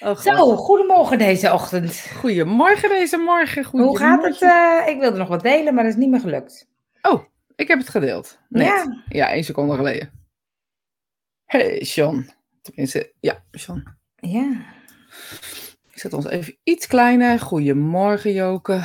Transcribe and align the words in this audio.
Oh. 0.00 0.16
Zo, 0.18 0.56
goedemorgen 0.56 1.18
deze 1.18 1.52
ochtend. 1.52 2.10
Goedemorgen 2.18 2.88
deze 2.88 3.16
morgen. 3.16 3.64
Hoe 3.64 3.98
gaat 3.98 4.24
het? 4.24 4.42
eh, 4.42 4.82
ik 4.86 5.00
wilde 5.00 5.18
nog 5.18 5.28
wat 5.28 5.42
delen, 5.42 5.74
maar 5.74 5.82
dat 5.84 5.92
is 5.92 5.98
niet 5.98 6.10
meer 6.10 6.20
gelukt. 6.20 6.68
Oh, 7.02 7.22
ik 7.56 7.68
heb 7.68 7.78
het 7.78 7.88
gedeeld. 7.88 8.38
Net. 8.48 8.66
Ja. 8.66 9.02
Ja, 9.08 9.30
één 9.30 9.44
seconde 9.44 9.74
geleden. 9.74 10.10
Hey, 11.44 11.84
Sean. 11.84 12.30
Tenminste, 12.62 13.12
ja, 13.20 13.42
Sean. 13.50 13.96
Ja. 14.16 14.64
Ik 15.92 15.98
zet 16.02 16.12
ons 16.12 16.26
even 16.26 16.58
iets 16.62 16.86
kleiner. 16.86 17.40
Goedemorgen, 17.40 18.32
Joke. 18.32 18.80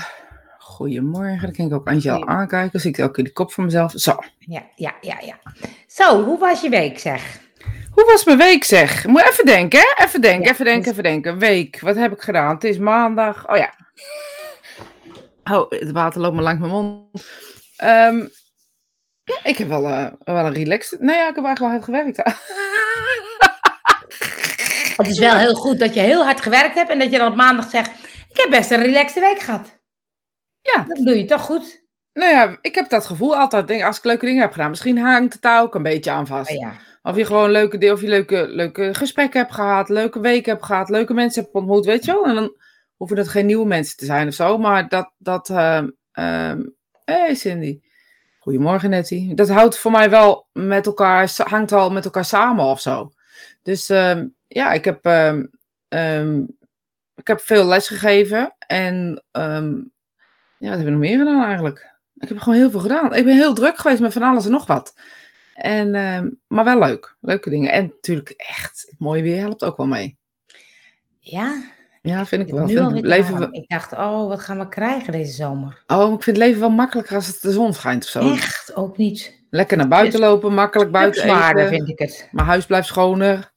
Goedemorgen. 0.57 1.41
Dan 1.41 1.51
kan 1.51 1.65
ik 1.65 1.73
ook 1.73 1.87
Angel 1.87 2.27
aankijken. 2.27 2.79
Zie 2.79 2.91
ik 2.91 2.99
ook 2.99 3.17
in 3.17 3.23
de 3.23 3.31
kop 3.31 3.51
van 3.51 3.63
mezelf. 3.63 3.91
Zo. 3.95 4.17
Ja, 4.39 4.63
ja, 4.75 4.93
ja, 5.01 5.19
ja. 5.19 5.39
Zo, 5.87 6.23
hoe 6.23 6.39
was 6.39 6.61
je 6.61 6.69
week 6.69 6.99
zeg? 6.99 7.39
Hoe 8.01 8.11
was 8.11 8.23
mijn 8.23 8.37
week, 8.37 8.63
zeg? 8.63 9.05
Moet 9.05 9.27
even 9.29 9.45
denken, 9.45 9.79
hè? 9.79 10.03
Even 10.05 10.21
denken, 10.21 10.45
Ja, 10.45 10.51
even 10.51 10.65
denken, 10.65 10.83
dus- 10.83 10.91
even 10.91 11.03
denken. 11.03 11.37
Week, 11.37 11.79
wat 11.79 11.95
heb 11.95 12.11
ik 12.11 12.21
gedaan? 12.21 12.53
Het 12.53 12.63
is 12.63 12.77
maandag. 12.77 13.49
Oh 13.49 13.57
ja. 13.57 13.73
Oh, 15.51 15.69
het 15.69 15.91
water 15.91 16.21
loopt 16.21 16.35
me 16.35 16.41
langs 16.41 16.59
mijn 16.59 16.71
mond. 16.71 17.25
Ehm, 17.77 18.17
ja, 19.23 19.39
ik 19.43 19.57
heb 19.57 19.67
wel, 19.67 19.87
eh, 19.87 20.05
wel 20.23 20.45
een 20.45 20.53
relaxed... 20.53 20.99
Nee, 20.99 21.15
ja, 21.15 21.27
ik 21.29 21.35
heb 21.35 21.45
eigenlijk 21.45 21.59
wel 21.59 21.69
hard 21.69 21.83
gewerkt. 21.83 22.17
Het 24.97 25.07
is 25.07 25.19
wel 25.19 25.35
heel 25.37 25.53
goed 25.53 25.79
dat 25.79 25.93
je 25.93 25.99
heel 25.99 26.23
hard 26.23 26.41
gewerkt 26.41 26.75
hebt 26.75 26.89
en 26.89 26.99
dat 26.99 27.11
je 27.11 27.17
dan 27.17 27.27
op 27.31 27.35
maandag 27.35 27.69
zegt, 27.69 27.91
ik 28.29 28.37
heb 28.37 28.49
best 28.49 28.71
een 28.71 28.81
relaxte 28.81 29.19
week 29.19 29.39
gehad. 29.39 29.79
Ja. 30.61 30.85
Dat 30.87 30.97
doe 31.05 31.17
je 31.17 31.25
toch 31.25 31.41
goed? 31.41 31.80
Nou 32.13 32.31
ja, 32.31 32.57
ik 32.61 32.75
heb 32.75 32.89
dat 32.89 33.05
gevoel 33.05 33.35
altijd. 33.35 33.67
Denk, 33.67 33.83
als 33.83 33.97
ik 33.97 34.03
leuke 34.03 34.25
dingen 34.25 34.41
heb 34.41 34.51
gedaan, 34.51 34.69
misschien 34.69 34.97
hangt 34.97 35.33
het 35.33 35.41
daar 35.41 35.61
ook 35.61 35.75
een 35.75 35.83
beetje 35.83 36.11
aan 36.11 36.27
vast. 36.27 36.51
Oh 36.51 36.57
ja. 36.57 36.73
Of 37.03 37.15
je 37.15 37.25
gewoon 37.25 37.51
leuke, 37.51 37.91
of 37.91 38.01
je 38.01 38.07
leuke, 38.07 38.47
leuke 38.47 38.93
gesprekken 38.93 39.39
hebt 39.39 39.53
gehad, 39.53 39.89
leuke 39.89 40.19
weken 40.19 40.51
hebt 40.51 40.65
gehad, 40.65 40.89
leuke 40.89 41.13
mensen 41.13 41.43
hebt 41.43 41.53
ontmoet, 41.53 41.85
weet 41.85 42.05
je 42.05 42.11
wel. 42.11 42.25
En 42.25 42.35
dan 42.35 42.55
hoeven 42.95 43.17
het 43.17 43.27
geen 43.27 43.45
nieuwe 43.45 43.65
mensen 43.65 43.97
te 43.97 44.05
zijn 44.05 44.27
of 44.27 44.33
zo, 44.33 44.57
maar 44.57 44.87
dat, 44.87 45.11
dat, 45.17 45.49
ehm 45.49 46.59
hey 47.05 47.35
Cindy. 47.35 47.79
Goedemorgen 48.39 48.89
Nettie. 48.89 49.33
Dat 49.33 49.49
houdt 49.49 49.77
voor 49.77 49.91
mij 49.91 50.09
wel 50.09 50.47
met 50.53 50.85
elkaar, 50.85 51.31
hangt 51.37 51.71
wel 51.71 51.91
met 51.91 52.05
elkaar 52.05 52.25
samen 52.25 52.65
of 52.65 52.81
zo. 52.81 53.11
Dus 53.63 53.89
ehm, 53.89 54.27
ja, 54.47 54.71
ik 54.71 54.85
heb, 54.85 55.05
ik 57.15 57.27
heb 57.27 57.41
veel 57.41 57.65
les 57.65 57.87
gegeven 57.87 58.55
en 58.67 59.23
ehm, 59.31 59.73
ja, 60.57 60.69
wat 60.69 60.77
heb 60.77 60.87
ik 60.87 60.91
nog 60.91 60.99
meer 60.99 61.17
gedaan 61.17 61.43
eigenlijk? 61.43 61.90
Ik 62.21 62.27
heb 62.27 62.37
gewoon 62.39 62.57
heel 62.57 62.71
veel 62.71 62.79
gedaan. 62.79 63.15
Ik 63.15 63.25
ben 63.25 63.35
heel 63.35 63.53
druk 63.53 63.77
geweest 63.77 64.01
met 64.01 64.13
van 64.13 64.21
alles 64.21 64.45
en 64.45 64.51
nog 64.51 64.65
wat. 64.67 64.93
En, 65.55 65.95
ehm, 65.95 66.29
maar 66.47 66.63
wel 66.65 66.79
leuk. 66.79 67.15
Leuke 67.21 67.49
dingen. 67.49 67.71
En 67.71 67.83
natuurlijk 67.83 68.29
echt, 68.37 68.85
het 68.89 68.99
mooie 68.99 69.21
weer 69.21 69.39
helpt 69.39 69.63
ook 69.63 69.77
wel 69.77 69.87
mee. 69.87 70.17
Ja, 71.19 71.63
Ja, 72.01 72.25
vind 72.25 72.47
ik 72.47 72.53
wel. 72.53 72.65
nu 72.65 72.75
Vind 72.75 72.91
het 72.91 73.05
leven 73.05 73.37
wel- 73.39 73.47
Ik 73.53 73.69
dacht, 73.69 73.91
oh, 73.93 74.27
wat 74.27 74.39
gaan 74.39 74.59
we 74.59 74.67
krijgen 74.67 75.11
deze 75.11 75.31
zomer? 75.33 75.83
Oh, 75.87 76.13
ik 76.13 76.23
vind 76.23 76.37
het 76.37 76.45
leven 76.45 76.59
wel 76.59 76.69
makkelijker 76.69 77.15
als 77.15 77.27
het 77.27 77.41
de 77.41 77.51
zon 77.51 77.73
schijnt 77.73 78.03
of 78.03 78.09
zo. 78.09 78.31
Echt 78.31 78.75
ook 78.75 78.97
niet. 78.97 79.39
Lekker 79.49 79.77
naar 79.77 79.87
buiten 79.87 80.19
Dus- 80.19 80.29
lopen, 80.29 80.53
makkelijk 80.53 80.91
buiten 80.91 81.23
eten. 81.23 81.67
vind 81.67 81.89
ik 81.89 81.99
het. 81.99 82.27
Mijn 82.31 82.47
huis 82.47 82.65
blijft 82.65 82.87
schoner. 82.87 83.51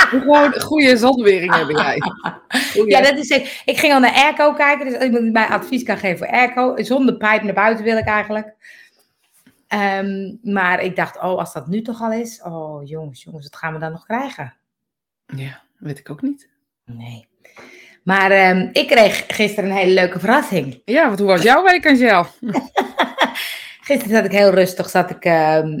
Gewoon 0.20 0.60
goede 0.60 0.96
zonwering 0.96 1.54
hebben 1.54 1.76
jij. 1.76 2.02
Goeie. 2.72 2.90
Ja, 2.90 3.00
dat 3.00 3.18
is 3.18 3.28
het. 3.28 3.62
Ik 3.64 3.78
ging 3.78 3.92
al 3.92 4.00
naar 4.00 4.14
airco 4.14 4.52
kijken, 4.52 4.86
dus 4.86 5.02
iemand 5.02 5.22
die 5.22 5.32
mij 5.32 5.46
advies 5.46 5.82
kan 5.82 5.98
geven 5.98 6.18
voor 6.18 6.36
airco. 6.36 6.74
Zonder 6.76 7.16
pijp 7.16 7.42
naar 7.42 7.54
buiten 7.54 7.84
wil 7.84 7.96
ik 7.96 8.06
eigenlijk. 8.06 8.54
Ehm, 9.68 10.36
maar 10.42 10.82
ik 10.82 10.96
dacht, 10.96 11.16
oh, 11.16 11.38
als 11.38 11.52
dat 11.52 11.66
nu 11.66 11.82
toch 11.82 12.00
al 12.00 12.12
is. 12.12 12.42
Oh, 12.42 12.88
jongens, 12.88 13.22
jongens, 13.22 13.48
wat 13.50 13.56
gaan 13.56 13.72
we 13.72 13.78
dan 13.78 13.92
nog 13.92 14.06
krijgen? 14.06 14.54
Ja, 15.26 15.62
weet 15.78 15.98
ik 15.98 16.10
ook 16.10 16.22
niet. 16.22 16.48
Nee. 16.84 17.28
Maar 18.02 18.30
ehm, 18.30 18.68
ik 18.72 18.86
kreeg 18.86 19.24
gisteren 19.26 19.70
een 19.70 19.76
hele 19.76 19.92
leuke 19.92 20.18
verrassing. 20.18 20.82
Ja, 20.84 21.06
want 21.06 21.18
hoe 21.18 21.28
was 21.28 21.42
jouw 21.42 21.64
week, 21.64 21.86
Angel? 21.86 22.26
Gisteren 23.80 24.16
zat 24.16 24.24
ik 24.24 24.32
heel 24.32 24.50
rustig, 24.50 24.90
zat 24.90 25.10
ik 25.10 25.24
ehm 25.24 25.78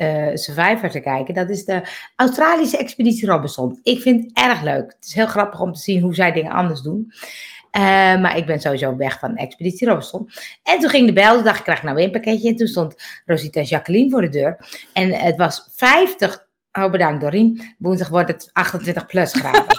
eh, 0.00 0.28
Survivor 0.34 0.90
te 0.90 1.00
kijken. 1.00 1.34
Dat 1.34 1.50
is 1.50 1.64
de 1.64 1.82
Australische 2.16 2.78
Expeditie 2.78 3.28
Robinson. 3.28 3.80
Ik 3.82 4.00
vind 4.00 4.24
het 4.24 4.46
erg 4.46 4.62
leuk. 4.62 4.92
Het 4.98 5.04
is 5.06 5.14
heel 5.14 5.26
grappig 5.26 5.60
om 5.60 5.72
te 5.72 5.80
zien 5.80 6.00
hoe 6.00 6.14
zij 6.14 6.32
dingen 6.32 6.52
anders 6.52 6.80
doen. 6.80 7.12
Eh, 7.70 7.82
maar 8.20 8.36
ik 8.36 8.46
ben 8.46 8.60
sowieso 8.60 8.96
weg 8.96 9.18
van 9.18 9.36
Expeditie 9.36 9.88
Robinson. 9.88 10.30
En 10.62 10.78
toen 10.78 10.90
ging 10.90 11.06
de 11.06 11.12
bel, 11.12 11.34
toen 11.34 11.44
dacht 11.44 11.58
ik, 11.58 11.64
krijg 11.64 11.82
nou 11.82 11.94
weer 11.96 12.04
een 12.04 12.10
pakketje. 12.10 12.48
En 12.48 12.56
toen 12.56 12.66
stond 12.66 12.94
Rosita 13.26 13.60
en 13.60 13.66
Jacqueline 13.66 14.10
voor 14.10 14.20
de 14.20 14.28
deur. 14.28 14.56
En 14.92 15.12
het 15.12 15.36
was 15.36 15.68
50, 15.76 16.46
oh 16.72 16.90
bedankt 16.90 17.20
Dorien, 17.20 17.74
woensdag 17.78 18.08
wordt 18.08 18.28
het 18.28 18.50
28 18.52 19.06
plus 19.06 19.32
graden. 19.32 19.64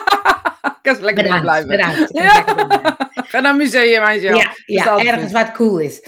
Ik 0.83 0.91
kan 0.93 1.03
lekker 1.03 1.23
Bedankt, 1.23 1.43
blijven. 1.43 1.69
bedankt. 1.69 2.09
Ja. 2.13 2.43
Ga 3.31 3.39
naar 3.39 3.51
een 3.51 3.57
museum, 3.57 4.03
Angel. 4.03 4.37
Ja, 4.37 4.51
ja 4.65 4.97
ergens 4.97 5.31
het 5.33 5.51
cool 5.51 5.79
is. 5.79 6.01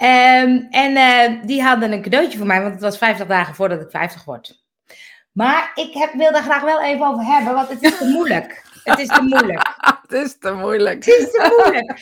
Ehm, 0.00 0.60
en 0.70 0.96
eh, 0.96 1.46
die 1.46 1.62
hadden 1.62 1.92
een 1.92 2.02
cadeautje 2.02 2.38
voor 2.38 2.46
mij, 2.46 2.60
want 2.60 2.72
het 2.72 2.82
was 2.82 2.98
50 2.98 3.26
dagen 3.26 3.54
voordat 3.54 3.80
ik 3.80 3.90
50 3.90 4.24
word. 4.24 4.62
Maar 5.32 5.70
ik 5.74 5.94
heb, 5.94 6.12
wil 6.12 6.32
daar 6.32 6.42
graag 6.42 6.62
wel 6.62 6.82
even 6.82 7.06
over 7.06 7.24
hebben, 7.24 7.54
want 7.54 7.68
het 7.68 7.82
is 7.82 7.98
te 7.98 8.04
moeilijk. 8.04 8.62
Het 8.84 8.98
is 8.98 9.08
te 9.08 9.22
moeilijk. 9.22 9.74
Het 9.80 10.12
is 10.12 10.38
te 10.38 10.52
moeilijk. 10.52 11.04
Het 11.04 11.14
is 11.14 11.30
te 11.30 11.62
moeilijk. 11.62 11.98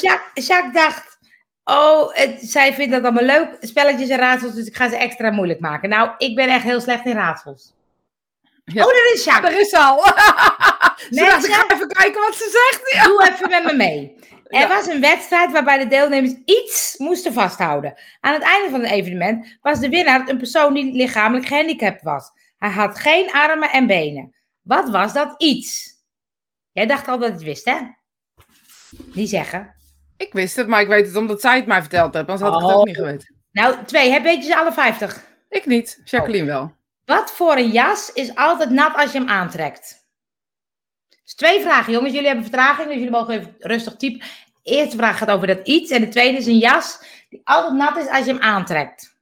Jacques, 0.00 0.46
Jacques 0.46 0.72
dacht, 0.72 1.18
oh, 1.64 2.14
het, 2.14 2.38
zij 2.40 2.74
vindt 2.74 2.92
dat 2.92 3.02
allemaal 3.02 3.24
leuk, 3.24 3.56
spelletjes 3.60 4.08
en 4.08 4.18
raadsels, 4.18 4.54
dus 4.54 4.66
ik 4.66 4.76
ga 4.76 4.88
ze 4.88 4.96
extra 4.96 5.30
moeilijk 5.30 5.60
maken. 5.60 5.88
Nou, 5.88 6.10
ik 6.18 6.36
ben 6.36 6.48
echt 6.48 6.64
heel 6.64 6.80
slecht 6.80 7.06
in 7.06 7.12
raadsels. 7.12 7.74
Ja. 8.64 8.84
Oh, 8.84 8.90
daar 8.92 9.12
is 9.14 9.24
Jacques. 9.24 9.52
Er 9.52 9.60
is 9.60 9.68
ze 9.68 9.78
al. 9.78 10.04
Ze 10.96 11.08
Mensen? 11.10 11.30
dacht, 11.30 11.46
ik 11.46 11.52
ga 11.52 11.74
even 11.74 11.88
kijken 11.88 12.20
wat 12.20 12.34
ze 12.34 12.68
zegt. 12.70 12.94
Ja. 12.94 13.04
Doe 13.04 13.28
even 13.28 13.50
met 13.50 13.64
me 13.64 13.72
mee. 13.72 14.16
Er 14.54 14.60
Ja. 14.60 14.68
was 14.68 14.86
een 14.86 15.00
wedstrijd 15.00 15.52
waarbij 15.52 15.78
de 15.78 15.86
deelnemers 15.86 16.32
iets 16.44 16.94
moesten 16.98 17.32
vasthouden. 17.32 17.94
Aan 18.20 18.32
het 18.32 18.42
einde 18.42 18.70
van 18.70 18.80
het 18.80 18.90
evenement 18.90 19.56
was 19.60 19.80
de 19.80 19.88
winnaar 19.88 20.28
een 20.28 20.38
persoon 20.38 20.74
die 20.74 20.92
lichamelijk 20.92 21.46
gehandicapt 21.46 22.02
was. 22.02 22.30
Hij 22.58 22.70
had 22.70 22.98
geen 22.98 23.32
armen 23.32 23.70
en 23.70 23.86
benen. 23.86 24.34
Wat 24.62 24.90
was 24.90 25.12
dat 25.12 25.34
iets? 25.42 25.92
Jij 26.72 26.86
dacht 26.86 27.08
al 27.08 27.18
dat 27.18 27.28
je 27.28 27.34
het 27.34 27.42
wist, 27.42 27.64
hè? 27.64 27.76
Niet 29.12 29.28
zeggen. 29.28 29.74
Ik 30.16 30.32
wist 30.32 30.56
het, 30.56 30.66
maar 30.66 30.80
ik 30.80 30.88
weet 30.88 31.06
het 31.06 31.16
omdat 31.16 31.40
zij 31.40 31.56
het 31.56 31.66
mij 31.66 31.80
verteld 31.80 32.14
heeft. 32.14 32.28
Anders 32.28 32.48
had 32.50 32.54
ik 32.54 32.60
het 32.66 32.70
Oh. 32.74 32.80
ook 32.80 32.86
niet 32.86 32.96
geweten. 32.96 33.34
Nou, 33.52 33.84
twee. 33.84 34.10
Heb 34.10 34.22
weet 34.22 34.36
je 34.36 34.50
ze 34.50 34.56
alle 34.56 34.72
50? 34.72 35.24
Ik 35.48 35.66
niet. 35.66 36.00
Jacqueline 36.04 36.46
wel. 36.46 36.72
Wat 37.04 37.32
voor 37.32 37.56
een 37.56 37.70
jas 37.70 38.12
is 38.12 38.34
altijd 38.34 38.70
nat 38.70 38.94
als 38.96 39.12
je 39.12 39.18
hem 39.18 39.28
aantrekt? 39.28 40.02
Dus 41.24 41.34
twee 41.34 41.60
vragen, 41.60 41.92
jongens. 41.92 42.12
Jullie 42.12 42.26
hebben 42.26 42.44
vertraging, 42.44 42.86
dus 42.86 42.96
jullie 42.96 43.10
mogen 43.10 43.34
even 43.34 43.54
rustig 43.58 43.96
typen. 43.96 44.26
De 44.64 44.70
eerste 44.70 44.96
vraag 44.96 45.18
gaat 45.18 45.30
over 45.30 45.46
dat 45.46 45.66
iets. 45.66 45.90
En 45.90 46.00
de 46.00 46.08
tweede 46.08 46.38
is 46.38 46.46
een 46.46 46.58
jas 46.58 46.98
die 47.28 47.40
altijd 47.44 47.74
nat 47.74 47.96
is 47.96 48.08
als 48.08 48.24
je 48.26 48.32
hem 48.32 48.40
aantrekt. 48.42 49.16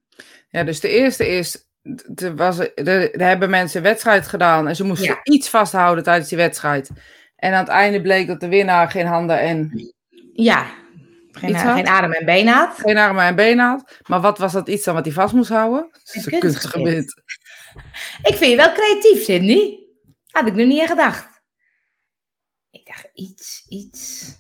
Ja, 0.49 0.65
dus 0.65 0.81
de 0.81 0.89
eerste 0.89 1.29
is... 1.29 1.67
Er, 2.15 2.37
was, 2.37 2.59
er, 2.59 2.75
er 3.15 3.27
hebben 3.27 3.51
mensen 3.51 3.77
een 3.79 3.87
wedstrijd 3.87 4.27
gedaan 4.29 4.69
en 4.69 4.77
ze 4.77 4.85
moesten 4.85 5.07
Ja. 5.09 5.21
iets 5.23 5.49
vasthouden 5.49 6.05
tijdens 6.05 6.29
die 6.29 6.39
wedstrijd. 6.39 6.91
En 7.37 7.53
aan 7.53 7.59
het 7.59 7.69
einde 7.69 8.01
bleek 8.03 8.27
dat 8.27 8.41
de 8.41 8.49
winnaar 8.49 8.91
geen 8.91 9.07
handen 9.07 9.39
en 9.41 9.93
Ja, 10.33 10.67
geen, 11.31 11.57
geen 11.57 11.87
adem 11.87 12.13
en 12.13 12.25
been 12.25 12.47
had. 12.49 12.75
geen 12.77 12.97
armen 12.99 13.25
en 13.25 13.35
benen 13.35 13.67
had. 13.67 13.99
Maar 14.07 14.21
wat 14.21 14.39
was 14.39 14.53
dat 14.53 14.69
iets 14.69 14.85
dan 14.85 14.95
wat 14.95 15.05
hij 15.05 15.15
vast 15.15 15.35
moest 15.35 15.49
houden? 15.51 15.91
Een 16.13 16.39
kunstgebied. 16.41 17.23
Ik 18.23 18.35
vind 18.35 18.51
je 18.51 18.57
wel 18.57 18.73
creatief, 18.73 19.25
Cindy. 19.25 19.77
Had 20.31 20.47
ik 20.47 20.55
nu 20.55 20.65
niet 20.67 20.81
aan 20.81 20.87
gedacht. 20.89 21.29
Ik 22.71 22.87
dacht, 22.87 23.09
iets, 23.15 23.67
iets. 23.69 24.31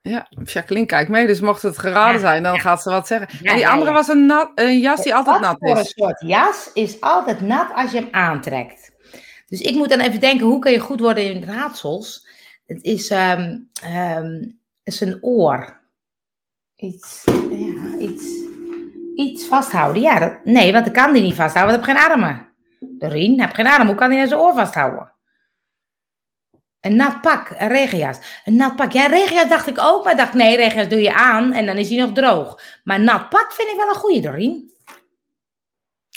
Ja, 0.00 0.26
Jacqueline 0.44 0.86
kijkt 0.86 1.10
mee, 1.10 1.26
dus 1.26 1.40
mocht 1.40 1.62
het 1.62 1.78
geraden 1.78 2.12
Ja, 2.12 2.18
zijn, 2.18 2.42
dan 2.42 2.60
gaat 2.60 2.82
ze 2.82 2.90
wat 2.90 3.06
zeggen. 3.06 3.28
Ja, 3.42 3.50
en 3.50 3.56
die 3.56 3.68
andere 3.68 3.90
ja. 3.90 3.96
was 3.96 4.08
een, 4.08 4.26
nat, 4.26 4.50
een 4.54 4.78
jas 4.80 5.02
die 5.02 5.14
altijd 5.14 5.40
nat 5.40 5.56
voor 5.58 5.70
een 5.70 5.82
is. 5.82 5.90
soort 5.96 6.20
jas 6.20 6.70
is 6.74 7.00
altijd 7.00 7.40
nat 7.40 7.72
als 7.74 7.90
je 7.90 7.98
hem 7.98 8.08
aantrekt? 8.10 8.92
Dus 9.46 9.60
ik 9.60 9.74
moet 9.74 9.88
dan 9.88 10.00
even 10.00 10.20
denken, 10.20 10.46
hoe 10.46 10.58
kun 10.58 10.72
je 10.72 10.78
goed 10.78 11.00
worden 11.00 11.34
in 11.34 11.44
raadsels? 11.44 12.26
Het 12.66 12.82
is, 12.82 13.08
ehm 13.08 13.58
ehm, 13.82 14.32
het 14.84 14.94
is 14.94 15.00
een 15.00 15.18
oor. 15.20 15.80
Iets, 16.76 17.24
ja, 17.50 17.96
iets, 17.98 18.24
iets 19.14 19.46
vasthouden. 19.46 20.02
Ja, 20.02 20.18
dat, 20.18 20.44
nee, 20.44 20.72
want 20.72 20.84
dan 20.84 20.94
kan 20.94 21.12
die 21.12 21.22
niet 21.22 21.34
vasthouden, 21.34 21.74
want 21.74 21.86
hij 21.86 21.94
heeft 21.94 22.06
geen 22.06 22.18
armen. 22.18 22.48
De 22.98 23.08
Rien 23.08 23.40
heeft 23.40 23.54
geen 23.54 23.66
armen, 23.66 23.86
hoe 23.86 23.96
kan 23.96 24.08
hij 24.08 24.16
nou 24.16 24.28
zijn 24.28 24.40
oor 24.40 24.54
vasthouden? 24.54 25.12
Een 26.80 26.96
nat 26.96 27.20
pak, 27.20 27.50
een 27.58 27.68
regenjas. 27.68 28.18
Een 28.44 28.56
nat 28.56 28.76
pak. 28.76 28.92
Ja, 28.92 29.06
regenjas 29.06 29.48
dacht 29.48 29.66
ik 29.66 29.78
ook, 29.80 30.04
maar 30.04 30.12
ik 30.12 30.18
dacht, 30.18 30.32
nee, 30.32 30.56
regenjas 30.56 30.88
doe 30.88 31.02
je 31.02 31.14
aan 31.14 31.52
en 31.52 31.66
dan 31.66 31.76
is 31.76 31.88
hij 31.88 31.98
nog 31.98 32.12
droog. 32.12 32.60
Maar 32.84 33.00
nat 33.00 33.28
pak 33.28 33.52
vind 33.52 33.68
ik 33.68 33.76
wel 33.76 33.88
een 33.88 33.94
goede, 33.94 34.20
Doreen. 34.20 34.72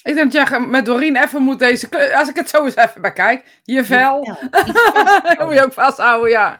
Ik 0.03 0.15
denk 0.15 0.31
dat 0.31 0.49
jij 0.49 0.59
met 0.59 0.85
Doreen 0.85 1.15
even 1.15 1.41
moet 1.41 1.59
deze... 1.59 1.89
kleur- 1.89 2.13
Als 2.13 2.29
ik 2.29 2.35
het 2.35 2.49
zo 2.49 2.65
eens 2.65 2.75
even 2.75 3.01
bekijk. 3.01 3.59
Je 3.63 3.85
vel. 3.85 4.25
Ja. 4.25 4.37
Dat 5.35 5.45
moet 5.45 5.53
je 5.53 5.63
ook 5.63 5.73
vasthouden, 5.73 6.29
ja. 6.29 6.59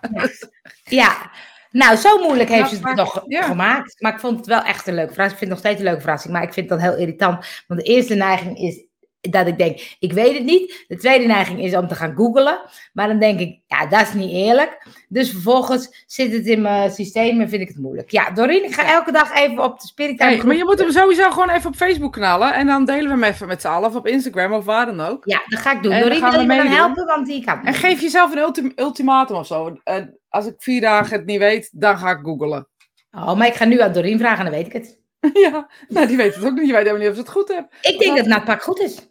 Ja, 0.84 1.32
nou, 1.72 1.96
zo 1.96 2.18
moeilijk 2.18 2.50
heeft 2.50 2.62
Dat 2.62 2.70
ze 2.80 2.88
het 2.88 2.96
nog 2.96 3.24
ja. 3.28 3.42
gemaakt. 3.44 4.02
Maar 4.02 4.14
ik 4.14 4.20
vond 4.20 4.38
het 4.38 4.46
wel 4.48 4.62
echt 4.64 4.88
een 4.88 4.94
leuke 4.94 5.14
verrassing. 5.14 5.42
Ik 5.42 5.48
vind 5.48 5.52
het 5.52 5.60
nog 5.60 5.60
steeds 5.60 5.80
een 5.80 5.86
leuke 5.86 6.02
verrassing. 6.02 6.34
Maar 6.34 6.44
ik 6.44 6.54
vind 6.54 6.70
dan 6.70 6.80
heel 6.80 6.98
irritant. 6.98 7.46
Want 7.68 7.80
de 7.80 7.86
eerste 7.86 8.16
neiging 8.16 8.58
is 8.58 8.84
dat 9.30 9.48
ik 9.48 9.58
denk, 9.58 9.96
ik 10.00 10.14
weet 10.14 10.34
het 10.34 10.44
niet. 10.44 10.86
De 10.88 10.98
tweede 10.98 11.26
neiging 11.26 11.60
is 11.60 11.76
om 11.76 11.88
te 11.88 11.96
gaan 11.96 12.16
googlen. 12.16 12.60
Maar 12.94 13.08
dan 13.08 13.20
denk 13.20 13.40
ik, 13.40 13.60
ja, 13.68 13.86
dat 13.86 14.02
is 14.02 14.14
niet 14.14 14.32
eerlijk. 14.32 14.88
Dus 15.10 15.30
vervolgens 15.30 16.04
zit 16.08 16.32
het 16.34 16.46
in 16.46 16.62
mijn 16.62 16.92
systeem 16.92 17.42
en 17.42 17.50
vind 17.50 17.62
ik 17.62 17.68
het 17.68 17.78
moeilijk. 17.78 18.10
Ja, 18.12 18.32
Doreen, 18.32 18.64
ik 18.64 18.74
ga 18.74 18.92
elke 18.94 19.12
dag 19.12 19.34
even 19.34 19.64
op 19.64 19.80
de 19.80 19.88
spirituele 19.88 20.36
Hey, 20.36 20.46
maar 20.46 20.56
je 20.56 20.64
moet 20.66 20.80
hem 20.80 20.92
sowieso 20.92 21.32
gewoon 21.32 21.50
even 21.50 21.70
op 21.70 21.76
Facebook 21.76 22.14
knallen. 22.14 22.54
En 22.54 22.68
dan 22.68 22.86
delen 22.86 23.04
we 23.04 23.10
hem 23.10 23.24
even 23.24 23.48
met 23.48 23.62
z'n 23.62 23.68
allen. 23.68 23.90
Of 23.90 23.96
op 23.96 24.08
Instagram 24.08 24.54
of 24.54 24.66
waar 24.66 24.86
dan 24.86 25.02
ook. 25.02 25.26
Ja, 25.26 25.42
dat 25.48 25.60
ga 25.60 25.72
ik 25.72 25.84
doen. 25.84 25.92
En 25.92 26.00
dan 26.00 26.08
Doreen, 26.10 26.32
wil 26.32 26.40
je 26.42 26.48
me 26.64 26.70
helpen? 26.70 27.06
Want 27.06 27.26
die 27.28 27.46
kan 27.46 27.66
En 27.66 27.74
geef 27.74 28.02
jezelf 28.02 28.32
een 28.32 28.38
ultim- 28.38 28.72
ultimatum 28.76 29.36
of 29.36 29.48
zo. 29.48 29.78
Eh, 29.84 29.96
als 30.30 30.46
ik 30.46 30.54
vier 30.58 30.82
dagen 30.82 31.18
het 31.18 31.26
niet 31.26 31.40
weet, 31.40 31.70
dan 31.74 31.98
ga 31.98 32.10
ik 32.12 32.20
googlen. 32.24 32.68
Oh, 33.12 33.34
maar 33.38 33.48
ik 33.48 33.54
ga 33.54 33.66
nu 33.66 33.82
aan 33.82 33.94
Doreen 33.94 34.20
vragen 34.20 34.46
en 34.46 34.52
dan 34.52 34.54
weet 34.54 34.66
ik 34.66 34.74
het. 34.74 35.00
ja, 35.50 35.70
nou 35.88 36.08
die 36.08 36.18
weet 36.18 36.36
het 36.36 36.46
ook 36.46 36.54
niet. 36.54 36.66
Je 36.68 36.74
weet 36.74 36.86
helemaal 36.86 37.00
niet 37.00 37.10
of 37.10 37.16
ze 37.16 37.22
het 37.22 37.30
goed 37.32 37.48
hebben. 37.48 37.70
Ik 37.82 38.00
denk 38.00 38.18
dat 38.18 38.26
naadpak 38.26 38.62
goed 38.64 38.80
is. 38.80 39.10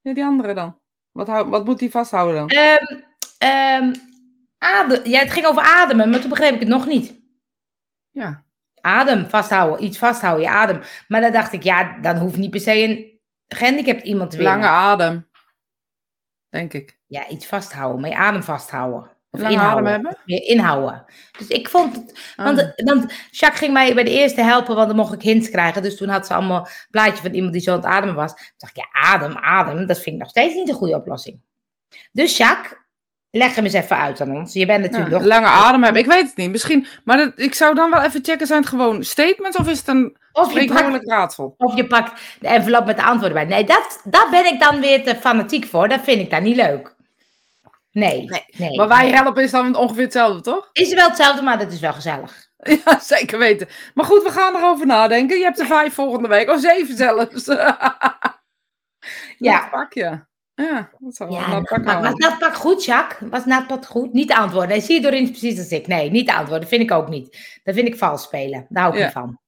Ja, 0.00 0.14
die 0.14 0.24
andere 0.24 0.54
dan. 0.54 0.78
Wat, 1.12 1.26
hou, 1.26 1.48
wat 1.48 1.64
moet 1.64 1.78
die 1.78 1.90
vasthouden 1.90 2.36
dan? 2.36 2.48
Ehm 2.48 3.00
ehm 3.38 3.94
adem. 4.58 5.04
Ja, 5.04 5.18
het 5.18 5.30
ging 5.30 5.46
over 5.46 5.62
ademen, 5.62 6.10
maar 6.10 6.20
toen 6.20 6.28
begreep 6.28 6.54
ik 6.54 6.60
het 6.60 6.68
nog 6.68 6.86
niet. 6.86 7.20
Ja. 8.10 8.44
Adem 8.80 9.28
vasthouden, 9.28 9.84
iets 9.84 9.98
vasthouden, 9.98 10.44
je 10.44 10.50
adem. 10.50 10.80
Maar 11.08 11.20
dan 11.20 11.32
dacht 11.32 11.52
ik, 11.52 11.62
ja, 11.62 11.98
dan 12.00 12.16
hoeft 12.16 12.36
niet 12.36 12.50
per 12.50 12.60
se 12.60 12.82
een 12.82 13.20
gehandicapt 13.48 14.02
iemand 14.02 14.30
te 14.30 14.36
winnen. 14.36 14.54
Lange 14.54 14.68
adem. 14.68 15.28
Denk 16.48 16.72
ik. 16.72 17.00
Ja, 17.06 17.28
iets 17.28 17.46
vasthouden, 17.46 18.00
maar 18.00 18.10
je 18.10 18.16
adem 18.16 18.42
vasthouden. 18.42 19.10
Of 19.30 19.40
Lange 19.40 19.54
inhouden. 19.54 19.78
adem 19.88 19.92
hebben? 20.04 20.20
Meer 20.24 20.42
inhouden. 20.42 21.04
Dus 21.38 21.46
ik 21.48 21.68
vond 21.68 21.96
het, 21.96 22.18
Ah. 22.36 22.44
want, 22.44 22.72
want 22.76 23.12
Jacques 23.30 23.58
ging 23.60 23.72
mij 23.72 23.94
bij 23.94 24.04
de 24.04 24.10
eerste 24.10 24.42
helpen, 24.42 24.74
want 24.74 24.86
dan 24.88 24.96
mocht 24.96 25.12
ik 25.12 25.22
hints 25.22 25.50
krijgen. 25.50 25.82
Dus 25.82 25.96
toen 25.96 26.08
had 26.08 26.26
ze 26.26 26.34
allemaal 26.34 26.60
een 26.60 26.86
plaatje 26.90 27.22
van 27.22 27.32
iemand 27.32 27.52
die 27.52 27.62
zo 27.62 27.70
aan 27.70 27.76
het 27.76 27.86
ademen 27.86 28.14
was. 28.14 28.34
Toen 28.34 28.44
dacht 28.56 28.76
ik, 28.76 28.82
ja, 28.92 29.00
adem, 29.00 29.36
adem, 29.36 29.86
dat 29.86 29.96
vind 30.00 30.14
ik 30.14 30.20
nog 30.20 30.30
steeds 30.30 30.54
niet 30.54 30.68
een 30.68 30.74
goede 30.74 30.94
oplossing. 30.96 31.40
Dus 32.12 32.36
Jacques, 32.36 32.78
leg 33.30 33.54
hem 33.54 33.64
eens 33.64 33.72
even 33.72 33.96
uit 33.96 34.20
aan 34.20 34.30
ons. 34.36 34.52
Je 34.52 34.66
bent 34.66 34.82
natuurlijk 34.82 35.10
Ja, 35.10 35.16
nog... 35.18 35.26
lange 35.26 35.46
adem 35.46 35.82
hebben. 35.82 36.02
Ik 36.02 36.08
weet 36.08 36.26
het 36.26 36.36
niet. 36.36 36.50
Misschien. 36.50 36.86
Maar 37.04 37.16
dat, 37.16 37.32
ik 37.36 37.54
zou 37.54 37.74
dan 37.74 37.90
wel 37.90 38.02
even 38.02 38.24
checken. 38.24 38.46
Zijn 38.46 38.60
het 38.60 38.68
gewoon 38.68 39.04
statements 39.04 39.56
of 39.56 39.68
is 39.68 39.78
het 39.78 39.88
een 39.88 40.16
Of 40.32 40.44
je, 40.44 40.50
spreekwoordelijk 40.50 41.04
pakt, 41.04 41.18
raadsel? 41.18 41.54
of 41.58 41.76
je 41.76 41.86
pakt 41.86 42.20
de 42.40 42.48
envelop 42.48 42.86
met 42.86 42.96
de 42.96 43.02
antwoorden 43.04 43.32
bij. 43.34 43.44
Nee, 43.56 43.64
dat, 43.64 44.00
daar 44.04 44.26
ben 44.30 44.46
ik 44.46 44.60
dan 44.60 44.80
weer 44.80 45.04
te 45.04 45.16
fanatiek 45.16 45.66
voor. 45.66 45.88
Dat 45.88 46.00
vind 46.02 46.20
ik 46.20 46.30
dan 46.30 46.42
niet 46.42 46.56
leuk. 46.56 46.98
Nee, 47.92 48.24
Nee, 48.24 48.44
nee. 48.56 48.76
Maar 48.76 48.88
wij 48.88 49.10
helpen 49.10 49.42
is 49.42 49.50
dan 49.50 49.74
ongeveer 49.76 50.02
hetzelfde, 50.02 50.40
toch? 50.40 50.70
Is 50.72 50.94
wel 50.94 51.08
hetzelfde, 51.08 51.42
maar 51.42 51.58
dat 51.58 51.72
is 51.72 51.80
wel 51.80 51.92
gezellig. 51.92 52.48
Ja, 52.84 52.98
zeker 53.00 53.38
weten. 53.38 53.68
Maar 53.94 54.04
goed, 54.04 54.22
we 54.22 54.30
gaan 54.30 54.54
erover 54.56 54.86
nadenken. 54.86 55.38
Je 55.38 55.44
hebt 55.44 55.58
er 55.60 55.66
vijf 55.66 55.94
volgende 55.94 56.28
week. 56.28 56.48
Of 56.50 56.60
zeven 56.60 56.96
zelfs. 56.96 57.44
Ja. 59.38 59.60
Dat 59.60 59.70
pak 59.70 59.92
je. 59.92 60.28
Ja, 60.54 60.90
dat 60.98 61.14
zou 61.16 61.30
wel 61.30 61.38
Ja, 61.38 61.60
pak 61.60 61.84
was 61.84 61.92
houden. 61.94 62.14
naadpak 62.18 62.54
goed, 62.54 62.84
Jacques? 62.84 63.30
Was 63.30 63.44
naadpak 63.44 63.86
goed? 63.86 64.12
Niet 64.12 64.32
antwoorden. 64.32 64.68
Nee, 64.70 64.80
zie 64.80 64.94
je 64.94 65.00
Doreen 65.00 65.30
precies 65.30 65.58
als 65.58 65.68
ik. 65.68 65.86
Nee, 65.86 66.10
niet 66.10 66.30
antwoorden. 66.30 66.68
vind 66.68 66.82
ik 66.82 66.90
ook 66.90 67.08
niet. 67.08 67.58
Dat 67.64 67.74
vind 67.74 67.88
ik 67.88 67.96
vals 67.98 68.22
spelen. 68.22 68.66
Daar 68.68 68.82
hou 68.82 68.94
ik 68.94 69.00
Ja. 69.00 69.04
niet 69.04 69.14
van. 69.14 69.39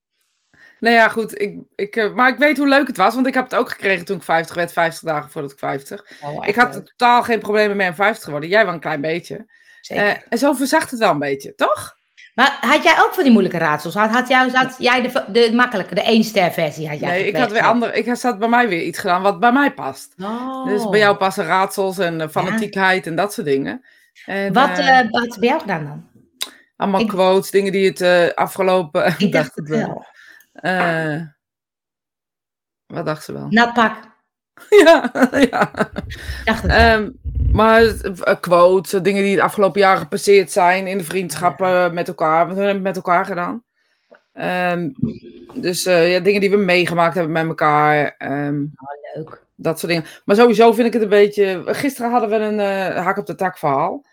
Nou 0.82 0.94
ja, 0.94 1.08
goed. 1.08 1.40
Ik, 1.40 1.58
ik, 1.74 1.96
eh, 1.96 2.12
maar 2.12 2.28
ik 2.28 2.38
weet 2.38 2.56
hoe 2.56 2.68
leuk 2.68 2.86
het 2.86 2.96
was. 2.96 3.14
Want 3.14 3.26
ik 3.26 3.34
heb 3.34 3.44
het 3.44 3.54
ook 3.54 3.70
gekregen 3.70 4.04
toen 4.04 4.16
ik 4.16 4.22
50 4.22 4.56
werd. 4.56 4.72
50 4.72 5.02
dagen 5.08 5.30
voordat 5.30 5.50
ik 5.52 5.58
50. 5.58 6.04
Oh, 6.22 6.36
echt 6.36 6.48
Ik 6.48 6.54
had 6.54 6.74
leuk. 6.74 6.86
totaal 6.96 7.22
geen 7.22 7.38
problemen 7.38 7.76
meer 7.76 7.88
om 7.88 7.94
50 7.94 8.24
geworden. 8.24 8.48
Jij 8.48 8.64
wel 8.64 8.74
een 8.74 8.80
klein 8.80 9.00
beetje. 9.00 9.46
Zeker. 9.80 10.04
Eh, 10.06 10.16
en 10.28 10.38
zo 10.38 10.52
verzacht 10.52 10.90
het 10.90 11.00
wel 11.00 11.10
een 11.10 11.18
beetje, 11.18 11.54
toch? 11.54 11.96
maar 12.34 12.58
had 12.60 12.82
jij 12.82 12.94
ook 12.98 13.14
van 13.14 13.22
die 13.22 13.32
moeilijke 13.32 13.58
raadsels? 13.58 13.94
Had, 13.94 14.10
had, 14.10 14.28
jij, 14.28 14.48
had 14.52 14.74
jij 14.78 15.02
de, 15.02 15.24
de 15.28 15.52
makkelijke, 15.54 15.94
de 15.94 16.02
één 16.02 16.24
ster 16.24 16.52
versie? 16.52 16.88
Had 16.88 17.00
jij 17.00 17.10
nee, 17.10 17.26
ik 17.26 17.36
had 17.36 17.50
weer 17.52 17.62
andere. 17.62 17.92
Ik 17.92 18.06
had 18.06 18.38
bij 18.38 18.48
mij 18.48 18.68
weer 18.68 18.82
iets 18.82 18.98
gedaan 18.98 19.22
wat 19.22 19.40
bij 19.40 19.52
mij 19.52 19.72
past. 19.72 20.14
Oh. 20.22 20.66
Dus 20.66 20.88
bij 20.88 20.98
jou 20.98 21.16
passen 21.16 21.44
raadsels 21.44 21.98
en 21.98 22.20
eh, 22.20 22.28
fanatiekheid 22.28 23.06
en 23.06 23.16
dat 23.16 23.32
soort 23.32 23.46
dingen. 23.46 23.84
En, 24.26 24.52
Wat, 24.52 24.78
eh, 24.78 25.00
wat 25.10 25.36
bij 25.38 25.48
jou 25.48 25.60
gedaan 25.60 25.84
dan? 25.84 26.10
allemaal 26.76 27.00
ik- 27.00 27.08
quotes, 27.08 27.50
dingen 27.50 27.72
die 27.72 27.92
het 27.94 28.34
afgelopen. 28.34 29.14
Ik 29.18 29.32
dacht 29.38 29.54
het 29.54 29.68
wel. 29.68 30.06
Eh, 30.62 31.20
wat 32.86 33.06
dacht 33.06 33.24
ze 33.24 33.32
wel? 33.32 33.46
Naadpak. 33.50 33.94
ja, 34.84 35.10
ja. 35.50 35.70
Dacht. 36.44 36.64
Ehm, 36.66 37.10
maar 37.52 37.82
eh, 37.82 38.34
quotes, 38.40 39.02
dingen 39.02 39.22
die 39.22 39.32
het 39.34 39.40
afgelopen 39.40 39.80
jaar 39.80 39.96
gepasseerd 39.96 40.50
zijn 40.50 40.86
in 40.86 40.98
de 40.98 41.04
vriendschappen 41.04 41.94
met 41.94 42.08
elkaar. 42.08 42.46
Wat 42.46 42.56
hebben 42.56 42.74
we 42.76 42.80
met 42.80 42.96
elkaar 42.96 43.24
gedaan? 43.24 43.64
Ehm, 44.32 44.90
dus 45.54 45.86
eh, 45.86 46.12
ja, 46.12 46.20
dingen 46.20 46.40
die 46.40 46.50
we 46.50 46.56
meegemaakt 46.56 47.14
hebben 47.14 47.32
met 47.32 47.46
elkaar. 47.46 48.14
ehm, 48.18 48.64
Leuk. 49.14 49.42
dat 49.54 49.78
soort 49.78 49.92
dingen. 49.92 50.06
Maar 50.24 50.36
sowieso 50.36 50.72
vind 50.72 50.86
ik 50.86 50.92
het 50.92 51.02
een 51.02 51.08
beetje. 51.08 51.62
Gisteren 51.66 52.10
hadden 52.10 52.30
we 52.30 52.36
een 52.36 52.60
eh, 52.60 53.04
hak 53.04 53.16
op 53.18 53.26
de 53.26 53.34
tak 53.34 53.58
verhaal. 53.58 54.04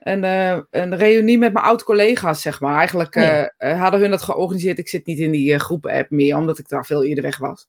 En, 0.00 0.24
eh, 0.24 0.58
een 0.70 0.96
reunie 0.96 1.38
met 1.38 1.52
mijn 1.52 1.64
oud-collega's, 1.64 2.42
zeg 2.42 2.60
maar. 2.60 2.76
Eigenlijk 2.76 3.14
eh, 3.14 3.24
ja. 3.24 3.52
eh, 3.56 3.80
hadden 3.80 4.00
hun 4.00 4.10
dat 4.10 4.22
georganiseerd. 4.22 4.78
Ik 4.78 4.88
zit 4.88 5.06
niet 5.06 5.18
in 5.18 5.30
die 5.30 5.52
eh, 5.52 5.60
groepen-app 5.60 6.10
meer, 6.10 6.36
omdat 6.36 6.58
ik 6.58 6.68
daar 6.68 6.86
veel 6.86 7.04
eerder 7.04 7.24
weg 7.24 7.38
was. 7.38 7.68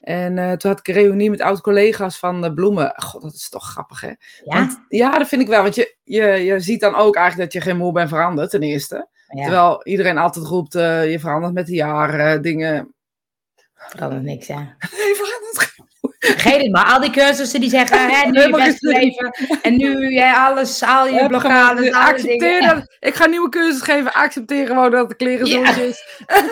En 0.00 0.34
toen 0.58 0.70
had 0.70 0.78
ik 0.78 0.88
een 0.88 0.94
reunie 0.94 1.30
met 1.30 1.40
oud-collega's 1.40 2.18
van 2.18 2.54
Bloemen. 2.54 2.92
God, 2.96 3.22
dat 3.22 3.34
is 3.34 3.48
toch 3.48 3.70
grappig, 3.70 4.00
hè? 4.00 4.08
Ja? 4.08 4.16
Want, 4.44 4.80
ja, 4.88 5.18
dat 5.18 5.28
vind 5.28 5.42
ik 5.42 5.48
wel. 5.48 5.62
Want 5.62 5.74
je, 5.74 5.96
je, 6.04 6.24
je 6.24 6.60
ziet 6.60 6.80
dan 6.80 6.94
ook 6.94 7.16
eigenlijk 7.16 7.52
dat 7.52 7.62
je 7.62 7.68
geen 7.68 7.78
moe 7.78 7.92
bent 7.92 8.08
veranderd, 8.08 8.50
ten 8.50 8.62
eerste. 8.62 9.08
ja, 9.28 9.42
Terwijl 9.42 9.80
iedereen 9.86 10.18
altijd 10.18 10.46
roept, 10.46 10.72
je 10.72 11.16
verandert 11.20 11.54
met 11.54 11.66
de 11.66 11.74
jaren, 11.74 12.42
dingen. 12.42 12.94
verandert 13.74 14.22
niks, 14.22 14.46
hè. 14.46 14.54
Nee, 14.98 15.14
verandert 15.14 15.65
geen 16.36 16.60
het 16.60 16.70
maar. 16.70 16.84
Al 16.84 17.00
die 17.00 17.10
cursussen 17.10 17.60
die 17.60 17.70
zeggen, 17.70 17.98
hè, 18.14 18.30
nu 18.30 18.40
je 18.40 18.54
geen- 18.54 18.76
leven. 18.80 19.30
En 19.62 19.76
nu 19.76 20.12
jij 20.12 20.32
alles, 20.32 20.82
al 20.82 21.06
je 21.06 21.26
blokkades, 21.26 21.92
alle 21.92 21.96
accepteer 22.04 22.60
dat. 22.60 22.96
Ik 23.00 23.14
ga 23.14 23.26
nieuwe 23.26 23.48
cursus 23.48 23.82
geven. 23.82 24.12
Accepteer 24.12 24.66
gewoon 24.66 24.90
dat 24.90 25.08
de 25.08 25.16
kleren 25.16 25.46
zo 25.46 25.60
Ja. 25.60 25.74
is. 25.76 26.04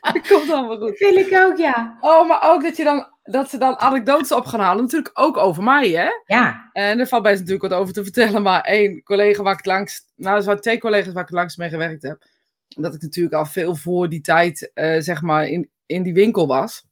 Dat 0.00 0.28
komt 0.28 0.50
allemaal 0.50 0.78
goed. 0.78 0.96
Vind 0.96 1.16
ik 1.16 1.38
ook, 1.38 1.56
ja. 1.56 1.96
Oh, 2.00 2.28
maar 2.28 2.38
ook 2.42 2.62
dat, 2.62 2.76
je 2.76 2.84
dan, 2.84 3.06
dat 3.22 3.50
ze 3.50 3.58
dan 3.58 3.78
anekdotes 3.78 4.32
op 4.32 4.44
gaan 4.46 4.60
halen. 4.60 4.82
Natuurlijk 4.82 5.10
ook 5.18 5.36
over 5.36 5.62
mij, 5.62 5.88
hè? 5.88 6.08
Ja, 6.26 6.70
En 6.72 6.98
er 7.00 7.06
valt 7.06 7.22
best 7.22 7.38
natuurlijk 7.38 7.70
wat 7.70 7.80
over 7.80 7.92
te 7.92 8.02
vertellen. 8.02 8.42
Maar 8.42 8.60
één 8.60 9.02
collega 9.02 9.42
waar 9.42 9.58
ik 9.58 9.64
langs... 9.66 10.00
Nou, 10.16 10.38
er 10.38 10.44
waren 10.44 10.60
twee 10.60 10.78
collega's 10.78 11.12
waar 11.12 11.22
ik 11.22 11.30
langs 11.30 11.56
mee 11.56 11.68
gewerkt 11.68 12.02
heb. 12.02 12.22
Dat 12.68 12.94
ik 12.94 13.02
natuurlijk 13.02 13.34
al 13.34 13.46
veel 13.46 13.74
voor 13.76 14.08
die 14.08 14.20
tijd, 14.20 14.70
eh, 14.74 15.00
zeg 15.00 15.22
maar, 15.22 15.46
in, 15.48 15.70
in 15.86 16.02
die 16.02 16.14
winkel 16.14 16.46
was. 16.46 16.84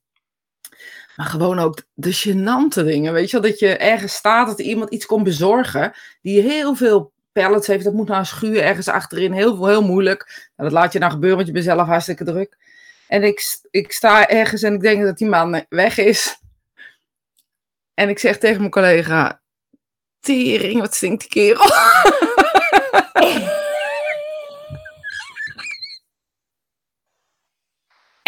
Maar 1.20 1.28
gewoon 1.28 1.58
ook 1.58 1.82
de 1.94 2.14
gênante 2.14 2.84
dingen, 2.84 3.12
weet 3.12 3.30
je 3.30 3.40
wel. 3.40 3.50
Dat 3.50 3.58
je 3.58 3.76
ergens 3.76 4.14
staat, 4.14 4.46
dat 4.46 4.58
iemand 4.60 4.90
iets 4.90 5.06
komt 5.06 5.24
bezorgen. 5.24 5.92
Die 6.22 6.40
heel 6.42 6.74
veel 6.74 7.12
pallets 7.32 7.66
heeft. 7.66 7.84
Dat 7.84 7.92
moet 7.92 8.08
naar 8.08 8.18
een 8.18 8.26
schuur 8.26 8.62
ergens 8.62 8.88
achterin. 8.88 9.32
Heel, 9.32 9.56
veel- 9.56 9.66
heel 9.66 9.82
moeilijk. 9.82 10.50
Nou, 10.56 10.70
dat 10.70 10.78
laat 10.78 10.92
je 10.92 10.98
nou 10.98 11.12
gebeuren, 11.12 11.36
want 11.36 11.48
je 11.48 11.54
bent 11.54 11.64
zelf 11.64 11.86
hartstikke 11.86 12.24
druk. 12.24 12.56
En 13.08 13.22
ik, 13.22 13.42
ik 13.70 13.92
sta 13.92 14.28
ergens 14.28 14.62
en 14.62 14.74
ik 14.74 14.80
denk 14.80 15.02
dat 15.02 15.18
die 15.18 15.28
man 15.28 15.64
weg 15.68 15.98
is. 15.98 16.36
En 17.94 18.08
ik 18.08 18.18
zeg 18.18 18.38
tegen 18.38 18.58
mijn 18.58 18.70
collega... 18.70 19.40
Tering, 20.20 20.80
wat 20.80 20.94
stinkt 20.94 21.20
die 21.20 21.30
kerel. 21.30 21.64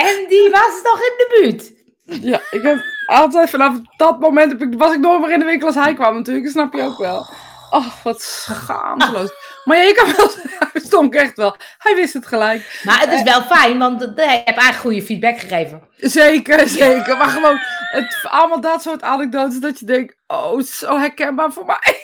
en 0.09 0.27
die 0.29 0.51
was 0.51 0.83
toch 0.83 0.99
in 0.99 1.15
de 1.17 1.41
buurt. 1.41 1.82
Ja, 2.05 2.41
ik 2.51 2.63
heb 2.63 2.85
altijd 3.07 3.51
vanaf 3.51 3.77
dat 3.97 4.21
moment 4.21 4.53
heb 4.53 4.63
ik, 4.63 4.79
was 4.79 4.93
ik 4.95 5.01
nooit 5.01 5.21
meer 5.21 5.33
in 5.33 5.39
de 5.39 5.45
winkel 5.45 5.67
als 5.67 5.77
hij 5.77 5.95
kwam 5.95 6.15
natuurlijk. 6.15 6.45
Dat 6.45 6.55
snap 6.55 6.73
je 6.73 6.83
ook 6.83 6.99
wel. 6.99 7.27
Oh, 7.71 7.87
wat 8.03 8.23
schaamteloos. 8.23 9.33
Maar 9.65 9.77
ja, 9.77 9.83
je 9.83 9.95
kan 9.95 10.15
wel 10.17 10.31
hij 10.73 10.81
stonk 10.81 11.15
echt 11.15 11.37
wel. 11.37 11.57
Hij 11.79 11.95
wist 11.95 12.15
het 12.15 12.27
gelijk. 12.27 12.81
Maar 12.85 13.01
het 13.01 13.13
is 13.13 13.23
wel 13.23 13.43
fijn, 13.43 13.79
want 13.79 14.01
je 14.01 14.07
hebt 14.07 14.47
eigenlijk 14.47 14.75
goede 14.75 15.03
feedback 15.03 15.39
gegeven. 15.39 15.83
Zeker, 15.97 16.69
zeker. 16.69 17.17
Maar 17.17 17.29
gewoon, 17.29 17.59
het, 17.91 18.19
allemaal 18.23 18.61
dat 18.61 18.83
soort 18.83 19.03
anekdotes 19.03 19.61
dat 19.61 19.79
je 19.79 19.87
denkt, 19.87 20.17
oh, 20.27 20.61
zo 20.61 20.99
herkenbaar 20.99 21.53
voor 21.53 21.67
mij. 21.67 22.01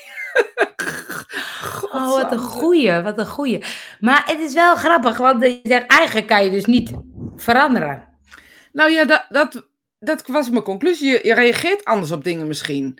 Oh, 1.92 2.08
wat 2.08 2.32
een 2.32 2.38
goeie, 2.38 3.02
wat 3.02 3.18
een 3.18 3.26
goeie. 3.26 3.64
Maar 4.00 4.22
het 4.26 4.40
is 4.40 4.54
wel 4.54 4.76
grappig, 4.76 5.16
want 5.16 5.42
je 5.42 5.60
zegt, 5.62 5.86
eigenlijk 5.86 6.26
kan 6.26 6.44
je 6.44 6.50
dus 6.50 6.64
niet 6.64 6.90
veranderen. 7.36 8.08
Nou 8.72 8.90
ja, 8.90 9.04
dat, 9.04 9.26
dat, 9.28 9.67
dat 9.98 10.26
was 10.26 10.50
mijn 10.50 10.62
conclusie. 10.62 11.10
Je, 11.10 11.20
je 11.22 11.34
reageert 11.34 11.84
anders 11.84 12.10
op 12.12 12.24
dingen 12.24 12.46
misschien. 12.46 12.98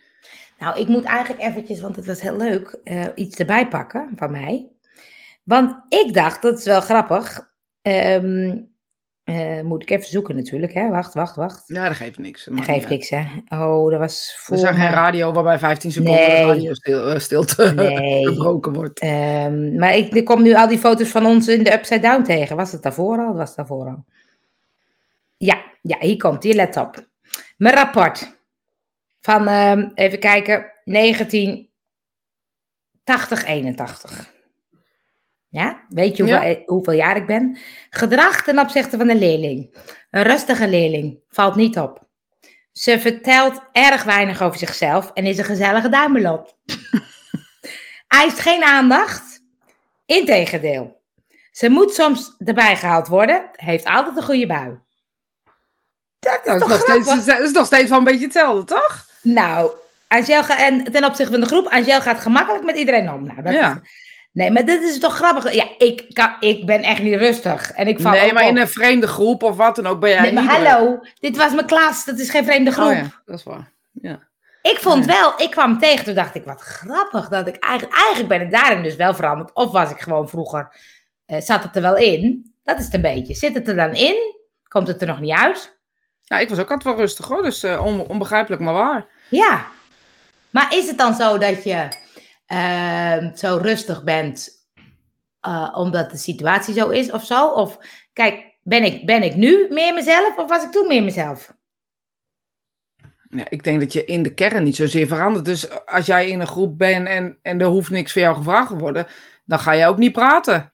Nou, 0.58 0.80
ik 0.80 0.88
moet 0.88 1.04
eigenlijk 1.04 1.42
eventjes, 1.42 1.80
want 1.80 1.96
het 1.96 2.06
was 2.06 2.20
heel 2.20 2.36
leuk, 2.36 2.78
eh, 2.84 3.04
iets 3.14 3.36
erbij 3.36 3.68
pakken 3.68 4.10
van 4.16 4.30
mij. 4.30 4.66
Want 5.44 5.76
ik 5.88 6.14
dacht, 6.14 6.42
dat 6.42 6.58
is 6.58 6.64
wel 6.64 6.80
grappig. 6.80 7.50
Ehm, 7.82 8.56
eh, 9.24 9.60
moet 9.60 9.82
ik 9.82 9.90
even 9.90 10.08
zoeken 10.08 10.36
natuurlijk, 10.36 10.72
hè? 10.74 10.88
Wacht, 10.88 11.14
wacht, 11.14 11.36
wacht. 11.36 11.62
Ja, 11.66 11.86
dat 11.88 11.96
geeft 11.96 12.18
niks. 12.18 12.44
Dat 12.44 12.64
geeft 12.64 12.88
niks, 12.88 13.10
hè? 13.10 13.24
Oh, 13.48 13.90
dat 13.90 13.98
was 13.98 14.34
voor 14.38 14.54
Er 14.56 14.60
zijn 14.62 14.74
geen 14.74 14.90
radio 14.90 15.32
waarbij 15.32 15.58
15 15.58 15.92
seconden 15.92 16.20
Nee. 16.20 16.40
de 16.40 16.46
radio 16.46 16.74
stil, 16.74 17.08
eh, 17.08 17.18
stilte 17.18 17.72
Nee. 17.74 18.26
gebroken 18.26 18.72
wordt. 18.72 19.00
Ehm, 19.00 19.76
maar 19.76 19.96
ik, 19.96 20.12
ik 20.14 20.24
kom 20.24 20.42
nu 20.42 20.54
al 20.54 20.68
die 20.68 20.78
foto's 20.78 21.08
van 21.08 21.26
ons 21.26 21.48
in 21.48 21.62
de 21.64 21.72
Upside 21.72 22.00
Down 22.00 22.22
tegen. 22.22 22.56
Was 22.56 22.72
het 22.72 22.82
daarvoor 22.82 23.18
al? 23.18 23.34
Was 23.34 23.48
het 23.48 23.56
daarvoor 23.56 23.86
al? 23.86 24.04
Ja, 25.36 25.62
ja 25.88 25.96
hier 26.00 26.16
komt 26.16 26.44
ie. 26.44 26.54
Let 26.54 26.76
op. 26.76 27.08
Mijn 27.56 27.74
rapport. 27.74 28.36
Van, 29.20 29.48
ehm, 29.48 29.90
even 29.94 30.18
kijken, 30.18 30.72
1980, 30.84 33.44
81. 33.44 34.36
Ja, 35.48 35.84
weet 35.88 36.16
je 36.16 36.22
hoeveel, 36.22 36.40
Ja. 36.42 36.48
eh, 36.54 36.66
hoeveel 36.66 36.92
jaar 36.92 37.16
ik 37.16 37.26
ben? 37.26 37.58
Gedrag 37.90 38.42
ten 38.42 38.58
opzichte 38.58 38.96
van 38.96 39.08
een 39.08 39.18
leerling. 39.18 39.74
Een 40.10 40.22
rustige 40.22 40.68
leerling, 40.68 41.20
valt 41.28 41.54
niet 41.54 41.78
op. 41.78 42.06
Ze 42.72 43.00
vertelt 43.00 43.62
erg 43.72 44.04
weinig 44.04 44.42
over 44.42 44.58
zichzelf 44.58 45.10
en 45.12 45.24
is 45.24 45.38
een 45.38 45.44
gezellige 45.44 45.88
duimelot. 45.88 46.56
Eist 48.08 48.38
geen 48.38 48.62
aandacht. 48.64 49.42
Integendeel. 50.06 51.00
Ze 51.50 51.70
moet 51.70 51.94
soms 51.94 52.34
erbij 52.38 52.76
gehaald 52.76 53.08
worden, 53.08 53.48
heeft 53.52 53.84
altijd 53.84 54.16
een 54.16 54.22
goede 54.22 54.46
bui. 54.46 54.78
Dat 56.18 56.40
is 56.44 56.52
is, 56.52 56.60
toch 56.60 56.68
nog 56.68 56.80
steeds, 56.80 57.06
grappig? 57.06 57.24
dat 57.24 57.40
is 57.40 57.52
nog 57.52 57.66
steeds 57.66 57.88
wel 57.88 57.98
een 57.98 58.04
beetje 58.04 58.24
hetzelfde, 58.24 58.64
toch? 58.64 59.06
Nou, 59.22 59.70
Angel 60.08 60.42
en 60.46 60.84
ten 60.92 61.04
opzichte 61.04 61.32
van 61.32 61.40
de 61.40 61.46
groep, 61.46 61.66
Angel 61.66 62.00
gaat 62.00 62.20
gemakkelijk 62.20 62.64
met 62.64 62.76
iedereen 62.76 63.12
om. 63.12 63.26
Nou, 63.26 63.42
dat 63.42 63.52
Ja. 63.52 63.80
is- 63.82 63.90
nee, 64.32 64.50
maar 64.50 64.64
dit 64.64 64.82
is 64.82 64.98
toch 64.98 65.14
grappig. 65.16 65.52
Ja, 65.52 65.64
ik, 65.78 66.04
kan, 66.12 66.36
ik 66.40 66.66
ben 66.66 66.82
echt 66.82 67.02
niet 67.02 67.14
rustig. 67.18 67.70
En 67.72 67.86
ik 67.88 68.00
val 68.00 68.12
Nee, 68.12 68.32
maar 68.32 68.42
op. 68.44 68.48
in 68.48 68.56
een 68.56 68.68
vreemde 68.68 69.06
groep 69.06 69.42
of 69.42 69.56
wat 69.56 69.76
dan 69.76 69.86
ook 69.86 70.00
ben 70.00 70.10
jij 70.10 70.20
Nee, 70.20 70.32
maar 70.32 70.44
hallo, 70.44 71.00
dit 71.20 71.36
was 71.36 71.52
mijn 71.54 71.66
klas, 71.66 72.04
dat 72.04 72.18
is 72.18 72.30
geen 72.30 72.44
vreemde 72.44 72.70
groep. 72.70 72.86
Oh 72.90 72.94
ja, 72.96 73.06
dat 73.26 73.38
is 73.38 73.44
waar. 73.44 73.72
Ja. 73.92 74.26
Ik 74.62 74.78
vond 74.78 75.04
wel, 75.06 75.32
ik 75.36 75.50
kwam 75.50 75.78
tegen, 75.78 76.04
toen 76.04 76.14
dacht 76.14 76.34
ik, 76.34 76.44
wat 76.44 76.60
grappig 76.60 77.28
dat 77.28 77.46
ik 77.48 77.56
eigenlijk, 77.56 77.96
eigenlijk 77.98 78.28
ben 78.28 78.40
ik 78.40 78.50
daarin 78.50 78.82
dus 78.82 78.96
wel 78.96 79.14
veranderd. 79.14 79.54
Of 79.54 79.70
was 79.72 79.90
ik 79.90 80.00
gewoon 80.00 80.28
vroeger, 80.28 80.76
eh, 81.26 81.40
zat 81.40 81.62
het 81.62 81.76
er 81.76 81.82
wel 81.82 81.96
in? 81.96 82.52
Dat 82.64 82.78
is 82.78 82.84
het 82.84 82.94
een 82.94 83.00
beetje. 83.00 83.34
Zit 83.34 83.54
het 83.54 83.68
er 83.68 83.76
dan 83.76 83.92
in? 83.94 84.36
Komt 84.68 84.88
het 84.88 85.00
er 85.00 85.06
nog 85.06 85.20
niet 85.20 85.36
uit? 85.38 85.77
Ja, 86.28 86.38
ik 86.38 86.48
was 86.48 86.58
ook 86.58 86.70
altijd 86.70 86.94
wel 86.94 87.04
rustig 87.04 87.26
hoor, 87.28 87.42
dus 87.42 87.62
eh, 87.62 87.84
on- 87.84 88.06
onbegrijpelijk 88.06 88.62
maar 88.62 88.74
waar. 88.74 89.06
Ja. 89.30 89.66
Maar 90.50 90.74
is 90.74 90.86
het 90.86 90.98
dan 90.98 91.14
zo 91.14 91.38
dat 91.38 91.64
je 91.64 91.88
ehm, 92.46 93.36
zo 93.36 93.58
rustig 93.62 94.04
bent 94.04 94.48
eh, 95.40 95.74
omdat 95.76 96.10
de 96.10 96.16
situatie 96.16 96.74
zo 96.74 96.88
is 96.88 97.10
of 97.10 97.24
zo? 97.24 97.46
Of 97.48 97.78
kijk, 98.12 98.56
ben 98.62 98.84
ik, 98.84 99.06
ben 99.06 99.22
ik 99.22 99.34
nu 99.34 99.66
meer 99.70 99.94
mezelf 99.94 100.36
of 100.36 100.48
was 100.48 100.62
ik 100.64 100.70
toen 100.70 100.86
meer 100.86 101.02
mezelf? 101.02 101.56
Ja, 103.30 103.44
ik 103.48 103.64
denk 103.64 103.80
dat 103.80 103.92
je 103.92 104.04
in 104.04 104.22
de 104.22 104.34
kern 104.34 104.62
niet 104.62 104.76
zozeer 104.76 105.06
verandert. 105.06 105.44
Dus 105.44 105.86
als 105.86 106.06
jij 106.06 106.28
in 106.28 106.40
een 106.40 106.46
groep 106.46 106.78
bent 106.78 107.08
en, 107.08 107.38
en 107.42 107.60
er 107.60 107.66
hoeft 107.66 107.90
niks 107.90 108.12
van 108.12 108.22
jou 108.22 108.36
gevraagd 108.36 108.68
te 108.68 108.76
worden, 108.76 109.06
dan 109.44 109.58
ga 109.58 109.72
je 109.72 109.86
ook 109.86 109.98
niet 109.98 110.12
praten. 110.12 110.72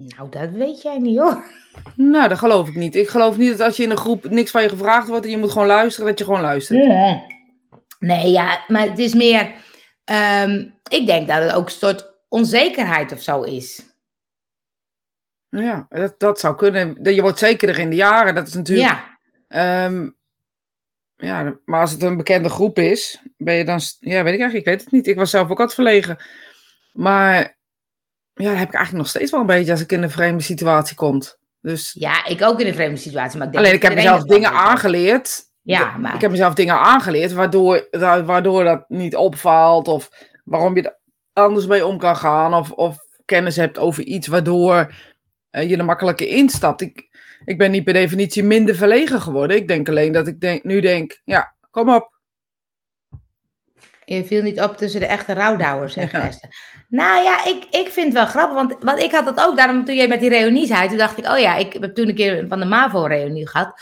Nou, 0.00 0.28
dat 0.30 0.50
weet 0.50 0.82
jij 0.82 0.98
niet 0.98 1.18
hoor. 1.18 1.44
Nou, 1.94 2.28
dat 2.28 2.38
geloof 2.38 2.68
ik 2.68 2.74
niet. 2.74 2.94
Ik 2.96 3.08
geloof 3.08 3.36
niet 3.36 3.50
dat 3.50 3.60
als 3.60 3.76
je 3.76 3.82
in 3.82 3.90
een 3.90 3.96
groep 3.96 4.30
niks 4.30 4.50
van 4.50 4.62
je 4.62 4.68
gevraagd 4.68 5.08
wordt 5.08 5.24
en 5.24 5.30
je 5.30 5.38
moet 5.38 5.50
gewoon 5.52 5.66
luisteren, 5.66 6.08
dat 6.08 6.18
je 6.18 6.24
gewoon 6.24 6.40
luistert. 6.40 6.86
Nee. 6.86 7.22
Nee, 7.98 8.30
ja, 8.30 8.64
maar 8.68 8.88
het 8.88 8.98
is 8.98 9.14
meer. 9.14 9.52
ehm, 10.04 10.66
ik 10.88 11.06
denk 11.06 11.28
dat 11.28 11.42
het 11.42 11.52
ook 11.52 11.64
een 11.66 11.72
soort 11.72 12.14
onzekerheid 12.28 13.12
of 13.12 13.22
zo 13.22 13.42
is. 13.42 13.88
Ja, 15.48 15.86
dat, 15.88 16.14
dat 16.18 16.40
zou 16.40 16.56
kunnen. 16.56 17.14
Je 17.14 17.22
wordt 17.22 17.38
zekerder 17.38 17.78
in 17.78 17.90
de 17.90 17.96
jaren. 17.96 18.34
Dat 18.34 18.46
is 18.46 18.54
natuurlijk. 18.54 18.88
Ja. 18.88 19.18
Ehm, 19.48 20.08
ja, 21.16 21.58
maar 21.64 21.80
als 21.80 21.90
het 21.90 22.02
een 22.02 22.16
bekende 22.16 22.48
groep 22.48 22.78
is, 22.78 23.22
ben 23.36 23.54
je 23.54 23.64
dan. 23.64 23.80
Ja, 23.98 24.22
weet 24.22 24.34
ik 24.34 24.40
eigenlijk. 24.40 24.54
Ik 24.54 24.64
weet 24.64 24.80
het 24.80 24.92
niet. 24.92 25.06
Ik 25.06 25.16
was 25.16 25.30
zelf 25.30 25.44
ook 25.44 25.58
altijd 25.58 25.74
verlegen. 25.74 26.18
Maar 26.92 27.58
ja, 28.40 28.50
heb 28.50 28.68
ik 28.68 28.74
eigenlijk 28.74 28.92
nog 28.92 29.08
steeds 29.08 29.30
wel 29.30 29.40
een 29.40 29.46
beetje 29.46 29.72
als 29.72 29.80
ik 29.80 29.92
in 29.92 30.02
een 30.02 30.10
vreemde 30.10 30.42
situatie 30.42 30.96
kom. 30.96 31.22
Dus 31.60 31.92
ja, 31.98 32.26
ik 32.26 32.42
ook 32.42 32.60
in 32.60 32.66
een 32.66 32.74
vreemde 32.74 32.96
situatie. 32.96 33.38
Maar 33.38 33.46
ik 33.46 33.52
denk 33.52 33.64
alleen 33.64 33.76
ik 33.76 33.82
heb 33.82 33.94
mezelf 33.94 34.22
dingen 34.22 34.50
aangeleerd. 34.50 35.48
Ja, 35.62 35.96
maar. 35.96 36.14
Ik 36.14 36.20
heb 36.20 36.30
mezelf 36.30 36.54
dingen 36.54 36.74
aangeleerd 36.74 37.32
waardoor, 37.32 37.88
waardoor 38.24 38.64
dat 38.64 38.84
niet 38.88 39.16
opvalt. 39.16 39.88
Of 39.88 40.10
waarom 40.44 40.76
je 40.76 40.82
er 40.82 40.98
anders 41.32 41.66
mee 41.66 41.86
om 41.86 41.98
kan 41.98 42.16
gaan. 42.16 42.54
Of, 42.54 42.70
of 42.70 42.96
kennis 43.24 43.56
hebt 43.56 43.78
over 43.78 44.02
iets 44.02 44.26
waardoor 44.26 44.94
eh, 45.50 45.68
je 45.68 45.76
er 45.76 45.84
makkelijker 45.84 46.28
instapt. 46.28 46.80
Ik, 46.80 47.08
ik 47.44 47.58
ben 47.58 47.70
niet 47.70 47.84
per 47.84 47.92
definitie 47.92 48.42
minder 48.42 48.74
verlegen 48.74 49.20
geworden. 49.20 49.56
Ik 49.56 49.68
denk 49.68 49.88
alleen 49.88 50.12
dat 50.12 50.26
ik 50.26 50.40
denk, 50.40 50.64
nu 50.64 50.80
denk, 50.80 51.20
ja, 51.24 51.54
kom 51.70 51.94
op. 51.94 52.19
Je 54.16 54.24
viel 54.24 54.42
niet 54.42 54.60
op 54.60 54.76
tussen 54.76 55.00
de 55.00 55.06
echte 55.06 55.32
rouwdouwers, 55.32 55.92
zegt 55.92 56.12
Ja. 56.12 56.30
Nou 56.88 57.22
ja, 57.22 57.44
ik, 57.44 57.64
ik 57.70 57.88
vind 57.88 58.06
het 58.06 58.14
wel 58.14 58.26
grappig, 58.26 58.54
want, 58.54 58.76
want 58.80 58.98
ik 58.98 59.10
had 59.10 59.24
dat 59.24 59.40
ook. 59.46 59.56
Daarom 59.56 59.84
toen 59.84 59.94
jij 59.94 60.08
met 60.08 60.20
die 60.20 60.28
reunie 60.28 60.66
zei, 60.66 60.88
toen 60.88 60.98
dacht 60.98 61.18
ik, 61.18 61.26
oh 61.26 61.38
ja, 61.38 61.56
ik 61.56 61.72
heb 61.72 61.94
toen 61.94 62.08
een 62.08 62.14
keer 62.14 62.46
van 62.48 62.58
de 62.58 62.64
MAVO-reunie 62.64 63.48
gehad. 63.48 63.80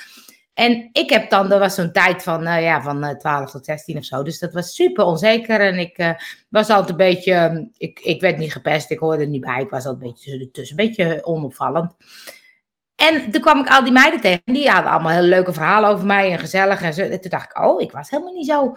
En 0.55 0.89
ik 0.93 1.11
heb 1.11 1.31
dan, 1.31 1.49
dat 1.49 1.59
was 1.59 1.75
zo'n 1.75 1.93
tijd 1.93 2.23
van, 2.23 2.43
nou 2.43 2.63
ja, 2.63 2.83
van 2.83 3.05
eh, 3.05 3.17
12 3.17 3.51
tot 3.51 3.65
16 3.65 3.97
of 3.97 4.05
zo. 4.05 4.23
Dus 4.23 4.39
dat 4.39 4.53
was 4.53 4.75
super 4.75 5.05
onzeker. 5.05 5.61
En 5.61 5.79
ik 5.79 5.99
eh, 5.99 6.11
was 6.49 6.69
altijd 6.69 6.91
een 6.91 6.97
beetje, 6.97 7.33
eh, 7.33 7.59
ik, 7.77 8.01
ik 8.01 8.21
werd 8.21 8.39
niet 8.39 8.53
gepest, 8.53 8.91
ik 8.91 8.99
hoorde 8.99 9.23
er 9.23 9.29
niet 9.29 9.41
bij. 9.41 9.61
Ik 9.61 9.71
was 9.71 9.87
altijd 9.87 10.05
een 10.05 10.11
beetje 10.11 10.39
ertussen, 10.39 10.79
een 10.79 10.87
beetje 10.87 11.25
onopvallend. 11.25 11.95
En 12.95 13.31
toen 13.31 13.41
kwam 13.41 13.61
ik 13.61 13.69
al 13.69 13.85
die 13.85 13.93
meiden 13.93 14.21
tegen. 14.21 14.43
en 14.45 14.55
Die 14.55 14.71
hadden 14.71 14.93
allemaal 14.93 15.13
hele 15.13 15.29
leuke 15.29 15.53
verhalen 15.53 15.91
over 15.91 16.07
mij 16.07 16.33
en 16.33 16.39
gezellig. 16.39 16.83
En, 16.83 16.95
zo. 16.95 17.03
en 17.03 17.21
toen 17.21 17.31
dacht 17.31 17.51
ik, 17.51 17.65
oh, 17.65 17.81
ik 17.81 17.93
was 17.93 18.11
helemaal 18.11 18.33
niet 18.33 18.47
zo 18.47 18.77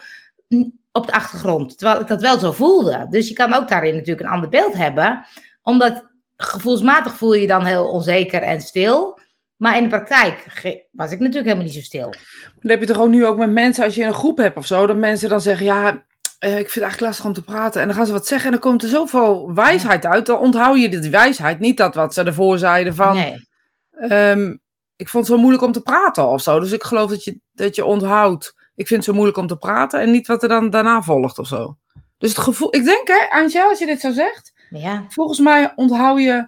op 0.92 1.06
de 1.06 1.14
achtergrond. 1.14 1.78
Terwijl 1.78 2.02
ik 2.02 2.08
dat 2.08 2.22
wel 2.22 2.40
zo 2.40 2.52
voelde. 2.52 3.08
Dus 3.10 3.28
je 3.28 3.34
kan 3.34 3.54
ook 3.54 3.68
daarin 3.68 3.94
natuurlijk 3.96 4.28
een 4.28 4.34
ander 4.34 4.50
beeld 4.50 4.74
hebben. 4.74 5.26
Omdat 5.62 6.10
gevoelsmatig 6.38 7.16
voel 7.16 7.34
je 7.34 7.42
je 7.42 7.48
dan 7.48 7.66
heel 7.66 7.88
onzeker 7.88 8.42
en 8.42 8.62
stil. 8.62 9.20
Maar 9.56 9.78
in 9.78 9.84
de 9.84 9.90
praktijk 9.90 10.46
was 10.92 11.12
ik 11.12 11.20
natuurlijk 11.20 11.46
helemaal 11.46 11.64
niet 11.66 11.74
zo 11.74 11.80
stil. 11.82 12.14
Dan 12.60 12.72
heb 12.72 12.80
je 12.80 12.86
toch 12.86 13.00
ook 13.00 13.10
nu 13.10 13.26
ook 13.26 13.38
met 13.38 13.52
mensen, 13.52 13.84
als 13.84 13.96
je 13.96 14.04
een 14.04 14.14
groep 14.14 14.38
hebt 14.38 14.58
of 14.58 14.66
zo, 14.66 14.88
dat 14.88 14.98
mensen 14.98 15.30
dan 15.30 15.42
zeggen, 15.42 15.66
ja, 15.66 16.04
eh, 16.40 16.50
ik 16.50 16.56
vind 16.56 16.74
het 16.74 16.84
eigenlijk 16.84 17.00
lastig 17.02 17.26
om 17.26 17.34
te 17.34 17.44
praten. 17.44 17.82
En 17.82 17.88
dan 17.88 17.96
gaan 17.96 18.06
ze 18.06 18.12
wat 18.12 18.28
zeggen 18.28 18.46
en 18.46 18.52
dan 18.52 18.70
komt 18.70 18.84
er 18.84 18.90
zoveel 18.90 19.54
wijsheid 19.54 20.06
uit. 20.06 20.26
Dan 20.26 20.40
onthoud 20.40 20.80
je 20.80 20.90
die 20.90 21.12
wijsheid, 21.12 21.60
niet 21.60 21.78
dat 21.78 21.96
wat 21.96 22.14
ze 22.14 22.24
ervoor 22.24 22.58
zeiden 22.58 22.96
van, 22.96 23.16
Nee. 23.16 23.48
ehm, 23.92 24.56
ik 24.96 25.10
vond 25.10 25.28
het 25.28 25.36
zo 25.36 25.42
moeilijk 25.42 25.64
om 25.64 25.72
te 25.72 25.82
praten 25.82 26.28
of 26.28 26.42
zo. 26.42 26.60
Dus 26.60 26.72
ik 26.72 26.84
geloof 26.84 27.10
dat 27.10 27.24
je, 27.24 27.40
dat 27.52 27.76
je 27.76 27.86
onthoudt, 27.86 28.54
ik 28.76 28.88
vind 28.88 29.00
het 29.00 29.04
zo 29.10 29.14
moeilijk 29.14 29.38
om 29.38 29.48
te 29.48 29.58
praten 29.58 30.00
en 30.00 30.12
niet 30.12 30.28
wat 30.28 30.44
er 30.44 30.50
dan 30.50 30.70
daarna 30.70 31.02
volgt 31.02 31.40
of 31.40 31.48
zo. 31.48 31.78
Dus 32.18 32.30
het 32.30 32.40
gevoel, 32.40 32.76
ik 32.76 32.84
denk 32.84 33.08
hè, 33.08 33.30
Anja, 33.30 33.68
als 33.70 33.80
je 33.80 33.86
dit 33.86 34.00
zo 34.00 34.12
zegt, 34.12 34.54
Ja. 34.70 35.06
volgens 35.10 35.40
mij 35.40 35.72
onthoud 35.76 36.20
je 36.20 36.48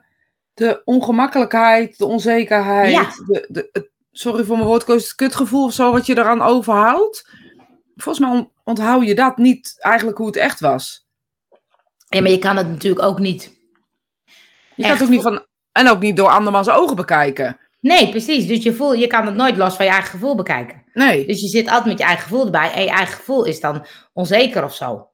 de 0.54 0.82
ongemakkelijkheid, 0.86 1.98
de 1.98 2.06
onzekerheid, 2.06 2.92
Ja. 2.92 3.10
de, 3.28 3.46
de, 3.50 3.70
het, 3.72 3.90
sorry 4.12 4.44
voor 4.44 4.56
mijn 4.56 4.68
woordkeus, 4.68 5.04
het 5.04 5.16
kutgevoel 5.16 5.64
of 5.66 5.74
zo 5.74 5.92
wat 5.92 6.06
je 6.06 6.18
eraan 6.18 6.42
overhoudt. 6.42 7.30
Volgens 7.96 8.26
mij 8.26 8.38
on- 8.38 8.52
onthoud 8.64 9.06
je 9.06 9.16
dat 9.16 9.38
niet 9.38 9.76
eigenlijk 9.80 10.18
hoe 10.18 10.28
het 10.28 10.36
echt 10.36 10.60
was. 10.60 11.08
ja, 12.08 12.22
maar 12.22 12.32
je 12.32 12.38
kan 12.40 12.58
het 12.58 12.68
natuurlijk 12.68 13.06
ook 13.06 13.20
niet. 13.20 13.44
Je 14.76 14.84
Echt 14.84 14.88
kan 14.88 14.92
het 14.92 15.02
ook 15.02 15.10
niet 15.10 15.22
van, 15.22 15.46
en 15.72 15.90
ook 15.90 16.00
niet 16.00 16.18
door 16.18 16.30
andermans 16.30 16.70
ogen 16.70 16.96
bekijken. 16.96 17.58
Nee, 17.84 18.10
precies. 18.10 18.48
Dus 18.48 18.64
je, 18.64 18.74
voel, 18.74 18.94
je 18.94 19.08
kan 19.08 19.26
het 19.26 19.36
nooit 19.36 19.58
los 19.58 19.76
van 19.76 19.86
je 19.86 19.92
eigen 19.92 20.10
gevoel 20.10 20.36
bekijken. 20.36 20.84
Nee, 20.94 21.26
Dus 21.28 21.42
je 21.42 21.48
zit 21.48 21.68
altijd 21.68 21.86
met 21.86 21.98
je 21.98 22.04
eigen 22.04 22.24
gevoel 22.24 22.46
erbij. 22.46 22.72
En 22.74 22.82
je 22.84 22.90
eigen 22.90 23.16
gevoel 23.16 23.46
is 23.46 23.60
dan 23.60 23.86
onzeker 24.14 24.64
of 24.64 24.76
zo. 24.76 25.08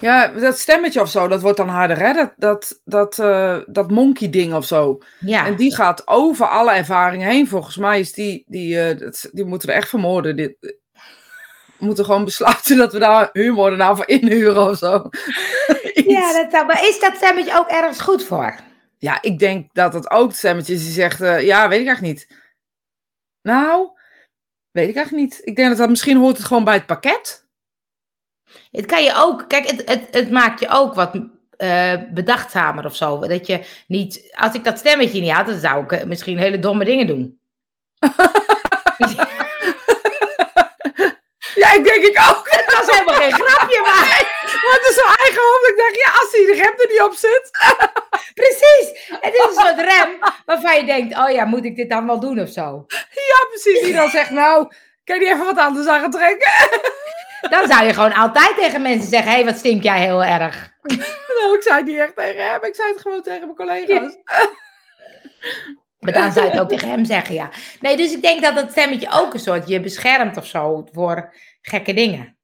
ja, 0.00 0.28
dat 0.28 0.58
stemmetje 0.58 1.00
of 1.00 1.08
zo, 1.10 1.28
dat 1.28 1.40
wordt 1.42 1.56
dan 1.56 1.68
harder, 1.68 1.98
hè? 1.98 2.12
Dat, 2.12 2.32
dat, 2.36 2.80
dat, 2.84 3.18
eh, 3.18 3.58
dat 3.66 3.90
monkey 3.90 4.30
ding 4.30 4.54
of 4.54 4.64
zo. 4.64 4.98
Ja. 5.20 5.46
En 5.46 5.56
die 5.56 5.74
gaat 5.74 6.02
over 6.08 6.46
alle 6.48 6.72
ervaringen 6.72 7.28
heen. 7.28 7.48
Volgens 7.48 7.76
mij 7.76 8.00
is 8.00 8.12
die, 8.12 8.44
die, 8.46 8.80
eh, 8.80 8.98
dat, 8.98 9.28
die 9.32 9.44
moeten 9.44 9.68
we 9.68 9.74
echt 9.74 9.88
vermoorden. 9.88 10.36
Dit, 10.36 10.56
we 11.78 11.84
moeten 11.84 12.04
gewoon 12.04 12.24
besluiten 12.24 12.76
dat 12.76 12.92
we 12.92 12.98
daar 12.98 13.28
humor 13.32 13.76
nou 13.76 13.96
voor 13.96 14.08
inhuren 14.08 14.68
of 14.70 14.78
zo. 14.78 14.88
Ja, 16.06 16.32
dat, 16.32 16.46
zou- 16.50 16.66
maar 16.66 16.88
is 16.88 17.00
dat 17.00 17.16
stemmetje 17.16 17.58
ook 17.58 17.68
ergens 17.68 18.00
goed 18.00 18.24
voor? 18.24 18.54
Ja, 18.98 19.22
ik 19.22 19.38
denk 19.38 19.74
dat 19.74 19.92
het 19.92 20.10
ook 20.10 20.28
het 20.28 20.36
stemmetje 20.36 20.74
is 20.74 20.82
die 20.82 20.92
zegt, 20.92 21.20
eh, 21.20 21.42
ja, 21.42 21.68
weet 21.68 21.80
ik 21.80 21.86
eigenlijk 21.86 22.16
niet. 22.16 22.38
Nou, 23.42 23.88
weet 24.70 24.88
ik 24.88 24.96
eigenlijk 24.96 25.24
niet. 25.24 25.40
Ik 25.44 25.56
denk 25.56 25.68
dat 25.68 25.78
dat 25.78 25.88
misschien 25.88 26.16
hoort 26.16 26.36
het 26.36 26.46
gewoon 26.46 26.64
bij 26.64 26.74
het 26.74 26.86
pakket. 26.86 27.46
Het 28.70 28.86
kan 28.86 29.02
je 29.02 29.12
ook, 29.14 29.48
kijk, 29.48 29.70
het, 29.70 29.88
het, 29.88 30.08
het 30.10 30.30
maakt 30.30 30.60
je 30.60 30.68
ook 30.68 30.94
wat 30.94 31.20
eh, 31.56 31.94
bedachtzamer 32.10 32.84
of 32.84 32.96
zo. 32.96 33.18
Dat 33.18 33.46
je 33.46 33.64
niet, 33.86 34.34
als 34.34 34.54
ik 34.54 34.64
dat 34.64 34.78
stemmetje 34.78 35.20
niet 35.20 35.32
had, 35.32 35.46
dan 35.46 35.58
zou 35.58 35.84
ik 35.84 35.92
eh, 35.92 36.04
misschien 36.04 36.38
hele 36.38 36.58
domme 36.58 36.84
dingen 36.84 37.06
doen. 37.06 37.38
Ja, 41.56 41.72
ik 41.72 41.84
denk 41.84 42.04
ik 42.04 42.18
ook. 42.28 42.46
Het 42.58 42.74
was 42.78 42.96
helemaal 42.96 43.20
geen 43.20 43.32
grapje, 43.32 43.80
maar 43.80 44.34
Maar 44.62 44.74
het 44.78 44.88
is 44.88 44.94
zo 44.94 45.06
eigen 45.06 45.42
hoofd. 45.42 45.68
Ik 45.68 45.76
dacht, 45.76 45.96
ja, 46.04 46.20
als 46.20 46.30
die 46.32 46.46
de 46.46 46.54
rem 46.54 46.74
er 46.76 46.88
niet 46.88 47.02
op 47.02 47.14
zit. 47.14 47.50
Precies. 48.34 49.08
Het 49.20 49.34
is 49.34 49.44
een 49.44 49.66
soort 49.66 49.80
rem 49.80 50.18
waarvan 50.46 50.76
je 50.76 50.84
denkt, 50.84 51.18
oh 51.18 51.30
ja, 51.30 51.44
moet 51.44 51.64
ik 51.64 51.76
dit 51.76 51.90
dan 51.90 52.06
wel 52.06 52.20
doen 52.20 52.40
of 52.40 52.48
zo? 52.48 52.84
Ja, 53.10 53.46
precies. 53.48 53.80
Die 53.80 53.94
dan 53.94 54.10
zegt, 54.10 54.30
nou, 54.30 54.68
kan 55.04 55.20
je 55.20 55.26
even 55.26 55.44
wat 55.44 55.58
anders 55.58 55.86
aan 55.86 56.00
gaan 56.00 56.10
trekken? 56.10 56.52
Dan 57.50 57.68
zou 57.68 57.84
je 57.84 57.94
gewoon 57.94 58.12
altijd 58.12 58.56
tegen 58.56 58.82
mensen 58.82 59.08
zeggen, 59.08 59.28
hé, 59.28 59.34
hey, 59.36 59.44
wat 59.44 59.56
stink 59.56 59.82
jij 59.82 60.00
heel 60.00 60.24
erg. 60.24 60.74
Nou, 61.40 61.56
ik 61.58 61.62
zei 61.62 61.76
het 61.76 61.86
niet 61.86 61.98
echt 61.98 62.16
tegen 62.16 62.50
hem. 62.50 62.64
Ik 62.64 62.74
zei 62.74 62.92
het 62.92 63.00
gewoon 63.00 63.22
tegen 63.22 63.40
mijn 63.40 63.54
collega's. 63.54 64.16
Maar 65.98 66.12
dan 66.12 66.32
zou 66.32 66.44
je 66.44 66.50
het 66.50 66.60
ook 66.60 66.68
tegen 66.68 66.88
hem 66.88 67.04
zeggen, 67.04 67.34
ja. 67.34 67.50
Nee, 67.80 67.96
dus 67.96 68.12
ik 68.12 68.22
denk 68.22 68.42
dat 68.42 68.54
dat 68.54 68.70
stemmetje 68.70 69.08
ook 69.12 69.34
een 69.34 69.40
soort 69.40 69.68
je 69.68 69.80
beschermt 69.80 70.36
of 70.36 70.46
zo 70.46 70.88
voor 70.92 71.34
gekke 71.60 71.94
dingen. 71.94 72.35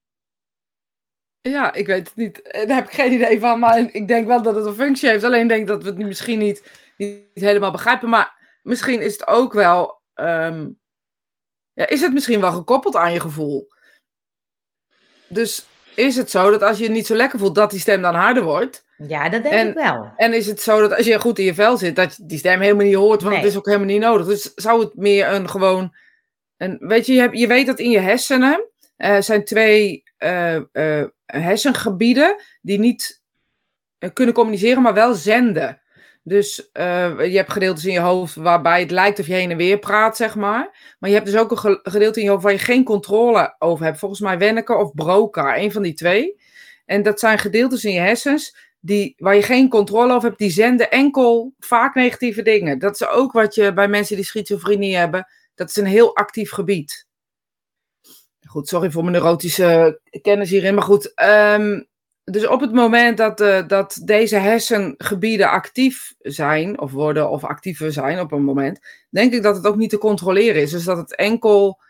Ja, 1.43 1.73
ik 1.73 1.87
weet 1.87 2.07
het 2.09 2.17
niet. 2.17 2.43
Eh, 2.43 2.67
Daar 2.67 2.77
heb 2.77 2.87
ik 2.87 2.93
geen 2.95 3.13
idee 3.13 3.41
van. 3.41 3.59
Maar 3.59 3.79
ik 3.93 4.09
denk 4.09 4.27
wel 4.27 4.43
dat 4.43 4.55
het 4.55 4.67
een 4.67 4.75
functie 4.75 5.09
heeft. 5.09 5.25
Alleen 5.25 5.47
denk 5.47 5.67
dat 5.67 5.83
we 5.83 5.89
het 5.89 5.99
misschien 5.99 6.39
niet, 6.39 6.63
niet 6.97 7.25
helemaal 7.35 7.71
begrijpen. 7.71 8.09
Maar 8.09 8.59
misschien 8.63 9.01
is 9.01 9.13
het 9.13 9.27
ook 9.27 9.53
wel. 9.53 10.01
ehm, 10.15 10.69
ja, 11.73 11.89
is 11.89 12.01
het 12.01 12.13
misschien 12.13 12.41
wel 12.41 12.53
gekoppeld 12.53 12.97
aan 12.97 13.13
je 13.13 13.21
gevoel? 13.21 13.69
Dus 15.29 15.67
is 15.95 16.17
het 16.17 16.31
zo 16.31 16.51
dat 16.51 16.63
als 16.63 16.79
je 16.79 16.85
je 16.85 16.91
niet 16.91 17.07
zo 17.07 17.15
lekker 17.15 17.39
voelt, 17.39 17.55
dat 17.55 17.71
die 17.71 17.81
stem 17.81 18.03
dan 18.03 18.15
harder 18.15 18.43
wordt? 18.43 18.85
Ja, 18.97 19.29
dat 19.29 19.43
denk 19.43 19.55
En- 19.55 19.69
ik 19.69 19.75
wel. 19.75 20.13
En 20.17 20.33
is 20.35 20.47
het 20.47 20.61
zo 20.61 20.81
dat 20.81 20.97
als 20.97 21.07
je 21.07 21.21
goed 21.21 21.39
in 21.39 21.45
je 21.45 21.55
vel 21.55 21.77
zit, 21.77 21.97
dat 21.97 22.17
je 22.17 22.27
die 22.27 22.39
stem 22.39 22.61
helemaal 22.61 22.85
niet 22.87 22.95
hoort, 22.95 23.21
want 23.23 23.35
Nee. 23.35 23.43
het 23.43 23.53
is 23.53 23.57
ook 23.59 23.67
helemaal 23.67 23.87
niet 23.87 24.01
nodig. 24.01 24.27
Dus 24.27 24.53
zou 24.55 24.81
het 24.81 24.97
meer 24.97 25.29
een 25.33 25.49
gewoon. 25.49 25.95
Een, 26.57 26.77
weet 26.81 27.07
je, 27.07 27.13
je, 27.13 27.21
hebt, 27.21 27.39
je 27.39 27.47
weet 27.47 27.67
dat 27.67 27.79
in 27.79 27.91
je 27.91 27.99
hersenen 27.99 28.69
eh, 28.97 29.21
zijn 29.21 29.45
twee 29.45 30.03
eh, 30.17 30.57
hersengebieden 31.41 32.43
die 32.63 32.79
niet 32.79 33.23
eh, 33.99 34.11
kunnen 34.13 34.35
communiceren, 34.35 34.83
maar 34.83 34.95
wel 34.95 35.15
zenden. 35.15 35.81
Dus 36.25 36.71
eh, 36.73 37.25
je 37.31 37.37
hebt 37.37 37.53
gedeeltes 37.53 37.85
in 37.85 37.93
je 37.93 38.01
hoofd 38.01 38.35
waarbij 38.35 38.81
het 38.81 38.91
lijkt 38.91 39.19
of 39.19 39.27
je 39.27 39.33
heen 39.33 39.51
en 39.51 39.57
weer 39.57 39.79
praat, 39.79 40.17
zeg 40.17 40.35
maar. 40.35 40.95
Maar 40.99 41.11
je 41.11 41.17
hebt 41.17 41.27
dus 41.27 41.37
ook 41.37 41.51
een 41.51 41.59
ge- 41.59 41.81
gedeelte 41.83 42.19
in 42.19 42.25
je 42.25 42.31
hoofd 42.31 42.43
waar 42.43 42.53
je 42.53 42.59
geen 42.59 42.85
controle 42.85 43.55
over 43.59 43.85
hebt. 43.85 43.99
Volgens 43.99 44.21
mij 44.21 44.39
Wenneke 44.39 44.75
of 44.77 44.95
Broca, 44.95 45.57
een 45.59 45.73
van 45.73 45.83
die 45.83 45.95
twee. 45.95 46.41
En 46.87 47.03
dat 47.03 47.21
zijn 47.21 47.39
gedeeltes 47.39 47.85
in 47.85 47.93
je 47.93 48.01
hersens 48.01 48.57
die, 48.81 49.15
waar 49.17 49.35
je 49.35 49.43
geen 49.43 49.69
controle 49.69 50.13
over 50.15 50.29
hebt, 50.29 50.41
die 50.41 50.51
zenden 50.51 50.91
enkel 50.91 51.55
vaak 51.59 51.95
negatieve 51.95 52.43
dingen. 52.43 52.79
Dat 52.79 52.95
is 52.95 53.07
ook 53.07 53.33
wat 53.33 53.55
je 53.55 53.73
bij 53.73 53.89
mensen 53.89 54.17
die 54.17 54.25
schizofrenie 54.25 54.97
hebben. 54.97 55.27
Dat 55.55 55.69
is 55.69 55.77
een 55.77 55.85
heel 55.87 56.17
actief 56.17 56.51
gebied. 56.51 57.07
Goed, 58.53 58.69
sorry 58.69 58.91
voor 58.91 59.03
mijn 59.03 59.15
neurotische 59.15 60.01
kennis 60.23 60.51
hierin. 60.51 60.75
Maar 60.75 60.85
goed, 60.85 61.15
ehm, 61.15 61.83
dus 62.25 62.47
op 62.47 62.61
het 62.61 62.73
moment 62.73 63.17
dat, 63.17 63.41
eh, 63.41 63.67
dat 63.67 64.01
deze 64.05 64.37
hersengebieden 64.37 65.51
actief 65.51 66.15
zijn, 66.19 66.81
of 66.81 66.93
worden, 66.93 67.31
of 67.31 67.45
actiever 67.45 67.93
zijn 67.93 68.21
op 68.21 68.33
een 68.33 68.45
moment, 68.45 68.81
denk 69.11 69.33
ik 69.33 69.43
dat 69.43 69.57
het 69.57 69.67
ook 69.67 69.77
niet 69.77 69.91
te 69.91 69.99
controleren 69.99 70.63
is. 70.63 70.71
Dus 70.71 70.85
dat 70.85 70.97
het 70.97 71.17
enkel 71.17 71.81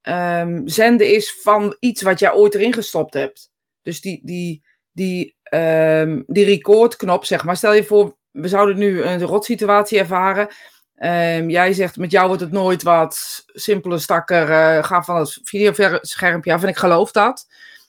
ehm, 0.00 0.60
zenden 0.64 1.14
is 1.14 1.40
van 1.40 1.76
iets 1.80 2.02
wat 2.02 2.18
jij 2.18 2.32
ooit 2.32 2.54
erin 2.54 2.72
gestopt 2.72 3.14
hebt. 3.14 3.50
Dus 3.82 4.00
die, 4.00 4.20
die, 4.24 4.64
die, 4.92 5.36
ehm, 5.42 6.22
die 6.26 6.44
recordknop, 6.44 7.24
zeg 7.24 7.44
maar. 7.44 7.56
Stel 7.56 7.74
je 7.74 7.84
voor, 7.84 8.16
we 8.30 8.48
zouden 8.48 8.78
nu 8.78 9.02
een 9.02 9.22
rotsituatie 9.22 9.98
ervaren. 9.98 10.48
Ehm, 10.94 11.48
jij 11.48 11.72
zegt, 11.72 11.96
met 11.96 12.10
jou 12.10 12.26
wordt 12.26 12.42
het 12.42 12.50
nooit 12.52 12.82
wat. 12.82 13.42
Simpele 13.46 13.98
stakker, 13.98 14.50
eh, 14.50 14.84
ga 14.84 15.02
van 15.02 15.16
het 15.16 15.40
videoschermpje 15.42 16.52
af 16.52 16.62
en 16.62 16.68
ik 16.68 16.76
geloof 16.76 17.10
dat. 17.10 17.46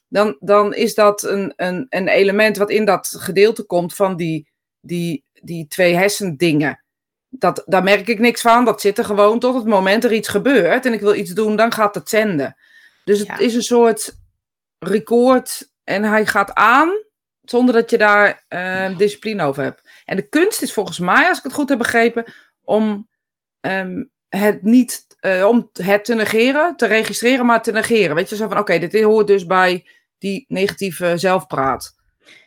Dan, 0.07 0.38
dan 0.39 0.74
is 0.74 0.93
dat 0.95 1.24
een, 1.24 1.53
een, 1.55 1.85
een 1.89 2.07
element 2.07 2.57
wat 2.57 2.69
in 2.69 2.85
dat 2.85 3.15
gedeelte 3.17 3.63
komt 3.63 3.95
van 3.95 4.15
die, 4.15 4.50
die, 4.79 5.24
die 5.41 5.67
twee 5.67 5.95
hersendingen. 5.95 6.83
Dat, 7.29 7.63
daar 7.65 7.83
merk 7.83 8.07
ik 8.07 8.19
niks 8.19 8.41
van. 8.41 8.65
Dat 8.65 8.81
zit 8.81 8.97
er 8.97 9.05
gewoon 9.05 9.39
tot 9.39 9.55
het 9.55 9.65
moment 9.65 10.03
er 10.03 10.13
iets 10.13 10.27
gebeurt. 10.27 10.85
En 10.85 10.93
ik 10.93 11.01
wil 11.01 11.15
iets 11.15 11.31
doen, 11.31 11.55
dan 11.55 11.71
gaat 11.71 11.95
het 11.95 12.09
zenden. 12.09 12.55
Dus 13.03 13.19
het 13.19 13.27
Ja. 13.27 13.38
is 13.38 13.55
een 13.55 13.63
soort 13.63 14.15
record 14.79 15.71
en 15.83 16.03
hij 16.03 16.25
gaat 16.25 16.53
aan 16.53 16.89
zonder 17.41 17.75
dat 17.75 17.89
je 17.89 17.97
daar 17.97 18.45
eh, 18.47 18.97
discipline 18.97 19.43
over 19.43 19.63
hebt. 19.63 19.89
En 20.05 20.15
de 20.15 20.27
kunst 20.29 20.62
is 20.62 20.74
volgens 20.74 21.00
mij, 21.00 21.27
als 21.27 21.38
ik 21.38 21.43
het 21.43 21.53
goed 21.53 21.69
heb 21.69 21.77
begrepen, 21.77 22.25
om 22.65 23.10
ehm, 23.62 24.03
het 24.29 24.63
niet 24.63 25.05
eh, 25.19 25.48
om 25.48 25.69
het 25.74 26.05
te 26.05 26.15
negeren, 26.15 26.75
te 26.75 26.86
registreren, 26.86 27.45
maar 27.45 27.62
te 27.62 27.72
negeren. 27.72 28.15
Weet 28.15 28.29
je, 28.29 28.36
zo 28.36 28.48
van 28.48 28.57
oké, 28.57 28.79
dit 28.79 29.01
hoort 29.01 29.27
dus 29.27 29.45
bij 29.45 29.86
die 30.17 30.45
negatieve 30.48 31.17
zelfpraat. 31.17 31.95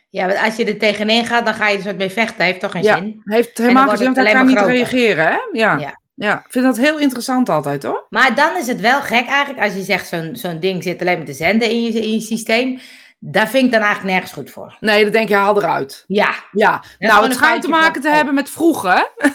Ja, 0.09 0.27
want 0.27 0.39
als 0.39 0.55
je 0.55 0.65
er 0.65 0.77
tegenin 0.77 1.25
gaat, 1.25 1.45
dan 1.45 1.53
ga 1.53 1.67
je 1.67 1.77
er 1.77 1.83
soort 1.83 1.97
mee 1.97 2.09
vechten. 2.09 2.45
Heeft 2.45 2.59
toch 2.59 2.71
geen 2.71 2.83
Ja. 2.83 2.95
zin? 2.97 3.21
Heeft 3.23 3.57
helemaal 3.57 3.87
geen 3.87 3.97
zin, 3.97 4.05
want 4.13 4.17
hij 4.27 4.35
kan 4.35 4.45
niet 4.45 4.57
groter. 4.57 4.75
reageren, 4.75 5.25
hè? 5.25 5.37
Ja. 5.51 5.77
Ja. 5.77 5.99
ja. 6.13 6.37
Ik 6.45 6.51
vind 6.51 6.65
dat 6.65 6.77
heel 6.77 6.99
interessant 6.99 7.49
altijd, 7.49 7.83
hoor. 7.83 8.05
Maar 8.09 8.35
dan 8.35 8.57
is 8.57 8.67
het 8.67 8.79
wel 8.79 9.01
gek 9.01 9.27
eigenlijk, 9.27 9.65
als 9.65 9.73
je 9.73 9.81
zegt 9.83 10.07
zo'n 10.07 10.29
zo'n 10.35 10.59
ding 10.59 10.83
zit 10.83 11.01
alleen 11.01 11.17
maar 11.17 11.25
te 11.25 11.33
zenden 11.33 11.69
in 11.69 11.81
je, 11.81 11.91
in 12.01 12.11
je 12.13 12.19
systeem. 12.21 12.79
Daar 13.19 13.47
vind 13.49 13.65
ik 13.65 13.71
dan 13.71 13.81
eigenlijk 13.81 14.11
nergens 14.11 14.33
goed 14.33 14.49
voor. 14.51 14.77
Nee, 14.79 15.03
dan 15.03 15.11
denk 15.11 15.27
je, 15.27 15.35
haal 15.35 15.57
eruit. 15.57 16.03
Ja, 16.07 16.33
Ja, 16.51 16.83
nou, 16.99 17.23
het 17.23 17.33
schijnt 17.33 17.61
te 17.61 17.69
maken 17.69 18.01
te 18.01 18.09
hebben 18.09 18.33
met 18.33 18.49
vroeger, 18.49 19.11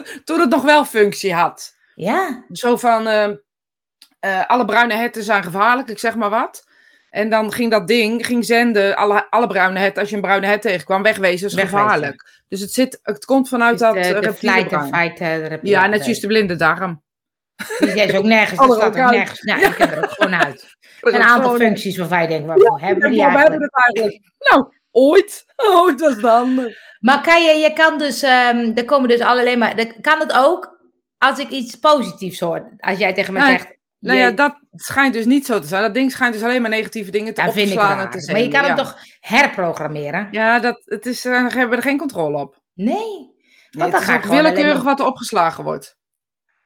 toen 0.24 0.40
het 0.40 0.50
nog 0.50 0.62
wel 0.62 0.84
functie 0.84 1.34
had. 1.34 1.74
ja, 1.94 2.44
Zo 2.52 2.76
van, 2.76 3.06
eh, 3.08 3.28
eh, 4.20 4.46
alle 4.46 4.64
bruine 4.64 4.94
herten 4.94 5.22
zijn 5.22 5.42
gevaarlijk, 5.42 5.88
ik 5.88 5.98
zeg 5.98 6.14
maar 6.14 6.30
wat. 6.30 6.64
En 7.10 7.30
dan 7.30 7.52
ging 7.52 7.70
dat 7.70 7.88
ding, 7.88 8.26
ging 8.26 8.44
zenden, 8.44 8.96
alle, 8.96 9.30
alle 9.30 9.46
bruine 9.46 9.78
herten, 9.78 10.00
als 10.00 10.10
je 10.10 10.16
een 10.16 10.22
bruine 10.22 10.46
hert 10.46 10.62
tegenkwam, 10.62 11.02
wegwezen 11.02 11.46
is 11.46 11.54
Wegwezen. 11.54 11.78
gevaarlijk. 11.80 12.40
Dus 12.48 12.60
het, 12.60 12.72
zit, 12.72 13.00
het 13.02 13.24
komt 13.24 13.48
vanuit 13.48 13.78
Dus 13.78 13.80
dat 13.80 13.94
de, 13.94 14.00
eh, 14.00 14.20
de 14.20 14.34
flight 14.34 14.68
brein. 14.68 14.82
and 14.82 14.96
fight. 14.96 15.20
eh, 15.20 15.48
de 15.48 15.58
Ja, 15.62 15.86
net 15.86 16.04
de 16.20 16.26
blinde 16.26 16.56
darm. 16.56 17.02
Die 17.78 17.88
is 17.88 18.14
ook 18.14 18.24
nergens, 18.24 18.58
dat 18.68 18.74
staat 18.76 18.96
ook 18.98 19.10
nergens. 19.10 19.40
Nou, 19.40 19.60
die 19.60 19.74
kunnen 19.74 19.96
er 19.96 20.02
ook 20.04 20.10
gewoon 20.10 20.34
uit. 20.34 20.66
Een 21.00 21.22
aantal 21.22 21.54
functies 21.54 21.96
waarvan 21.96 22.22
je 22.22 22.28
denkt, 22.28 22.46
waarvoor 22.46 22.80
hebben 22.80 23.02
we 23.02 23.08
die 23.10 23.18
Ja, 23.18 23.32
we 23.32 23.38
hebben 23.38 23.60
eigenlijk? 23.60 23.74
het 23.74 23.84
eigenlijk. 23.96 24.32
Nou, 24.50 24.72
ooit. 24.90 25.44
Ooit 25.56 26.00
was 26.00 26.18
dan. 26.20 26.74
Maar 27.02 27.22
kan 27.22 27.42
je, 27.44 27.52
je 27.54 27.72
kan 27.72 27.98
dus, 27.98 28.22
ehm 28.22 28.72
er 28.74 28.84
komen 28.84 29.08
dus 29.08 29.20
alleen 29.20 29.58
maar, 29.58 29.78
er- 29.78 30.00
kan 30.00 30.18
het 30.20 30.32
ook 30.32 30.80
als 31.18 31.38
ik 31.38 31.48
iets 31.48 31.76
positiefs 31.76 32.40
hoor? 32.40 32.72
Als 32.78 32.98
jij 32.98 33.12
tegen 33.14 33.32
me 33.32 33.40
zegt, 33.40 33.76
Nou 33.98 34.16
je- 34.18 34.22
ja, 34.24 34.30
dat 34.30 34.58
schijnt 34.72 35.14
dus 35.14 35.24
niet 35.24 35.46
zo 35.46 35.58
te 35.60 35.66
zijn. 35.66 35.82
Dat 35.82 35.94
ding 35.94 36.10
schijnt 36.12 36.34
dus 36.34 36.42
alleen 36.42 36.60
maar 36.60 36.70
negatieve 36.70 37.10
dingen 37.10 37.34
te 37.34 37.42
dat 37.42 37.52
vind 37.52 37.70
ik 37.70 37.78
en 37.78 38.10
te 38.10 38.32
Maar 38.32 38.40
je 38.40 38.48
kan 38.48 38.64
ja. 38.64 38.74
toch 38.74 38.96
herprogrammeren? 39.20 40.28
Ja, 40.30 40.58
dat, 40.58 40.82
het 40.84 41.06
is, 41.06 41.24
eh, 41.24 41.46
we 41.46 41.58
hebben 41.58 41.76
er 41.76 41.82
geen 41.82 41.98
controle 41.98 42.38
op. 42.38 42.60
Nee. 42.74 42.94
Nee, 42.94 43.30
dan 43.70 43.92
het 43.92 44.02
ga 44.02 44.14
ik 44.16 44.24
willekeurig 44.24 44.74
maar- 44.74 44.82
wat 44.84 45.00
er 45.00 45.06
opgeslagen 45.06 45.64
wordt. 45.64 45.96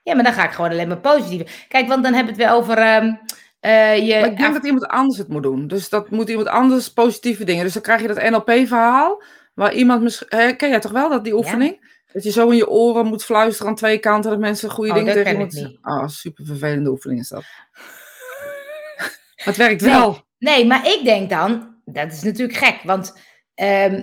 Ja, 0.02 0.14
maar 0.14 0.24
dan 0.24 0.32
ga 0.32 0.44
ik 0.44 0.50
gewoon 0.52 0.70
alleen 0.70 0.88
maar 0.88 0.98
positief. 1.00 1.66
Kijk, 1.68 1.88
want 1.88 2.02
dan 2.04 2.14
hebben 2.14 2.34
we 2.34 2.42
het 2.42 2.50
weer 2.50 2.58
over 2.60 2.78
ehm, 2.78 3.14
eh, 3.60 4.06
je... 4.08 4.20
Maar 4.20 4.30
ik 4.30 4.36
denk 4.38 4.52
dat 4.54 4.64
iemand 4.64 4.86
anders 4.86 5.18
het 5.18 5.28
moet 5.28 5.42
doen. 5.42 5.66
Dus 5.66 5.88
dat 5.88 6.10
moet 6.10 6.28
iemand 6.28 6.48
anders 6.48 6.92
positieve 6.92 7.44
dingen. 7.44 7.64
Dus 7.64 7.72
dan 7.72 7.82
krijg 7.82 8.00
je 8.00 8.06
dat 8.08 8.30
NLP-verhaal. 8.30 9.22
Waar 9.56 9.72
iemand 9.74 10.02
misschien. 10.02 10.56
Ken 10.56 10.68
jij 10.68 10.80
toch 10.80 10.92
wel 10.92 11.08
dat 11.10 11.24
die 11.24 11.34
oefening? 11.36 11.94
Dat 12.12 12.22
je 12.22 12.30
zo 12.30 12.48
in 12.50 12.56
je 12.56 12.68
oren 12.68 13.06
moet 13.06 13.24
fluisteren 13.24 13.70
aan 13.70 13.76
twee 13.76 13.98
kanten. 13.98 14.30
Dat 14.30 14.40
mensen 14.40 14.70
goede 14.70 14.90
Oh, 14.90 14.96
dingen 14.96 15.14
dat 15.14 15.24
tegen 15.24 15.36
ken 15.38 15.46
je 15.48 15.58
moeten 15.58 15.80
zeggen. 15.82 16.02
Oh, 16.02 16.08
super 16.08 16.46
vervelende 16.46 16.90
oefening 16.90 17.20
is 17.20 17.28
dat. 17.28 17.42
maar 19.36 19.44
het 19.44 19.56
werkt 19.56 19.80
Nee. 19.80 19.90
wel. 19.90 20.24
Nee, 20.38 20.66
maar 20.66 20.86
ik 20.86 21.00
denk 21.04 21.30
dan, 21.30 21.74
dat 21.84 22.12
is 22.12 22.22
natuurlijk 22.22 22.58
gek, 22.58 22.80
want 22.82 23.18
ehm, 23.54 24.02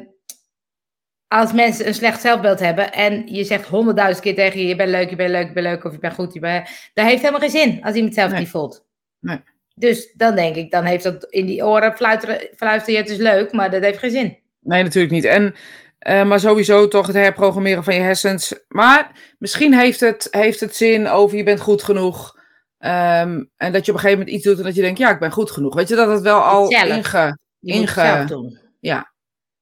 als 1.27 1.53
mensen 1.53 1.87
een 1.87 1.93
slecht 1.93 2.21
zelfbeeld 2.21 2.59
hebben 2.59 2.91
en 2.93 3.27
je 3.27 3.43
zegt 3.43 3.67
honderdduizend 3.67 4.23
keer 4.23 4.35
tegen 4.35 4.59
je, 4.59 4.67
je 4.67 4.75
bent 4.75 4.89
leuk, 4.89 5.09
je 5.09 5.15
bent 5.15 5.29
leuk, 5.31 5.47
je 5.47 5.53
bent 5.53 5.65
leuk, 5.65 5.83
of 5.83 5.91
je 5.91 5.99
bent 5.99 6.13
goed, 6.13 6.33
je 6.33 6.39
bent... 6.39 6.69
Dat 6.93 7.05
heeft 7.05 7.19
helemaal 7.21 7.39
geen 7.39 7.49
zin 7.49 7.83
als 7.83 7.95
iemand 7.95 8.13
zelf 8.13 8.31
Nee. 8.31 8.39
niet 8.39 8.49
voelt. 8.49 8.85
Nee. 9.19 9.39
Dus 9.75 10.13
dan 10.13 10.35
denk 10.35 10.55
ik, 10.55 10.71
dan 10.71 10.83
heeft 10.83 11.03
dat 11.03 11.23
in 11.29 11.45
die 11.45 11.65
oren 11.65 11.95
fluisteren, 11.95 12.49
fluisteren 12.55 12.93
je, 12.95 13.01
het 13.01 13.09
is 13.11 13.17
leuk, 13.17 13.51
maar 13.51 13.71
dat 13.71 13.81
heeft 13.83 13.99
geen 13.99 14.11
zin. 14.11 14.37
Nee, 14.63 14.83
natuurlijk 14.83 15.13
niet. 15.13 15.23
En, 15.25 15.55
eh, 15.99 16.23
maar 16.25 16.39
sowieso 16.39 16.87
toch 16.87 17.07
het 17.07 17.15
herprogrammeren 17.15 17.83
van 17.83 17.93
je 17.95 17.99
hersens. 18.01 18.53
Maar 18.67 19.11
misschien 19.37 19.73
heeft 19.73 19.99
het, 19.99 20.27
heeft 20.31 20.59
het 20.59 20.75
zin 20.75 21.07
over 21.07 21.37
je 21.37 21.43
bent 21.43 21.59
goed 21.59 21.83
genoeg. 21.83 22.41
Ehm, 22.77 23.43
en 23.57 23.71
dat 23.71 23.85
je 23.85 23.91
op 23.91 23.97
een 23.97 24.03
gegeven 24.03 24.17
moment 24.17 24.29
iets 24.29 24.43
doet 24.45 24.57
en 24.57 24.63
dat 24.63 24.75
je 24.75 24.81
denkt, 24.81 24.99
ja, 24.99 25.09
ik 25.11 25.19
ben 25.19 25.31
goed 25.31 25.51
genoeg. 25.51 25.75
Weet 25.75 25.87
je, 25.87 25.95
dat 25.95 26.07
het 26.09 26.21
wel 26.21 26.39
al 26.41 26.71
Zelf. 26.71 26.83
inge... 26.87 27.37
Je 27.59 27.73
Inge- 27.73 27.93
zelf 27.93 28.25
doen. 28.27 28.59
Ja. 28.79 28.95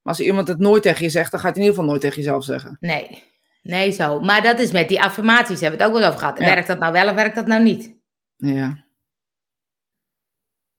Maar 0.01 0.13
als 0.13 0.19
iemand 0.19 0.47
het 0.47 0.59
nooit 0.59 0.81
tegen 0.83 1.03
je 1.03 1.09
zegt, 1.09 1.31
dan 1.31 1.39
gaat 1.39 1.55
hij 1.55 1.63
in 1.63 1.69
ieder 1.69 1.75
geval 1.75 1.89
nooit 1.89 2.01
tegen 2.01 2.21
jezelf 2.21 2.43
zeggen. 2.43 2.77
Nee. 2.79 3.23
Nee, 3.61 3.91
zo. 3.91 4.19
Maar 4.19 4.41
dat 4.41 4.59
is 4.59 4.71
met 4.71 4.89
die 4.89 5.01
affirmaties, 5.01 5.59
hebben 5.59 5.79
we 5.79 5.85
het 5.85 5.93
ook 5.93 5.99
wel 5.99 6.07
over 6.07 6.19
gehad. 6.19 6.39
Ja. 6.39 6.45
Werkt 6.45 6.67
dat 6.67 6.79
nou 6.79 6.93
wel 6.93 7.09
of 7.09 7.15
werkt 7.15 7.35
dat 7.35 7.47
nou 7.47 7.63
niet? 7.63 7.95
Ja. 8.37 8.85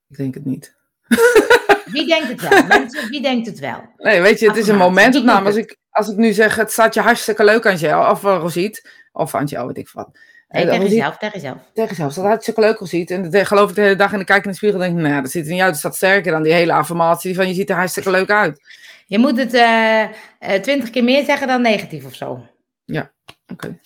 Ik 0.09 0.17
denk 0.17 0.33
het 0.33 0.45
niet. 0.45 0.75
Wie 1.93 2.07
denkt 2.07 2.27
het 2.27 2.49
wel? 2.49 2.63
Mensen, 2.79 3.09
wie 3.09 3.21
denkt 3.21 3.47
het 3.47 3.59
wel? 3.59 3.83
Nee, 3.97 4.21
weet 4.21 4.39
je, 4.39 4.47
het 4.47 4.57
is 4.57 4.67
een 4.67 4.77
momentopname. 4.77 5.45
Als 5.45 5.55
ik, 5.55 5.77
als 5.89 6.09
ik 6.09 6.17
nu 6.17 6.31
zeg, 6.33 6.55
het 6.55 6.71
staat 6.71 6.93
je 6.93 7.01
hartstikke 7.01 7.43
leuk 7.43 7.65
aan 7.65 7.75
jou, 7.75 8.11
of 8.11 8.23
uh, 8.23 8.37
Rosiet, 8.39 8.89
of 9.11 9.35
aan 9.35 9.45
jou, 9.45 9.67
weet 9.67 9.77
ik 9.77 9.89
wat. 9.89 10.09
Nee, 10.49 10.63
Eh, 10.63 10.69
tegen 10.69 10.87
jezelf, 10.89 11.17
tegen 11.17 11.39
jezelf. 11.39 11.57
tegen 11.73 11.89
jezelf. 11.89 12.07
Het 12.07 12.17
staat 12.17 12.25
hartstikke 12.27 12.61
leuk 12.61 12.77
Rosiet. 12.77 13.11
En 13.11 13.29
dat 13.29 13.47
geloof 13.47 13.69
ik 13.69 13.75
de 13.75 13.81
hele 13.81 13.95
dag 13.95 14.09
en 14.11 14.15
dan 14.15 14.25
kijk 14.25 14.43
in 14.45 14.49
de 14.51 14.55
spiegel 14.57 14.79
en 14.81 14.85
denk 14.85 14.97
ik, 14.97 15.03
nou, 15.03 15.15
ja, 15.15 15.21
dat 15.21 15.31
ziet 15.31 15.45
er 15.45 15.51
niet 15.51 15.61
uit. 15.61 15.69
Het 15.69 15.79
staat 15.79 15.95
sterker 15.95 16.31
dan 16.31 16.43
die 16.43 16.53
hele 16.53 16.73
affirmatie 16.73 17.35
van 17.35 17.47
je 17.47 17.53
ziet 17.53 17.69
er 17.69 17.75
hartstikke 17.75 18.11
leuk 18.11 18.29
uit. 18.29 18.61
Je 19.05 19.19
moet 19.19 19.37
het 19.37 19.53
eh, 19.53 20.01
eh, 20.01 20.09
twintig 20.61 20.89
keer 20.89 21.03
meer 21.03 21.25
zeggen 21.25 21.47
dan 21.47 21.61
negatief 21.61 22.05
of 22.05 22.15
zo. 22.15 22.45
Oké. 23.51 23.79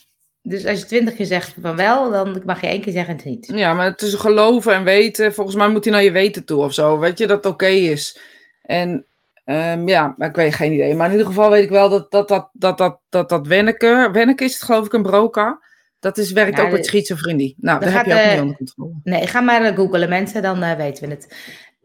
Dus 0.48 0.66
als 0.66 0.80
je 0.80 0.86
twintig 0.86 1.16
keer 1.16 1.26
zegt 1.26 1.56
van 1.62 1.76
wel, 1.76 2.12
dan 2.12 2.42
mag 2.46 2.62
je 2.62 2.68
één 2.68 2.82
keer 2.82 2.94
zeggen 2.94 3.16
het 3.16 3.26
niet. 3.26 3.52
Ja, 3.56 3.74
maar 3.74 3.96
tussen 3.96 4.20
geloven 4.20 4.74
en 4.74 4.84
weten, 4.84 5.34
volgens 5.34 5.56
mij 5.56 5.70
moet 5.70 5.84
hij 5.84 5.94
naar 5.94 6.04
je 6.04 6.12
weten 6.12 6.46
toe 6.46 6.64
of 6.64 6.74
zo. 6.74 7.00
Weet 7.00 7.18
je, 7.18 7.28
dat 7.28 7.44
het 7.44 7.54
oké 7.54 7.68
is. 7.68 8.20
En 8.62 9.06
ehm, 9.44 9.88
ja, 9.88 10.14
maar 10.18 10.30
ik 10.30 10.36
weet 10.36 10.56
geen 10.56 10.74
idee. 10.74 10.96
Maar 10.96 11.06
in 11.06 11.12
ieder 11.12 11.28
geval 11.28 11.50
weet 11.50 11.64
ik 11.64 11.70
wel 11.70 11.90
dat 11.90 12.12
dat, 12.12 12.28
dat, 12.28 12.50
dat, 12.54 12.78
dat, 12.78 13.00
dat, 13.10 13.30
dat 13.30 13.48
Wenneke, 13.48 14.10
Wenneke 14.12 14.44
is 14.44 14.54
het 14.54 14.64
geloof 14.64 14.86
ik 14.86 14.94
een 14.94 15.02
broca. 15.02 15.60
Dat 16.00 16.18
is, 16.18 16.32
werkt 16.32 16.58
Ja, 16.58 16.64
ook 16.64 16.72
met 16.72 16.86
schizofrenie. 16.86 17.56
Nou, 17.58 17.80
daar 17.80 17.92
heb 17.94 18.06
je 18.06 18.14
ook 18.14 18.32
niet 18.32 18.42
onder 18.42 18.56
controle. 18.56 18.94
Nee, 19.04 19.28
ga 19.28 19.42
maar 19.42 19.62
eh, 19.62 19.76
googelen 19.76 20.10
mensen, 20.10 20.42
dan 20.42 20.64
eh, 20.64 20.76
weten 20.76 21.08
we 21.08 21.14
het. 21.14 21.36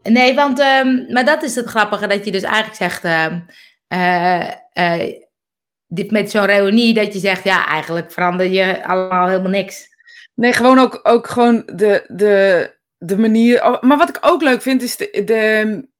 Nee, 0.03 0.35
want, 0.35 0.59
ehm, 0.59 1.13
maar 1.13 1.25
dat 1.25 1.43
is 1.43 1.55
het 1.55 1.65
grappige, 1.65 2.07
dat 2.07 2.25
je 2.25 2.31
dus 2.31 2.43
eigenlijk 2.43 2.75
zegt, 2.75 3.03
eh, 3.87 5.07
dit 5.93 6.11
met 6.11 6.31
zo'n 6.31 6.45
reunie, 6.45 6.93
dat 6.93 7.13
je 7.13 7.19
zegt, 7.19 7.43
ja, 7.43 7.65
eigenlijk 7.67 8.11
verander 8.11 8.45
je 8.45 8.85
allemaal 8.87 9.27
helemaal 9.27 9.51
niks. 9.51 9.91
Nee, 10.35 10.53
gewoon 10.53 10.79
ook, 10.79 10.99
ook 11.03 11.27
gewoon 11.27 11.63
de, 11.65 12.05
de, 12.07 12.71
de 12.97 13.17
manier. 13.17 13.63
oh, 13.63 13.81
Maar 13.81 13.97
wat 13.97 14.09
ik 14.09 14.17
ook 14.21 14.41
leuk 14.41 14.61
vind, 14.61 14.81
is 14.81 14.97
de. 14.97 15.91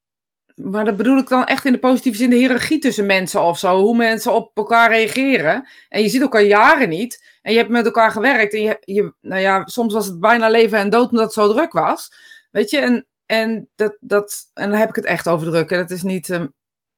Maar 0.55 0.85
dat 0.85 0.97
bedoel 0.97 1.17
ik 1.17 1.27
dan 1.27 1.45
echt 1.45 1.65
in 1.65 1.71
de 1.71 1.79
positieve 1.79 2.17
zin, 2.17 2.29
de 2.29 2.35
hiërarchie 2.35 2.79
tussen 2.79 3.05
mensen 3.05 3.41
of 3.41 3.59
zo. 3.59 3.81
Hoe 3.81 3.95
mensen 3.95 4.33
op 4.33 4.57
elkaar 4.57 4.91
reageren. 4.91 5.67
En 5.89 6.01
je 6.01 6.09
ziet 6.09 6.21
elkaar 6.21 6.43
jaren 6.43 6.89
niet. 6.89 7.37
En 7.41 7.51
je 7.51 7.57
hebt 7.57 7.69
met 7.69 7.85
elkaar 7.85 8.11
gewerkt. 8.11 8.53
En 8.53 8.61
je, 8.79 9.13
nou 9.21 9.41
ja, 9.41 9.65
soms 9.65 9.93
was 9.93 10.05
het 10.05 10.19
bijna 10.19 10.49
leven 10.49 10.77
en 10.77 10.89
dood 10.89 11.09
omdat 11.09 11.25
het 11.25 11.33
zo 11.33 11.53
druk 11.53 11.71
was. 11.71 12.13
Weet 12.51 12.69
je, 12.69 12.77
en, 12.77 13.07
en, 13.25 13.69
dat, 13.75 13.97
dat, 13.99 14.49
en 14.53 14.69
dan 14.69 14.79
heb 14.79 14.89
ik 14.89 14.95
het 14.95 15.05
echt 15.05 15.27
over 15.27 15.51
druk. 15.51 15.71
En 15.71 15.77
het 15.77 15.91
is 15.91 16.03
niet 16.03 16.29
ehm, 16.29 16.47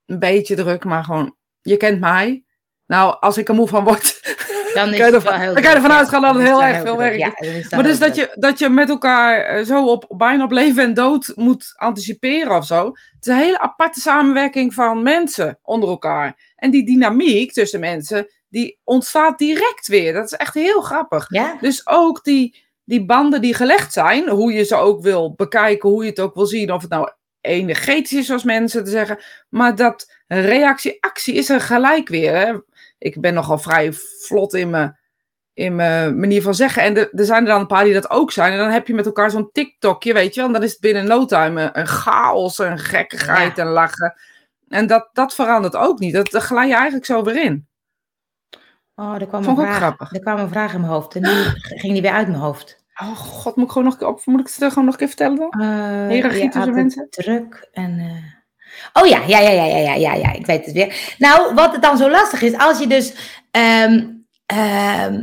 een 0.06 0.20
beetje 0.20 0.56
druk, 0.56 0.84
maar 0.84 1.04
gewoon, 1.04 1.36
je 1.62 1.78
kent 1.78 2.00
mij. 2.00 2.45
Nou, 2.88 3.18
als 3.20 3.38
ik 3.38 3.48
er 3.48 3.56
moe 3.56 3.68
van 3.68 3.84
word, 3.84 4.36
Dan 4.74 4.90
is 4.94 4.98
kan 4.98 5.08
je 5.08 5.14
ervan, 5.14 5.40
dan 5.40 5.54
kan 5.54 5.64
je 5.64 5.70
ervan 5.70 5.82
druk, 5.82 5.98
uitgaan 5.98 6.22
ja. 6.22 6.28
dat 6.28 6.36
het 6.36 6.46
heel 6.46 6.64
erg 6.64 6.82
veel 6.82 6.98
werk 6.98 7.14
is. 7.14 7.68
Ja, 7.70 7.76
Maar 7.76 7.84
dus 7.84 8.00
dat 8.00 8.16
je, 8.16 8.36
dat 8.36 8.60
je 8.60 8.70
met 8.70 8.90
elkaar 8.90 9.42
eh, 9.42 9.66
zo 9.66 9.86
op 9.86 10.06
bijna 10.18 10.44
op 10.44 10.52
leven 10.52 10.84
en 10.84 10.94
dood 10.94 11.32
moet 11.36 11.74
anticiperen 11.76 12.56
of 12.56 12.66
zo. 12.66 12.86
Het 12.86 13.26
is 13.26 13.28
een 13.28 13.40
hele 13.40 13.60
aparte 13.60 14.00
samenwerking 14.00 14.74
van 14.74 15.04
mensen 15.04 15.60
onder 15.62 15.90
elkaar. 15.90 16.54
En 16.56 16.72
die 16.72 16.86
dynamiek 16.86 17.52
tussen 17.52 17.80
mensen, 17.80 18.28
die 18.50 18.80
ontstaat 18.84 19.38
direct 19.38 19.88
weer. 19.88 20.14
Dat 20.14 20.26
is 20.26 20.34
echt 20.34 20.54
heel 20.54 20.82
grappig. 20.82 21.26
Ja, 21.30 21.58
Dus 21.62 21.88
ook 21.88 22.24
die, 22.24 22.64
die 22.84 23.06
banden 23.06 23.42
die 23.42 23.54
gelegd 23.54 23.94
zijn, 23.94 24.30
hoe 24.30 24.54
je 24.54 24.64
ze 24.64 24.76
ook 24.76 25.02
wil 25.02 25.34
bekijken, 25.36 25.90
hoe 25.90 26.04
je 26.04 26.10
het 26.10 26.20
ook 26.20 26.36
wil 26.36 26.46
zien, 26.46 26.72
of 26.72 26.82
het 26.82 26.92
nou 26.92 27.10
energetisch 27.42 28.14
is, 28.14 28.26
zoals 28.26 28.44
mensen 28.44 28.84
te 28.84 28.90
zeggen. 28.90 29.20
Maar 29.50 29.76
dat 29.76 30.14
reactie-actie 30.28 31.34
is 31.34 31.50
er 31.50 31.62
gelijk 31.62 32.10
weer. 32.10 32.36
Hè? 32.36 32.54
Ik 32.98 33.22
ben 33.22 33.34
nogal 33.34 33.58
vrij 33.58 33.94
vlot 34.22 34.54
in 34.54 34.70
mijn, 34.70 35.00
in 35.54 35.76
mijn 35.76 36.20
manier 36.20 36.42
van 36.42 36.54
zeggen. 36.56 36.84
En 36.84 36.98
er, 36.98 37.10
er 37.14 37.26
zijn 37.26 37.42
er 37.44 37.48
dan 37.50 37.60
een 37.62 37.68
paar 37.68 37.84
die 37.84 37.94
dat 37.94 38.10
ook 38.10 38.32
zijn. 38.32 38.52
En 38.52 38.58
dan 38.58 38.70
heb 38.70 38.88
je 38.88 38.94
met 38.94 39.06
elkaar 39.06 39.32
zo'n 39.32 39.50
TikTokje, 39.52 40.14
weet 40.14 40.34
je 40.34 40.40
wel. 40.40 40.50
En 40.50 40.54
dan 40.56 40.64
is 40.64 40.72
het 40.72 40.80
binnen 40.80 41.08
no 41.08 41.26
time 41.26 41.62
een, 41.62 41.80
een 41.80 41.88
chaos, 41.88 42.58
een 42.58 42.80
gekkigheid 42.80 43.56
Ja. 43.58 43.64
en 43.64 43.70
lachen. 43.70 44.14
En 44.70 44.88
dat, 44.88 45.10
dat 45.14 45.36
verandert 45.36 45.76
ook 45.76 46.00
niet. 46.00 46.14
Dat, 46.14 46.32
dat 46.32 46.44
glij 46.44 46.68
je 46.68 46.74
eigenlijk 46.74 47.06
zo 47.06 47.24
weer 47.24 47.44
in. 47.44 47.68
oh, 48.96 49.14
er 49.20 49.28
kwam, 49.28 49.40
een 49.40 49.46
Vond 49.46 49.58
ook 49.60 49.64
vraag, 49.66 49.78
grappig. 49.78 50.14
er 50.14 50.20
kwam 50.20 50.40
een 50.40 50.50
vraag 50.50 50.74
in 50.74 50.80
mijn 50.80 50.92
hoofd 50.92 51.16
en 51.16 51.22
nu 51.22 51.30
ging 51.82 51.94
die 51.94 52.02
weer 52.02 52.12
uit 52.12 52.28
mijn 52.28 52.40
hoofd. 52.40 52.84
Oh 53.02 53.16
god, 53.18 53.56
moet 53.56 53.66
ik 53.66 53.72
gewoon 53.72 53.84
nog, 53.88 53.94
een 53.94 54.00
keer 54.00 54.08
op, 54.08 54.26
moet 54.26 54.40
ik 54.40 54.46
het 54.46 54.56
gewoon 54.56 54.84
nog 54.86 54.94
een 54.94 55.00
keer 55.00 55.08
vertellen 55.08 55.38
dan? 55.38 55.62
Hiërarchie 56.10 56.44
je 56.44 56.50
tussen 56.50 56.74
mensen? 56.74 57.08
Druk 57.10 57.70
en. 57.72 58.00
eh, 58.00 58.34
Oh 58.94 59.08
ja, 59.08 59.24
ja, 59.28 59.40
ja, 59.40 59.50
ja, 59.50 59.66
ja, 59.66 59.94
ja, 59.94 60.14
ja, 60.14 60.34
ik 60.34 60.46
weet 60.46 60.66
het 60.66 60.74
weer. 60.74 61.16
Nou, 61.18 61.54
wat 61.54 61.72
het 61.72 61.82
dan 61.82 61.98
zo 61.98 62.10
lastig 62.10 62.42
is, 62.42 62.58
als 62.58 62.80
je 62.80 62.88
dus 62.88 63.14
ehm, 63.52 64.04
ehm, 64.46 65.22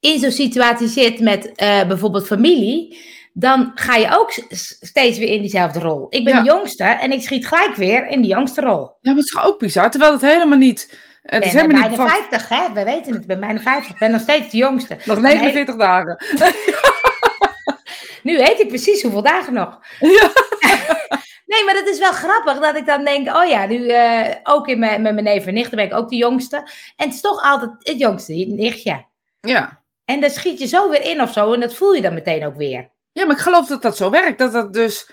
in 0.00 0.18
zo'n 0.18 0.30
situatie 0.30 0.88
zit 0.88 1.20
met 1.20 1.52
eh, 1.54 1.86
bijvoorbeeld 1.86 2.26
familie, 2.26 2.98
dan 3.32 3.72
ga 3.74 3.96
je 3.96 4.18
ook 4.18 4.32
steeds 4.80 5.18
weer 5.18 5.28
in 5.28 5.40
diezelfde 5.40 5.78
rol. 5.78 6.06
Ik 6.08 6.24
ben 6.24 6.36
de 6.36 6.50
jongste 6.50 6.84
en 6.84 7.12
ik 7.12 7.22
schiet 7.22 7.46
gelijk 7.46 7.74
weer 7.74 8.06
in 8.08 8.22
de 8.22 8.28
jongste 8.28 8.60
rol. 8.60 8.80
Ja, 9.00 9.12
maar 9.12 9.14
het 9.14 9.24
is 9.24 9.38
ook 9.42 9.58
bizar, 9.58 9.90
terwijl 9.90 10.12
het 10.12 10.22
helemaal 10.22 10.58
niet... 10.58 11.04
Het 11.22 11.52
ben 11.52 11.68
bijna 11.68 11.88
niet 11.88 12.00
50, 12.00 12.48
hè? 12.48 12.72
We 12.72 12.84
weten 12.84 13.12
het, 13.12 13.20
ik 13.20 13.26
ben 13.26 13.40
bijna 13.40 13.60
50. 13.60 13.92
Ik 13.92 13.98
ben 13.98 14.10
nog 14.10 14.20
steeds 14.20 14.50
de 14.50 14.56
jongste. 14.56 14.96
Nog 15.04 15.20
49 15.20 15.76
dagen. 15.76 16.24
nu 18.22 18.36
weet 18.36 18.60
ik 18.60 18.68
precies 18.68 19.02
hoeveel 19.02 19.22
dagen 19.22 19.52
nog. 19.52 19.78
Ja. 20.00 20.30
Nee, 21.46 21.64
maar 21.64 21.74
dat 21.74 21.86
is 21.88 21.98
wel 21.98 22.12
grappig 22.12 22.58
dat 22.58 22.76
ik 22.76 22.86
dan 22.86 23.04
denk, 23.04 23.28
oh 23.36 23.44
ja, 23.48 23.66
nu 23.66 23.88
eh, 23.88 24.34
ook 24.42 24.68
in 24.68 24.78
mijn, 24.78 25.02
met 25.02 25.12
mijn 25.12 25.24
neef 25.24 25.46
en 25.46 25.54
nichten 25.54 25.76
ben 25.76 25.86
ik 25.86 25.94
ook 25.94 26.08
de 26.08 26.16
jongste. 26.16 26.56
En 26.96 27.06
het 27.06 27.14
is 27.14 27.20
toch 27.20 27.42
altijd 27.42 27.70
het 27.78 27.98
jongste, 27.98 28.34
het 28.38 28.48
nichtje. 28.48 29.04
Ja. 29.40 29.82
En 30.04 30.20
daar 30.20 30.30
schiet 30.30 30.58
je 30.58 30.66
zo 30.66 30.90
weer 30.90 31.02
in 31.04 31.22
of 31.22 31.32
zo 31.32 31.52
en 31.52 31.60
dat 31.60 31.74
voel 31.74 31.92
je 31.94 32.02
dan 32.02 32.14
meteen 32.14 32.46
ook 32.46 32.56
weer. 32.56 32.90
ja, 33.12 33.24
maar 33.26 33.36
ik 33.36 33.42
geloof 33.42 33.66
dat 33.66 33.82
dat 33.82 33.96
zo 33.96 34.10
werkt. 34.10 34.38
Dat 34.38 34.52
dat 34.52 34.72
dus... 34.72 35.10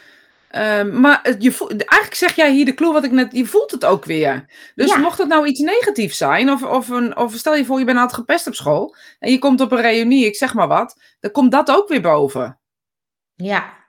ehm, 0.50 1.00
maar 1.00 1.36
je 1.40 1.52
voelt, 1.52 1.72
eigenlijk 1.72 2.16
zeg 2.16 2.36
jij 2.36 2.52
hier 2.52 2.66
de 2.66 2.74
clue 2.74 2.94
wat 2.94 3.04
ik 3.04 3.12
net... 3.12 3.32
Je 3.32 3.46
voelt 3.46 3.72
het 3.72 3.86
ook 3.86 4.06
weer. 4.06 4.46
Dus 4.76 4.90
Ja. 4.90 4.98
mocht 4.98 5.18
het 5.18 5.28
nou 5.28 5.46
iets 5.48 5.60
negatiefs 5.60 6.18
zijn... 6.18 6.52
Of, 6.52 6.64
of, 6.64 6.90
een, 6.90 7.18
of 7.18 7.34
stel 7.34 7.56
je 7.56 7.66
voor 7.66 7.80
je 7.80 7.86
bent 7.86 7.98
altijd 7.98 8.20
gepest 8.20 8.48
op 8.48 8.56
school... 8.56 8.96
En 9.20 9.32
je 9.32 9.40
komt 9.40 9.62
op 9.62 9.72
een 9.72 9.82
reunie, 9.82 10.26
ik 10.26 10.36
zeg 10.36 10.54
maar 10.54 10.68
wat... 10.68 10.96
Dan 11.20 11.32
komt 11.32 11.52
dat 11.52 11.72
ook 11.72 11.88
weer 11.88 12.02
boven. 12.02 12.60
Ja. 13.36 13.82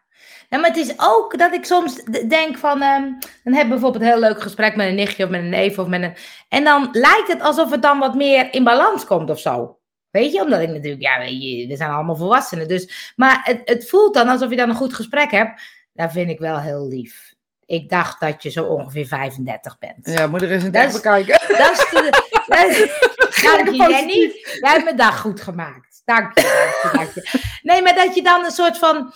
Nou, 0.54 0.66
maar 0.66 0.76
het 0.76 0.86
is 0.88 0.94
ook 0.96 1.38
dat 1.38 1.52
ik 1.54 1.64
soms 1.64 2.02
denk 2.28 2.58
van, 2.58 2.82
ehm, 2.82 3.02
dan 3.44 3.52
heb 3.52 3.62
ik 3.62 3.68
bijvoorbeeld 3.68 4.02
een 4.02 4.08
heel 4.10 4.18
leuk 4.18 4.42
gesprek 4.42 4.76
met 4.76 4.86
een 4.88 4.94
nichtje 4.94 5.24
of 5.24 5.30
met 5.30 5.40
een 5.40 5.48
neef 5.48 5.78
of 5.78 5.86
met 5.86 6.02
een... 6.02 6.14
En 6.48 6.64
dan 6.64 6.88
lijkt 6.92 7.28
het 7.28 7.40
alsof 7.40 7.70
het 7.70 7.82
dan 7.82 7.98
wat 7.98 8.14
meer 8.14 8.54
in 8.54 8.64
balans 8.64 9.04
komt 9.04 9.30
of 9.30 9.38
zo. 9.40 9.78
Weet 10.10 10.32
je, 10.32 10.40
omdat 10.42 10.60
ik 10.60 10.68
natuurlijk, 10.68 11.02
ja, 11.02 11.18
weet 11.18 11.42
je, 11.42 11.66
we 11.66 11.76
zijn 11.76 11.90
allemaal 11.90 12.16
volwassenen. 12.16 12.68
Dus, 12.68 13.12
maar 13.16 13.40
het, 13.44 13.60
het 13.64 13.88
voelt 13.88 14.14
dan 14.14 14.28
alsof 14.28 14.50
je 14.50 14.56
dan 14.56 14.68
een 14.68 14.74
goed 14.74 14.94
gesprek 14.94 15.30
hebt. 15.30 15.60
Dat 15.92 16.12
vind 16.12 16.30
ik 16.30 16.38
wel 16.38 16.60
heel 16.60 16.88
lief. 16.88 17.34
Ik 17.66 17.88
dacht 17.88 18.20
dat 18.20 18.42
je 18.42 18.50
zo 18.50 18.64
ongeveer 18.64 19.06
35 19.06 19.78
bent. 19.78 20.06
Ja, 20.18 20.26
moet 20.26 20.42
er 20.42 20.50
eens 20.50 20.64
een 20.64 20.72
dag 20.72 20.86
is- 20.86 20.92
bekijken. 20.92 21.38
Dat 21.58 21.70
is 21.72 21.90
de, 21.90 22.10
dat 22.46 22.68
is- 22.68 22.78
dank 23.42 23.58
je, 23.68 23.76
Lekker 23.76 23.90
Jenny. 23.90 24.12
Jij 24.60 24.70
hebt 24.72 24.84
mijn 24.84 24.96
dag 24.96 25.20
goed 25.20 25.40
gemaakt. 25.40 25.93
Dank 26.04 26.38
je, 26.38 26.90
dank 26.92 27.10
je. 27.14 27.40
Nee, 27.62 27.82
maar 27.82 27.94
dat 27.94 28.14
je 28.14 28.22
dan 28.22 28.44
een 28.44 28.50
soort 28.50 28.78
van 28.78 29.14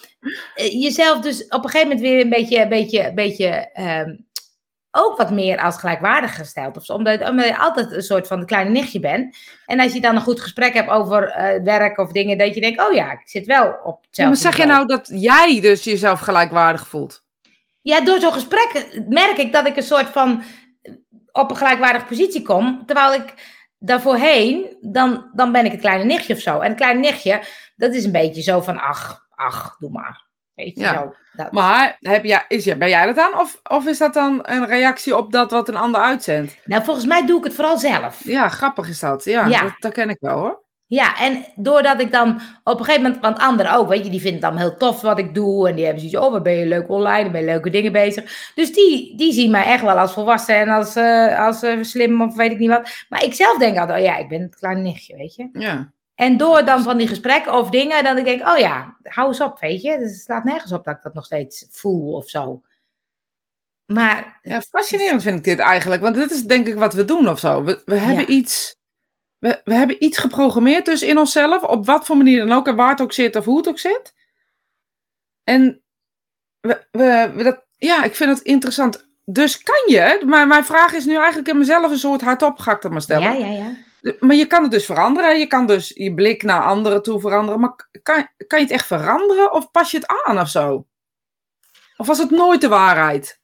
eh, 0.54 0.82
jezelf 0.82 1.20
dus 1.20 1.46
op 1.48 1.64
een 1.64 1.70
gegeven 1.70 1.88
moment 1.88 2.00
weer 2.06 2.20
een 2.20 2.28
beetje, 2.28 2.62
een 2.62 2.68
beetje, 2.68 3.06
een 3.06 3.14
beetje 3.14 3.70
ehm, 3.72 4.16
ook 4.90 5.16
wat 5.16 5.30
meer 5.30 5.58
als 5.62 5.78
gelijkwaardig 5.78 6.34
gesteld. 6.34 6.76
Of 6.76 6.84
zo, 6.84 6.92
omdat, 6.92 7.28
omdat 7.28 7.46
je 7.46 7.58
altijd 7.58 7.92
een 7.92 8.02
soort 8.02 8.26
van 8.26 8.40
de 8.40 8.46
kleine 8.46 8.70
nichtje 8.70 9.00
bent. 9.00 9.36
En 9.66 9.80
als 9.80 9.92
je 9.92 10.00
dan 10.00 10.14
een 10.14 10.22
goed 10.22 10.40
gesprek 10.40 10.74
hebt 10.74 10.90
over 10.90 11.28
eh, 11.28 11.62
werk 11.62 11.98
of 11.98 12.12
dingen, 12.12 12.38
dat 12.38 12.54
je 12.54 12.60
denkt, 12.60 12.80
oh 12.80 12.92
ja, 12.92 13.12
ik 13.12 13.20
zit 13.24 13.46
wel 13.46 13.78
op 13.82 14.04
hetzelfde 14.04 14.22
Ja, 14.22 14.26
maar 14.28 14.36
zeg 14.36 14.56
je 14.56 14.66
nou 14.66 14.86
dat 14.86 15.10
jij 15.12 15.60
dus 15.60 15.84
jezelf 15.84 16.20
gelijkwaardig 16.20 16.88
voelt? 16.88 17.24
Ja, 17.82 18.00
door 18.00 18.20
zo'n 18.20 18.32
gesprek 18.32 18.88
merk 19.08 19.38
ik 19.38 19.52
dat 19.52 19.66
ik 19.66 19.76
een 19.76 19.82
soort 19.82 20.08
van 20.08 20.42
op 21.32 21.50
een 21.50 21.56
gelijkwaardige 21.56 22.06
positie 22.06 22.42
kom. 22.42 22.82
Terwijl 22.86 23.14
ik 23.14 23.34
daarvoorheen, 23.78 24.76
dan, 24.80 25.30
dan 25.34 25.52
ben 25.52 25.64
ik 25.64 25.72
het 25.72 25.80
kleine 25.80 26.04
nichtje 26.04 26.34
of 26.34 26.40
zo. 26.40 26.60
En 26.60 26.68
het 26.68 26.76
kleine 26.76 27.00
nichtje, 27.00 27.40
dat 27.76 27.94
is 27.94 28.04
een 28.04 28.12
beetje 28.12 28.42
zo 28.42 28.60
van, 28.60 28.78
ach, 28.78 29.26
ach, 29.30 29.76
doe 29.78 29.90
maar. 29.90 30.26
Weet 30.54 30.76
je 30.76 30.80
Ja. 30.82 30.94
zo. 30.94 31.14
Dat. 31.32 31.52
Maar 31.52 31.96
heb 32.00 32.24
jij, 32.24 32.44
is, 32.48 32.64
ben 32.76 32.88
jij 32.88 33.06
dat 33.06 33.16
dan? 33.16 33.38
Of, 33.40 33.60
of 33.62 33.86
is 33.86 33.98
dat 33.98 34.14
dan 34.14 34.38
een 34.42 34.66
reactie 34.66 35.16
op 35.16 35.32
dat 35.32 35.50
wat 35.50 35.68
een 35.68 35.76
ander 35.76 36.00
uitzendt? 36.00 36.56
Nou, 36.64 36.84
volgens 36.84 37.06
mij 37.06 37.26
doe 37.26 37.38
ik 37.38 37.44
het 37.44 37.54
vooral 37.54 37.78
zelf. 37.78 38.24
Ja, 38.24 38.48
grappig 38.48 38.88
is 38.88 39.00
dat. 39.00 39.24
Ja, 39.24 39.46
Ja. 39.46 39.62
Dat, 39.62 39.72
dat 39.78 39.92
ken 39.92 40.10
ik 40.10 40.16
wel 40.20 40.38
hoor. 40.38 40.62
Ja, 40.88 41.18
en 41.20 41.44
doordat 41.56 42.00
ik 42.00 42.12
dan 42.12 42.40
op 42.64 42.78
een 42.78 42.84
gegeven 42.84 43.02
moment, 43.02 43.22
want 43.22 43.38
anderen 43.38 43.72
ook, 43.72 43.88
weet 43.88 44.04
je, 44.04 44.10
die 44.10 44.20
vinden 44.20 44.40
het 44.42 44.50
dan 44.50 44.60
heel 44.60 44.76
tof 44.76 45.00
wat 45.00 45.18
ik 45.18 45.34
doe. 45.34 45.68
En 45.68 45.74
die 45.74 45.84
hebben 45.84 46.02
zoiets, 46.02 46.26
oh, 46.26 46.32
wat 46.32 46.42
ben 46.42 46.52
je 46.52 46.66
leuk 46.66 46.88
online, 46.88 47.22
dan 47.22 47.32
ben 47.32 47.40
je 47.40 47.46
leuke 47.46 47.70
dingen 47.70 47.92
bezig. 47.92 48.52
Dus 48.54 48.72
die, 48.72 49.16
die 49.16 49.32
zien 49.32 49.50
mij 49.50 49.64
echt 49.64 49.82
wel 49.82 49.98
als 49.98 50.12
volwassen 50.12 50.54
en 50.54 50.68
als, 50.68 50.96
eh, 50.96 51.46
als 51.46 51.62
eh, 51.62 51.82
slim 51.82 52.22
of 52.22 52.36
weet 52.36 52.50
ik 52.50 52.58
niet 52.58 52.68
wat. 52.68 52.90
Maar 53.08 53.24
ik 53.24 53.34
zelf 53.34 53.58
denk 53.58 53.78
altijd, 53.78 53.98
oh 53.98 54.04
ja, 54.04 54.16
ik 54.16 54.28
ben 54.28 54.40
het 54.40 54.56
kleine 54.56 54.80
nichtje, 54.80 55.16
weet 55.16 55.34
je. 55.34 55.48
Ja. 55.52 55.92
En 56.14 56.36
door 56.36 56.64
dan 56.64 56.82
van 56.82 56.96
die 56.96 57.08
gesprekken 57.08 57.54
of 57.54 57.70
dingen, 57.70 58.04
dan 58.04 58.14
denk 58.14 58.26
ik, 58.26 58.48
oh 58.48 58.58
ja, 58.58 58.96
hou 59.02 59.28
eens 59.28 59.40
op, 59.40 59.60
weet 59.60 59.82
je. 59.82 59.98
Dus 59.98 60.10
het 60.10 60.20
slaat 60.20 60.44
nergens 60.44 60.72
op 60.72 60.84
dat 60.84 60.96
ik 60.96 61.02
dat 61.02 61.14
nog 61.14 61.24
steeds 61.24 61.66
voel 61.70 62.12
of 62.12 62.28
zo. 62.28 62.62
Maar, 63.86 64.38
ja, 64.42 64.60
fascinerend 64.60 65.22
vind 65.22 65.38
ik 65.38 65.44
dit 65.44 65.58
eigenlijk. 65.58 66.02
Want 66.02 66.14
dit 66.14 66.30
is 66.30 66.42
denk 66.42 66.66
ik 66.66 66.74
wat 66.74 66.94
we 66.94 67.04
doen 67.04 67.28
of 67.28 67.38
zo. 67.38 67.64
We, 67.64 67.82
we 67.84 67.96
hebben 67.96 68.24
Ja. 68.24 68.26
iets... 68.26 68.76
We, 69.38 69.60
we 69.64 69.74
hebben 69.74 70.04
iets 70.04 70.18
geprogrammeerd 70.18 70.84
dus 70.84 71.02
in 71.02 71.18
onszelf, 71.18 71.62
op 71.62 71.86
wat 71.86 72.06
voor 72.06 72.16
manier 72.16 72.46
dan 72.46 72.56
ook, 72.56 72.66
en 72.66 72.76
waar 72.76 72.90
het 72.90 73.00
ook 73.00 73.12
zit 73.12 73.36
of 73.36 73.44
hoe 73.44 73.56
het 73.56 73.68
ook 73.68 73.78
zit. 73.78 74.14
En 75.44 75.82
we, 76.60 76.86
we, 76.90 77.32
we 77.34 77.42
dat, 77.42 77.64
ja, 77.76 78.04
ik 78.04 78.14
vind 78.14 78.30
het 78.30 78.46
interessant. 78.46 79.06
Dus 79.24 79.62
kan 79.62 79.82
je, 79.86 80.22
maar 80.26 80.46
mijn 80.46 80.64
vraag 80.64 80.92
is 80.92 81.04
nu 81.04 81.16
eigenlijk 81.16 81.48
in 81.48 81.58
mezelf 81.58 81.90
een 81.90 81.98
soort 81.98 82.20
hardop, 82.20 82.58
ga 82.58 82.72
ik 82.72 82.80
dat 82.82 82.90
maar 82.90 83.02
stellen. 83.02 83.38
ja, 83.38 83.46
ja, 83.46 83.52
ja. 83.52 83.86
Maar 84.20 84.36
je 84.36 84.46
kan 84.46 84.62
het 84.62 84.70
dus 84.70 84.84
veranderen. 84.84 85.38
Je 85.38 85.46
kan 85.46 85.66
dus 85.66 85.88
je 85.94 86.14
blik 86.14 86.42
naar 86.42 86.62
anderen 86.62 87.02
toe 87.02 87.20
veranderen. 87.20 87.60
Maar 87.60 87.88
kan, 88.02 88.28
kan 88.46 88.58
je 88.58 88.64
het 88.64 88.74
echt 88.74 88.86
veranderen 88.86 89.52
of 89.52 89.70
pas 89.70 89.90
je 89.90 89.98
het 89.98 90.06
aan 90.24 90.40
of 90.40 90.48
zo? 90.48 90.86
Of 91.96 92.06
was 92.06 92.18
het 92.18 92.30
nooit 92.30 92.60
de 92.60 92.68
waarheid? 92.68 93.40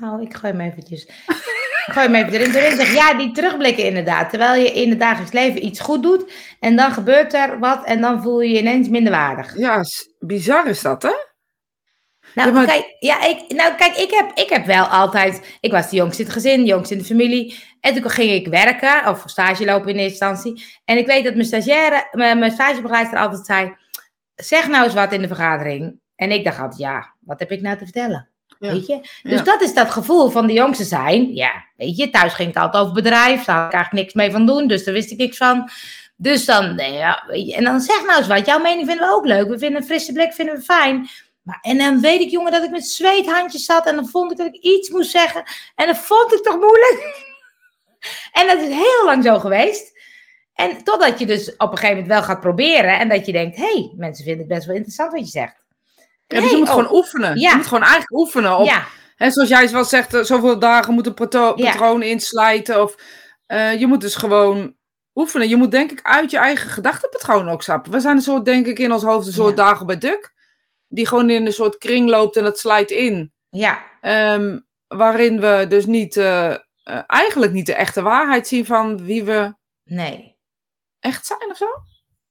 Nou, 0.00 0.22
ik 0.22 0.34
gooi 0.34 0.52
hem 0.52 0.60
eventjes. 0.60 1.06
Gooi 1.86 2.06
hem 2.06 2.14
even 2.14 2.32
erin. 2.32 2.54
erin 2.54 2.76
zeg, 2.76 2.94
ja, 2.94 3.14
die 3.14 3.32
terugblikken 3.32 3.84
inderdaad. 3.84 4.30
Terwijl 4.30 4.62
je 4.62 4.72
in 4.72 4.90
het 4.90 5.00
dagelijks 5.00 5.32
leven 5.32 5.64
iets 5.64 5.80
goed 5.80 6.02
doet. 6.02 6.32
En 6.60 6.76
dan 6.76 6.92
gebeurt 6.92 7.34
er 7.34 7.58
wat. 7.58 7.84
En 7.84 8.00
dan 8.00 8.22
voel 8.22 8.40
je 8.40 8.52
je 8.52 8.58
ineens 8.58 8.88
minder 8.88 9.12
waardig. 9.12 9.58
Ja, 9.58 9.82
bizar 10.18 10.66
is 10.66 10.80
dat, 10.82 11.02
hè? 11.02 11.12
Nou, 12.34 12.48
Ja, 12.48 12.54
maar- 12.54 12.66
kijk, 12.66 12.96
ja, 12.98 13.24
ik, 13.24 13.52
nou, 13.52 13.74
kijk 13.74 13.96
ik, 13.96 14.10
heb, 14.10 14.30
ik 14.34 14.48
heb 14.48 14.66
wel 14.66 14.84
altijd... 14.84 15.56
Ik 15.60 15.70
was 15.72 15.90
de 15.90 15.96
jongste 15.96 16.20
in 16.22 16.28
het 16.28 16.36
gezin, 16.36 16.60
de 16.60 16.66
jongste 16.66 16.94
in 16.94 17.00
de 17.00 17.06
familie. 17.06 17.58
En 17.80 17.94
toen 17.94 18.10
ging 18.10 18.30
ik 18.30 18.46
werken, 18.48 19.08
of 19.08 19.22
stage 19.26 19.64
lopen 19.64 19.88
in 19.90 19.96
eerste 19.96 20.24
instantie. 20.26 20.64
En 20.84 20.98
ik 20.98 21.06
weet 21.06 21.24
dat 21.24 21.34
mijn 21.34 21.46
stagiaire, 21.46 22.08
mijn, 22.12 22.38
mijn 22.38 22.52
stagebegeleidster 22.52 23.18
altijd 23.18 23.46
zei... 23.46 23.76
Zeg 24.34 24.68
nou 24.68 24.84
eens 24.84 24.94
wat 24.94 25.12
in 25.12 25.20
de 25.20 25.28
vergadering. 25.28 26.00
En 26.16 26.30
ik 26.30 26.44
dacht 26.44 26.58
altijd, 26.58 26.80
ja, 26.80 27.14
wat 27.20 27.38
heb 27.38 27.50
ik 27.50 27.60
nou 27.60 27.76
te 27.76 27.84
vertellen? 27.84 28.31
Ja. 28.62 28.72
Weet 28.72 28.86
je? 28.86 29.00
Dus 29.22 29.38
Ja. 29.38 29.42
dat 29.42 29.62
is 29.62 29.74
dat 29.74 29.90
gevoel 29.90 30.30
van 30.30 30.46
de 30.46 30.52
jongste 30.52 30.84
zijn. 30.84 31.34
Ja, 31.34 31.64
weet 31.76 31.96
je, 31.96 32.10
thuis 32.10 32.32
ging 32.34 32.48
het 32.48 32.62
altijd 32.62 32.82
over 32.82 32.94
bedrijf. 32.94 33.44
Daar 33.44 33.56
had 33.56 33.66
ik 33.66 33.72
eigenlijk 33.72 34.04
niks 34.04 34.14
mee 34.14 34.30
van 34.30 34.46
doen, 34.46 34.66
dus 34.66 34.84
daar 34.84 34.94
wist 34.94 35.10
ik 35.10 35.18
niks 35.18 35.36
van. 35.36 35.70
Dus 36.16 36.44
dan, 36.44 36.76
ja, 36.76 37.24
weet 37.26 37.46
je, 37.46 37.54
en 37.54 37.64
dan 37.64 37.80
zeg 37.80 38.04
nou 38.06 38.18
eens 38.18 38.26
wat. 38.26 38.46
Jouw 38.46 38.58
mening 38.58 38.86
vinden 38.86 39.06
we 39.08 39.14
ook 39.14 39.26
leuk. 39.26 39.48
We 39.48 39.58
vinden 39.58 39.80
een 39.80 39.86
frisse 39.86 40.12
blik 40.12 40.32
vinden 40.32 40.54
we 40.54 40.60
fijn. 40.60 41.08
Maar, 41.42 41.58
en 41.62 41.78
dan 41.78 42.00
weet 42.00 42.20
ik, 42.20 42.30
jongen, 42.30 42.52
dat 42.52 42.62
ik 42.64 42.70
met 42.70 42.86
zweethandjes 42.86 43.64
zat. 43.64 43.86
En 43.86 43.94
dan 43.94 44.08
vond 44.08 44.30
ik 44.30 44.36
dat 44.36 44.46
ik 44.46 44.62
iets 44.62 44.90
moest 44.90 45.10
zeggen. 45.10 45.42
En 45.74 45.86
dat 45.86 45.98
vond 45.98 46.32
ik 46.32 46.42
toch 46.42 46.56
moeilijk. 46.58 47.24
en 48.38 48.46
dat 48.46 48.58
is 48.58 48.68
heel 48.68 49.04
lang 49.04 49.24
zo 49.24 49.38
geweest. 49.38 50.00
En 50.54 50.84
totdat 50.84 51.18
je 51.18 51.26
dus 51.26 51.56
op 51.56 51.70
een 51.70 51.78
gegeven 51.78 51.90
moment 51.90 52.06
wel 52.06 52.22
gaat 52.22 52.40
proberen. 52.40 52.98
En 52.98 53.08
dat 53.08 53.26
je 53.26 53.32
denkt, 53.32 53.56
hé, 53.56 53.62
hey, 53.62 53.92
mensen 53.96 54.24
vinden 54.24 54.44
het 54.46 54.54
best 54.54 54.66
wel 54.66 54.74
interessant 54.76 55.12
wat 55.12 55.20
je 55.20 55.30
zegt. 55.30 55.61
Ja, 56.32 56.40
dus 56.40 56.50
je 56.50 56.56
moet 56.56 56.68
oh. 56.68 56.74
gewoon 56.74 56.92
oefenen. 56.94 57.38
Ja. 57.38 57.50
Je 57.50 57.56
moet 57.56 57.66
gewoon 57.66 57.82
eigenlijk 57.82 58.12
oefenen 58.12 58.56
op, 58.56 58.66
Ja, 58.66 58.84
hè, 59.16 59.30
zoals 59.30 59.48
jij 59.48 59.70
wel 59.70 59.84
zegt, 59.84 60.14
eh, 60.14 60.22
zoveel 60.22 60.58
dagen 60.58 60.94
moeten 60.94 61.14
pato- 61.14 61.52
Ja. 61.56 61.70
patronen 61.70 62.08
inslijten. 62.08 62.82
Of, 62.82 62.94
eh, 63.46 63.80
je 63.80 63.86
moet 63.86 64.00
dus 64.00 64.14
gewoon 64.14 64.74
oefenen. 65.14 65.48
Je 65.48 65.56
moet 65.56 65.70
denk 65.70 65.90
ik 65.90 66.00
uit 66.02 66.30
je 66.30 66.38
eigen 66.38 66.70
gedachtenpatroon 66.70 67.48
ook 67.48 67.62
stappen. 67.62 67.92
We 67.92 68.00
zijn 68.00 68.16
een 68.16 68.22
soort, 68.22 68.44
denk 68.44 68.66
ik, 68.66 68.78
in 68.78 68.92
ons 68.92 69.02
hoofd 69.02 69.26
een 69.26 69.32
soort 69.32 69.56
dagen 69.56 69.86
bij 69.86 69.98
Duk. 69.98 70.32
Die 70.88 71.06
gewoon 71.06 71.30
in 71.30 71.46
een 71.46 71.52
soort 71.52 71.78
kring 71.78 72.08
loopt 72.08 72.36
en 72.36 72.44
dat 72.44 72.58
slijt 72.58 72.90
in. 72.90 73.32
ja, 73.50 73.82
Ehm, 74.00 74.58
waarin 74.88 75.40
we 75.40 75.66
dus 75.68 75.86
niet, 75.86 76.16
eh, 76.16 76.54
eigenlijk 77.06 77.52
niet 77.52 77.66
de 77.66 77.74
echte 77.74 78.02
waarheid 78.02 78.48
zien 78.48 78.64
van 78.66 79.04
wie 79.04 79.24
we 79.24 79.54
nee. 79.84 80.36
echt 81.00 81.26
zijn 81.26 81.50
of 81.50 81.56
zo. 81.56 81.66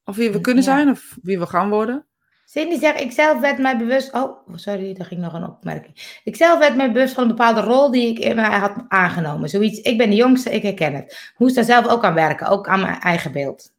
Of 0.03 0.15
wie 0.15 0.31
we 0.31 0.41
kunnen 0.41 0.63
zijn 0.63 0.89
of 0.89 1.17
wie 1.21 1.39
we 1.39 1.45
gaan 1.47 1.69
worden. 1.69 2.07
Cindy 2.51 2.79
zegt, 2.79 3.01
ik 3.01 3.11
zelf 3.11 3.39
werd 3.39 3.57
mij 3.57 3.77
bewust... 3.77 4.13
Oh, 4.13 4.47
sorry, 4.55 4.93
daar 4.93 5.05
ging 5.05 5.21
nog 5.21 5.33
een 5.33 5.43
opmerking. 5.43 6.19
Ik 6.23 6.35
zelf 6.35 6.59
werd 6.59 6.75
mij 6.75 6.91
bewust 6.91 7.13
van 7.13 7.23
een 7.23 7.29
bepaalde 7.29 7.61
rol 7.61 7.91
die 7.91 8.07
ik 8.07 8.19
in 8.19 8.35
mij 8.35 8.59
had 8.59 8.73
aangenomen. 8.87 9.49
Zoiets, 9.49 9.81
ik 9.81 9.97
ben 9.97 10.09
de 10.09 10.15
jongste, 10.15 10.51
ik 10.51 10.61
herken 10.61 10.93
het. 10.93 11.31
Moest 11.37 11.55
daar 11.55 11.63
zelf 11.63 11.87
ook 11.87 12.03
aan 12.03 12.13
werken, 12.13 12.47
ook 12.47 12.67
aan 12.67 12.81
mijn 12.81 12.99
eigen 12.99 13.31
beeld. 13.31 13.73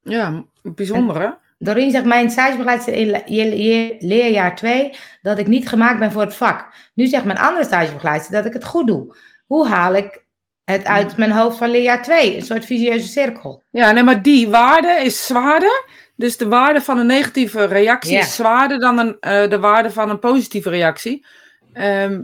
Ja, 0.00 0.44
bijzonder 0.62 1.20
hè? 1.20 1.28
Doreen 1.58 1.90
zegt, 1.90 2.04
mijn 2.04 2.30
stagebegeleidster 2.30 2.94
in 2.94 3.96
leerjaar 3.98 4.56
2, 4.56 4.92
dat 5.22 5.38
ik 5.38 5.46
niet 5.46 5.68
gemaakt 5.68 5.98
ben 5.98 6.12
voor 6.12 6.22
het 6.22 6.34
vak. 6.34 6.74
Nu 6.94 7.06
zegt 7.06 7.24
mijn 7.24 7.38
andere 7.38 7.64
stagebegeleidster 7.64 8.34
dat 8.34 8.46
ik 8.46 8.52
het 8.52 8.64
goed 8.64 8.86
doe. 8.86 9.16
Hoe 9.46 9.66
haal 9.66 9.94
ik 9.94 10.24
het 10.64 10.84
uit 10.84 11.16
mijn 11.16 11.32
hoofd 11.32 11.58
van 11.58 11.70
leerjaar 11.70 12.02
2? 12.02 12.36
Een 12.36 12.42
soort 12.42 12.64
visieuze 12.64 13.08
cirkel. 13.08 13.62
Ja, 13.70 13.92
nee, 13.92 14.02
maar 14.02 14.22
die 14.22 14.48
waarde 14.48 15.00
is 15.02 15.26
zwaarder. 15.26 16.04
Dus 16.16 16.36
de 16.36 16.48
waarde 16.48 16.80
van 16.80 16.98
een 16.98 17.06
negatieve 17.06 17.64
reactie 17.64 18.18
is 18.18 18.34
zwaarder 18.34 18.78
dan 18.78 18.98
een, 18.98 19.16
eh, 19.20 19.50
de 19.50 19.58
waarde 19.58 19.90
van 19.90 20.10
een 20.10 20.18
positieve 20.18 20.70
reactie. 20.70 21.26
Ehm, 21.72 22.22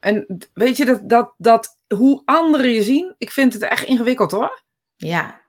en 0.00 0.48
weet 0.54 0.76
je, 0.76 0.84
dat, 0.84 1.00
dat, 1.08 1.34
dat 1.36 1.78
hoe 1.88 2.22
anderen 2.24 2.70
je 2.70 2.82
zien, 2.82 3.14
ik 3.18 3.30
vind 3.30 3.52
het 3.52 3.62
echt 3.62 3.84
ingewikkeld 3.84 4.30
hoor. 4.30 4.62
Ja, 4.96 5.40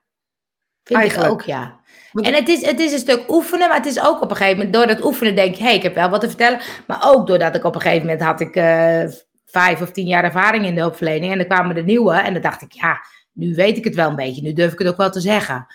vind 0.83 0.99
Eigenlijk. 0.99 1.31
ik 1.31 1.33
ook, 1.33 1.41
ja. 1.41 1.79
En 2.13 2.33
het 2.33 2.47
is, 2.47 2.65
het 2.65 2.79
is 2.79 2.91
een 2.91 2.99
stuk 2.99 3.31
oefenen, 3.31 3.67
maar 3.67 3.77
het 3.77 3.85
is 3.85 4.01
ook 4.01 4.21
op 4.21 4.29
een 4.29 4.35
gegeven 4.35 4.57
moment, 4.57 4.73
door 4.73 4.87
dat 4.87 5.05
oefenen 5.05 5.35
denk 5.35 5.55
je, 5.55 5.61
hé, 5.61 5.67
hey, 5.67 5.75
ik 5.75 5.83
heb 5.83 5.95
wel 5.95 6.09
wat 6.09 6.21
te 6.21 6.27
vertellen. 6.27 6.59
Maar 6.87 7.01
ook 7.05 7.27
doordat 7.27 7.55
ik 7.55 7.63
op 7.63 7.75
een 7.75 7.81
gegeven 7.81 8.05
moment 8.05 8.23
had 8.23 8.39
ik 8.39 8.55
eh, 8.55 9.03
vijf 9.45 9.81
of 9.81 9.91
tien 9.91 10.07
jaar 10.07 10.23
ervaring 10.23 10.65
in 10.65 10.75
de 10.75 10.81
hulpverlening 10.81 11.31
en 11.31 11.37
dan 11.37 11.47
kwamen 11.47 11.75
de 11.75 11.83
nieuwe 11.83 12.13
en 12.13 12.33
dan 12.33 12.41
dacht 12.41 12.61
ik, 12.61 12.71
ja, 12.71 12.99
nu 13.31 13.55
weet 13.55 13.77
ik 13.77 13.83
het 13.83 13.95
wel 13.95 14.09
een 14.09 14.15
beetje, 14.15 14.41
nu 14.41 14.53
durf 14.53 14.73
ik 14.73 14.79
het 14.79 14.87
ook 14.87 14.97
wel 14.97 15.09
te 15.09 15.19
zeggen. 15.19 15.67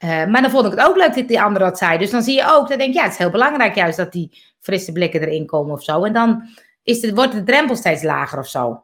Eh, 0.00 0.26
maar 0.26 0.42
dan 0.42 0.50
vond 0.50 0.66
ik 0.66 0.70
het 0.70 0.80
ook 0.80 0.96
leuk 0.96 1.14
dat 1.14 1.28
die 1.28 1.42
andere 1.42 1.64
dat 1.64 1.78
zei. 1.78 1.98
Dus 1.98 2.10
dan 2.10 2.22
zie 2.22 2.34
je 2.34 2.52
ook, 2.52 2.68
dan 2.68 2.78
denk 2.78 2.90
ik, 2.90 2.96
ja, 2.96 3.02
het 3.02 3.12
is 3.12 3.18
heel 3.18 3.30
belangrijk 3.30 3.74
juist 3.74 3.96
dat 3.96 4.12
die 4.12 4.42
frisse 4.60 4.92
blikken 4.92 5.20
erin 5.20 5.46
komen 5.46 5.72
of 5.72 5.82
zo. 5.82 6.04
En 6.04 6.12
dan 6.12 6.48
is 6.82 7.02
het, 7.02 7.14
wordt 7.14 7.32
de 7.32 7.42
drempel 7.42 7.76
steeds 7.76 8.02
lager 8.02 8.38
of 8.38 8.48
zo. 8.48 8.82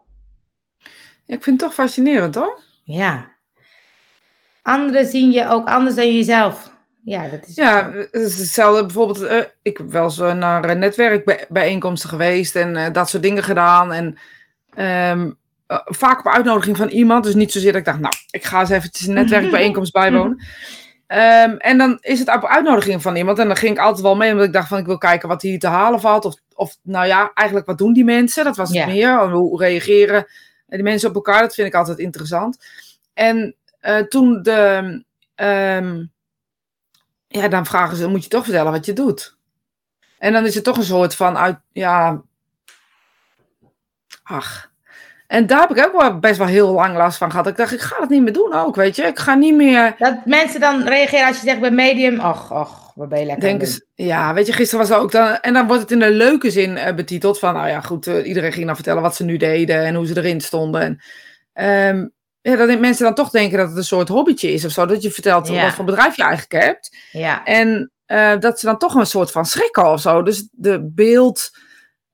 Ja, 1.24 1.34
ik 1.34 1.42
vind 1.42 1.60
het 1.60 1.68
toch 1.68 1.74
fascinerend 1.74 2.34
hoor. 2.34 2.60
Ja. 2.84 3.28
Anderen 4.62 5.06
zien 5.06 5.30
je 5.30 5.48
ook 5.48 5.68
anders 5.68 5.94
dan 5.94 6.14
jezelf. 6.14 6.74
Ja, 7.04 7.28
dat 7.28 7.46
is 7.46 7.54
Ja, 7.54 7.92
hetzelfde. 8.10 8.84
Bijvoorbeeld, 8.84 9.22
eh, 9.22 9.42
ik 9.62 9.76
heb 9.76 9.90
wel 9.90 10.04
eens 10.04 10.18
naar 10.18 10.64
eh, 10.64 10.76
netwerkbijeenkomsten 10.76 12.08
geweest 12.08 12.56
en 12.56 12.92
dat 12.92 13.08
soort 13.08 13.22
dingen 13.22 13.42
gedaan. 13.42 13.92
En 13.92 14.18
ehm, 14.74 15.30
eh, 15.66 15.78
vaak 15.84 16.18
op 16.18 16.32
uitnodiging 16.32 16.76
van 16.76 16.88
iemand. 16.88 17.24
Dus 17.24 17.34
niet 17.34 17.52
zozeer 17.52 17.72
dat 17.72 17.80
ik 17.80 17.86
dacht, 17.86 18.00
nou, 18.00 18.14
ik 18.30 18.44
ga 18.44 18.60
eens 18.60 18.70
eventjes 18.70 19.06
een 19.06 19.14
netwerkbijeenkomst 19.22 19.92
bijwonen. 19.92 20.42
Ehm, 21.06 21.56
en 21.56 21.78
dan 21.78 21.98
is 22.00 22.18
het 22.18 22.34
op 22.34 22.44
uitnodiging 22.44 23.02
van 23.02 23.16
iemand. 23.16 23.38
En 23.38 23.46
dan 23.46 23.56
ging 23.56 23.72
ik 23.72 23.82
altijd 23.82 24.02
wel 24.02 24.16
mee, 24.16 24.30
omdat 24.30 24.46
ik 24.46 24.52
dacht 24.52 24.68
van, 24.68 24.78
ik 24.78 24.86
wil 24.86 24.98
kijken 24.98 25.28
wat 25.28 25.42
hier 25.42 25.58
te 25.58 25.66
halen 25.66 26.00
valt. 26.00 26.24
Of, 26.24 26.34
of 26.54 26.76
nou 26.82 27.06
ja, 27.06 27.30
eigenlijk 27.34 27.66
wat 27.66 27.78
doen 27.78 27.92
die 27.92 28.04
mensen? 28.04 28.44
Dat 28.44 28.56
was 28.56 28.70
het 28.70 28.86
meer. 28.86 29.30
Hoe, 29.30 29.60
reageren 29.60 30.26
die 30.66 30.82
mensen 30.82 31.08
op 31.08 31.14
elkaar? 31.14 31.40
Dat 31.40 31.54
vind 31.54 31.68
ik 31.68 31.74
altijd 31.74 31.98
interessant. 31.98 32.64
En 33.14 33.56
eh, 33.80 33.98
toen 33.98 34.42
de... 34.42 35.04
ehm, 35.34 36.04
ja, 37.28 37.48
dan 37.48 37.66
vragen 37.66 37.96
ze, 37.96 38.08
moet 38.08 38.22
je 38.22 38.30
toch 38.30 38.44
vertellen 38.44 38.72
wat 38.72 38.86
je 38.86 38.92
doet. 38.92 39.36
En 40.18 40.32
dan 40.32 40.46
is 40.46 40.54
het 40.54 40.64
toch 40.64 40.76
een 40.76 40.84
soort 40.84 41.14
van 41.14 41.36
uit, 41.36 41.58
ja, 41.72 42.22
ach. 44.22 44.74
En 45.26 45.46
daar 45.46 45.60
heb 45.60 45.76
ik 45.76 45.86
ook 45.86 46.00
wel 46.00 46.18
best 46.18 46.38
wel 46.38 46.46
heel 46.46 46.72
lang 46.72 46.96
last 46.96 47.18
van 47.18 47.30
gehad. 47.30 47.46
Ik 47.46 47.56
dacht, 47.56 47.72
ik 47.72 47.80
ga 47.80 47.96
het 48.00 48.08
niet 48.08 48.22
meer 48.22 48.32
doen 48.32 48.54
ook, 48.54 48.76
weet 48.76 48.96
je. 48.96 49.02
Ik 49.02 49.18
ga 49.18 49.34
niet 49.34 49.54
meer 49.54 49.94
Dat 49.98 50.14
mensen 50.24 50.60
dan 50.60 50.82
reageren 50.88 51.26
als 51.26 51.36
je 51.40 51.46
zegt 51.46 51.60
bij 51.60 51.70
medium, 51.70 52.20
ach, 52.20 52.52
ach, 52.52 52.90
wat 52.94 53.08
ben 53.08 53.20
je 53.20 53.26
lekker 53.26 53.48
het 53.58 53.68
ze- 53.68 53.86
ja, 53.94 54.34
weet 54.34 54.46
je, 54.46 54.52
gisteren 54.52 54.88
was 54.88 54.98
ook 54.98 55.12
dan, 55.12 55.36
en 55.40 55.52
dan 55.52 55.66
wordt 55.66 55.82
het 55.82 55.90
in 55.90 56.02
een 56.02 56.12
leuke 56.12 56.50
zin 56.50 56.76
eh, 56.76 56.94
betiteld 56.94 57.38
van, 57.38 57.54
nou 57.54 57.68
ja, 57.68 57.80
goed, 57.80 58.06
eh, 58.06 58.26
iedereen 58.26 58.52
ging 58.52 58.66
dan 58.66 58.74
vertellen 58.74 59.02
wat 59.02 59.16
ze 59.16 59.24
nu 59.24 59.36
deden 59.36 59.84
en 59.84 59.94
hoe 59.94 60.06
ze 60.06 60.16
erin 60.16 60.40
stonden. 60.40 60.80
En, 60.80 61.00
ehm, 61.52 62.06
ja, 62.40 62.66
dat 62.66 62.78
mensen 62.80 63.04
dan 63.04 63.14
toch 63.14 63.30
denken 63.30 63.58
dat 63.58 63.68
het 63.68 63.76
een 63.76 63.84
soort 63.84 64.08
hobbytje 64.08 64.52
is 64.52 64.64
of 64.64 64.70
zo, 64.72 64.86
dat 64.86 65.02
je 65.02 65.10
vertelt 65.10 65.48
Ja. 65.48 65.62
wat 65.62 65.72
voor 65.74 65.84
bedrijf 65.84 66.16
je 66.16 66.22
eigenlijk 66.22 66.64
hebt. 66.64 66.96
Ja, 67.12 67.44
En 67.44 67.90
eh, 68.06 68.38
dat 68.38 68.60
ze 68.60 68.66
dan 68.66 68.78
toch 68.78 68.94
een 68.94 69.06
soort 69.06 69.30
van 69.30 69.46
schrikken 69.46 69.90
of 69.92 70.00
zo. 70.00 70.22
Dus 70.22 70.48
de 70.52 70.90
beeld 70.94 71.50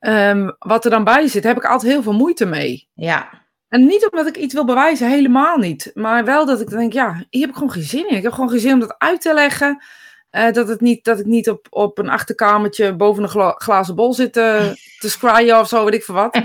ehm, 0.02 0.50
wat 0.58 0.84
er 0.84 0.90
dan 0.90 1.04
bij 1.04 1.26
zit, 1.28 1.44
heb 1.44 1.56
ik 1.56 1.64
altijd 1.64 1.92
heel 1.92 2.02
veel 2.02 2.12
moeite 2.12 2.46
mee. 2.46 2.88
ja, 2.94 3.28
En 3.68 3.86
niet 3.86 4.08
omdat 4.10 4.26
ik 4.26 4.36
iets 4.36 4.54
wil 4.54 4.64
bewijzen, 4.64 5.08
helemaal 5.08 5.56
niet. 5.56 5.90
Maar 5.94 6.24
wel 6.24 6.46
dat 6.46 6.60
ik 6.60 6.68
denk, 6.70 6.92
ja, 6.92 7.24
hier 7.30 7.40
heb 7.40 7.50
ik 7.50 7.56
gewoon 7.56 7.72
geen 7.72 7.82
zin 7.82 8.08
in. 8.08 8.16
Ik 8.16 8.22
heb 8.22 8.32
gewoon 8.32 8.50
geen 8.50 8.60
zin 8.60 8.72
om 8.72 8.80
dat 8.80 8.94
uit 8.98 9.20
te 9.20 9.34
leggen. 9.34 9.82
Eh, 10.30 10.52
dat, 10.52 10.68
het 10.68 10.80
niet, 10.80 11.04
dat 11.04 11.18
ik 11.18 11.26
niet 11.26 11.50
op, 11.50 11.66
op 11.70 11.98
een 11.98 12.08
achterkamertje 12.08 12.96
boven 12.96 13.22
een 13.22 13.28
gla- 13.28 13.54
glazen 13.58 13.94
bol 13.94 14.14
zit 14.14 14.32
te, 14.32 14.72
te 15.00 15.10
scryen 15.10 15.58
of 15.60 15.68
zo, 15.68 15.84
weet 15.84 15.94
ik 15.94 16.04
veel 16.04 16.14
wat. 16.14 16.38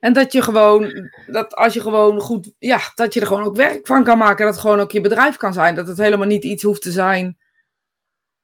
En 0.00 0.12
dat 0.12 0.32
je 0.32 0.42
gewoon, 0.42 1.10
dat 1.26 1.54
als 1.54 1.74
je 1.74 1.80
gewoon 1.80 2.20
goed, 2.20 2.52
ja, 2.58 2.78
dat 2.94 3.14
je 3.14 3.20
er 3.20 3.26
gewoon 3.26 3.42
ook 3.42 3.56
werk 3.56 3.86
van 3.86 4.04
kan 4.04 4.18
maken. 4.18 4.44
Dat 4.44 4.54
het 4.54 4.62
gewoon 4.62 4.80
ook 4.80 4.90
je 4.90 5.00
bedrijf 5.00 5.36
kan 5.36 5.52
zijn. 5.52 5.74
Dat 5.74 5.86
het 5.86 5.98
helemaal 5.98 6.26
niet 6.26 6.44
iets 6.44 6.62
hoeft 6.62 6.82
te 6.82 6.90
zijn 6.90 7.38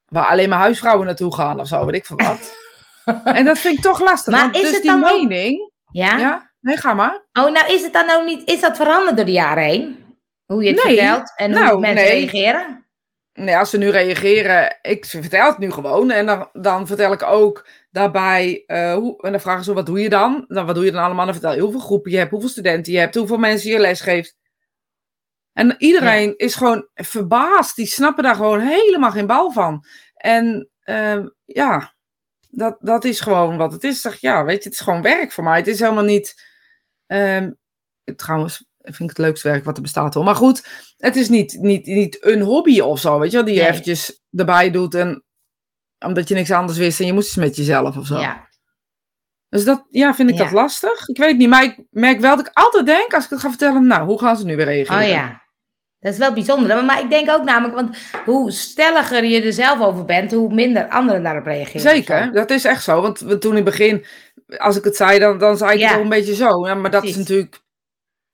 waar 0.08 0.26
alleen 0.26 0.48
maar 0.48 0.58
huisvrouwen 0.58 1.06
naartoe 1.06 1.34
gaan 1.34 1.60
of 1.60 1.66
zo, 1.66 1.84
weet 1.86 1.94
ik 1.94 2.06
veel 2.06 2.16
wat. 2.16 2.59
En 3.24 3.44
dat 3.44 3.58
vind 3.58 3.76
ik 3.76 3.82
toch 3.82 4.00
lastig. 4.00 4.32
Maar 4.32 4.42
want 4.42 4.56
is 4.56 4.62
dus 4.62 4.72
het 4.72 4.82
die 4.82 4.90
dan 4.90 5.04
ook- 5.04 5.28
mening, 5.28 5.72
ja. 5.92 6.18
ja, 6.18 6.50
nee, 6.60 6.76
ga 6.76 6.94
maar. 6.94 7.26
Oh, 7.32 7.50
nou 7.52 7.72
is 7.72 7.82
het 7.82 7.92
dan 7.92 8.10
ook 8.10 8.24
niet, 8.24 8.48
is 8.50 8.60
dat 8.60 8.76
veranderd 8.76 9.16
door 9.16 9.24
de 9.26 9.32
jaren 9.32 9.64
heen? 9.64 9.98
Hoe 10.46 10.62
je 10.64 10.72
het 10.72 10.84
Nee, 10.84 10.96
vertelt 10.96 11.32
en 11.36 11.52
hoe 11.52 11.60
nou, 11.60 11.80
mensen 11.80 12.04
nee. 12.04 12.18
reageren? 12.18 12.84
Nee, 13.32 13.56
als 13.56 13.70
ze 13.70 13.78
nu 13.78 13.90
reageren, 13.90 14.78
ik 14.82 15.04
vertel 15.06 15.46
het 15.46 15.58
nu 15.58 15.70
gewoon. 15.70 16.10
En 16.10 16.26
dan, 16.26 16.48
dan 16.52 16.86
vertel 16.86 17.12
ik 17.12 17.22
ook 17.22 17.66
daarbij, 17.90 18.62
eh, 18.66 18.94
hoe, 18.94 19.22
en 19.22 19.30
dan 19.30 19.40
vragen 19.40 19.64
ze, 19.64 19.72
wat 19.72 19.86
doe 19.86 20.00
je 20.00 20.08
dan? 20.08 20.44
Dan 20.48 20.66
wat 20.66 20.74
doe 20.74 20.84
je 20.84 20.92
dan 20.92 21.04
allemaal? 21.04 21.24
Dan 21.24 21.34
vertel 21.34 21.54
je 21.54 21.60
hoeveel 21.60 21.80
groepen 21.80 22.10
je 22.10 22.16
hebt, 22.16 22.30
hoeveel 22.30 22.48
studenten 22.48 22.92
je 22.92 22.98
hebt, 22.98 23.14
hoeveel 23.14 23.36
mensen 23.38 23.70
je 23.70 23.78
les 23.78 24.00
geeft. 24.00 24.38
En 25.52 25.74
iedereen 25.78 26.34
is 26.36 26.54
gewoon 26.54 26.88
verbaasd. 26.94 27.76
Die 27.76 27.86
snappen 27.86 28.24
daar 28.24 28.34
gewoon 28.34 28.60
helemaal 28.60 29.10
geen 29.10 29.26
bal 29.26 29.50
van. 29.50 29.84
En 30.14 30.70
ehm, 30.80 31.26
ja, 31.44 31.94
dat, 32.50 32.76
dat 32.80 33.04
is 33.04 33.20
gewoon 33.20 33.56
wat 33.56 33.72
het 33.72 33.84
is. 33.84 33.94
Ik 33.94 34.00
Zeg, 34.00 34.20
ja, 34.20 34.44
weet 34.44 34.62
je, 34.62 34.68
het 34.68 34.78
is 34.78 34.84
gewoon 34.84 35.02
werk 35.02 35.32
voor 35.32 35.44
mij. 35.44 35.56
Het 35.56 35.66
is 35.66 35.80
helemaal 35.80 36.04
niet... 36.04 36.42
ehm, 37.06 37.50
trouwens, 38.16 38.68
vind 38.82 39.10
ik 39.10 39.16
het 39.16 39.18
leukste 39.26 39.48
werk 39.48 39.64
wat 39.64 39.76
er 39.76 39.82
bestaat 39.82 40.14
hoor. 40.14 40.24
Maar 40.24 40.34
goed, 40.34 40.66
het 40.96 41.16
is 41.16 41.28
niet, 41.28 41.52
niet, 41.60 41.86
niet 41.86 42.24
een 42.24 42.40
hobby 42.40 42.80
of 42.80 43.00
zo, 43.00 43.18
weet 43.18 43.30
je 43.30 43.36
wel, 43.36 43.46
die 43.46 43.54
je 43.54 43.60
Nee. 43.60 43.70
eventjes 43.70 44.22
erbij 44.32 44.70
doet 44.70 44.94
en 44.94 45.24
omdat 46.06 46.28
je 46.28 46.34
niks 46.34 46.50
anders 46.50 46.78
wist 46.78 47.00
en 47.00 47.06
je 47.06 47.12
moest 47.12 47.26
iets 47.26 47.36
met 47.36 47.56
jezelf 47.56 47.96
of 47.96 48.06
zo. 48.06 48.18
Ja, 48.18 48.48
Dus 49.48 49.64
dat, 49.64 49.86
ja, 49.90 50.14
vind 50.14 50.30
ik 50.30 50.36
Ja. 50.36 50.42
dat 50.44 50.52
lastig. 50.52 51.08
Ik 51.08 51.16
weet 51.16 51.36
niet, 51.36 51.48
maar 51.48 51.62
ik 51.64 51.82
merk 51.90 52.20
wel 52.20 52.36
dat 52.36 52.46
ik 52.46 52.52
altijd 52.56 52.86
denk, 52.86 53.14
als 53.14 53.24
ik 53.24 53.30
het 53.30 53.40
ga 53.40 53.48
vertellen, 53.48 53.86
nou, 53.86 54.06
hoe 54.06 54.18
gaan 54.20 54.36
ze 54.36 54.44
nu 54.44 54.56
weer 54.56 54.64
reageren? 54.66 55.02
oh 55.02 55.08
ja. 55.08 55.39
Dat 56.00 56.12
is 56.12 56.18
wel 56.18 56.32
bijzonder. 56.32 56.84
Maar, 56.84 57.00
ik 57.02 57.10
denk 57.10 57.30
ook 57.30 57.44
namelijk, 57.44 57.74
want 57.74 57.96
hoe 58.24 58.50
stelliger 58.50 59.24
je 59.24 59.42
er 59.42 59.52
zelf 59.52 59.80
over 59.80 60.04
bent, 60.04 60.32
hoe 60.32 60.54
minder 60.54 60.88
anderen 60.88 61.22
daarop 61.22 61.44
reageren. 61.46 61.80
Zeker, 61.80 62.32
dat 62.32 62.50
is 62.50 62.64
echt 62.64 62.82
zo. 62.82 63.00
Want 63.00 63.18
toen 63.40 63.50
in 63.50 63.54
het 63.56 63.64
begin, 63.64 64.04
als 64.56 64.76
ik 64.76 64.84
het 64.84 64.96
zei, 64.96 65.18
dan, 65.18 65.38
dan 65.38 65.56
zei 65.56 65.72
ik 65.72 65.78
Ja. 65.78 65.86
het 65.88 65.96
ook 65.96 66.02
een 66.02 66.08
beetje 66.08 66.34
zo. 66.34 66.66
Ja, 66.66 66.74
maar 66.74 66.90
dat 66.90 67.00
Precies. 67.00 67.18
is 67.18 67.28
natuurlijk 67.28 67.60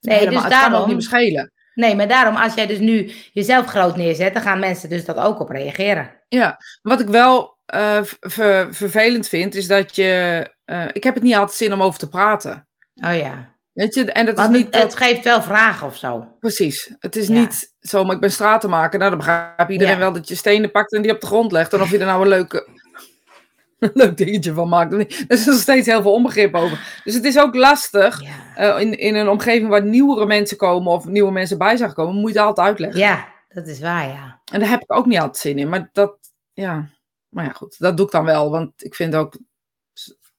Nee, 0.01 0.19
helemaal, 0.19 0.43
dus 0.43 0.53
het 0.53 0.63
kan 0.63 0.75
ook 0.75 0.87
niet 0.87 0.95
meer 0.97 1.05
schelen. 1.05 1.53
nee, 1.75 1.95
maar 1.97 2.09
daarom, 2.09 2.37
als 2.37 2.55
jij 2.55 2.67
dus 2.67 2.79
nu 2.79 3.11
jezelf 3.33 3.67
groot 3.67 3.97
neerzet, 3.97 4.33
dan 4.35 4.43
gaan 4.43 4.59
mensen 4.59 4.89
dus 4.89 5.05
dat 5.05 5.17
ook 5.17 5.41
op 5.41 5.49
reageren. 5.51 6.11
Ja, 6.29 6.59
wat 6.83 7.01
ik 7.01 7.09
wel 7.09 7.59
eh, 7.67 7.99
ver- 8.21 8.75
vervelend 8.75 9.29
vind, 9.29 9.55
is 9.55 9.67
dat 9.67 9.97
je. 9.97 10.45
eh, 10.65 10.85
ik 10.93 11.05
heb 11.05 11.15
het 11.15 11.23
niet 11.23 11.35
altijd 11.35 11.57
zin 11.59 11.73
om 11.73 11.83
over 11.83 11.99
te 11.99 12.09
praten. 12.09 12.69
Oh 12.95 13.17
ja. 13.17 13.55
Weet 13.77 13.95
je, 13.95 14.13
en 14.13 14.27
dat 14.27 14.39
is 14.39 14.49
niet. 14.49 14.65
het, 14.65 14.73
dat- 14.73 14.97
geeft 14.97 15.25
wel 15.25 15.43
vragen 15.43 15.87
of 15.87 15.97
zo. 15.97 16.27
Precies. 16.41 16.95
Het 16.99 17.17
is 17.17 17.27
Ja. 17.27 17.35
niet 17.35 17.75
zo, 17.81 18.05
maar 18.05 18.15
ik 18.15 18.21
ben 18.21 18.33
stratenmaker. 18.33 18.99
Nou, 18.99 19.11
dan 19.11 19.19
begrijpt 19.19 19.71
iedereen 19.73 19.93
Ja. 19.95 19.99
wel 19.99 20.13
dat 20.13 20.29
je 20.29 20.35
stenen 20.35 20.71
pakt 20.71 20.93
en 20.93 21.03
die 21.03 21.13
op 21.13 21.21
de 21.21 21.27
grond 21.27 21.53
legt. 21.53 21.73
En 21.73 21.81
of 21.81 21.91
je 21.91 21.99
er 21.99 22.07
nou 22.07 22.23
een 22.23 22.29
leuke, 22.29 22.69
een 23.79 23.91
leuk 23.95 24.17
dingetje 24.17 24.53
van 24.53 24.69
maakt. 24.69 24.93
Er 24.99 25.07
is 25.29 25.47
nog 25.47 25.55
steeds 25.61 25.87
heel 25.87 26.03
veel 26.03 26.13
onbegrip 26.13 26.55
over. 26.55 27.01
Dus 27.05 27.15
het 27.15 27.25
is 27.25 27.39
ook 27.39 27.55
lastig. 27.55 28.23
Ja. 28.23 28.31
eh, 28.77 28.81
in, 28.81 28.99
in 28.99 29.15
een 29.15 29.29
omgeving 29.29 29.69
waar 29.69 29.85
nieuwere 29.85 30.27
mensen 30.27 30.57
komen 30.57 30.93
of 30.93 31.05
nieuwe 31.05 31.33
mensen 31.33 31.59
bij 31.59 31.77
zijn 31.77 31.89
gekomen, 31.89 32.15
moet 32.21 32.33
je 32.33 32.39
het 32.39 32.47
altijd 32.47 32.67
uitleggen. 32.67 33.01
ja, 33.01 33.29
dat 33.49 33.67
is 33.67 33.81
waar, 33.81 34.09
ja. 34.09 34.41
En 34.53 34.61
daar 34.61 34.69
heb 34.69 34.83
ik 34.83 34.93
ook 34.93 35.07
niet 35.07 35.19
altijd 35.19 35.37
zin 35.37 35.59
in. 35.59 35.69
Maar 35.69 35.89
dat, 35.93 36.17
ja. 36.53 36.89
Maar 37.29 37.45
ja, 37.45 37.51
goed. 37.53 37.79
Dat 37.79 37.97
doe 37.97 38.07
ik 38.07 38.13
dan 38.13 38.25
wel. 38.25 38.51
Want 38.51 38.85
ik 38.85 38.95
vind 38.95 39.15
ook, 39.15 39.39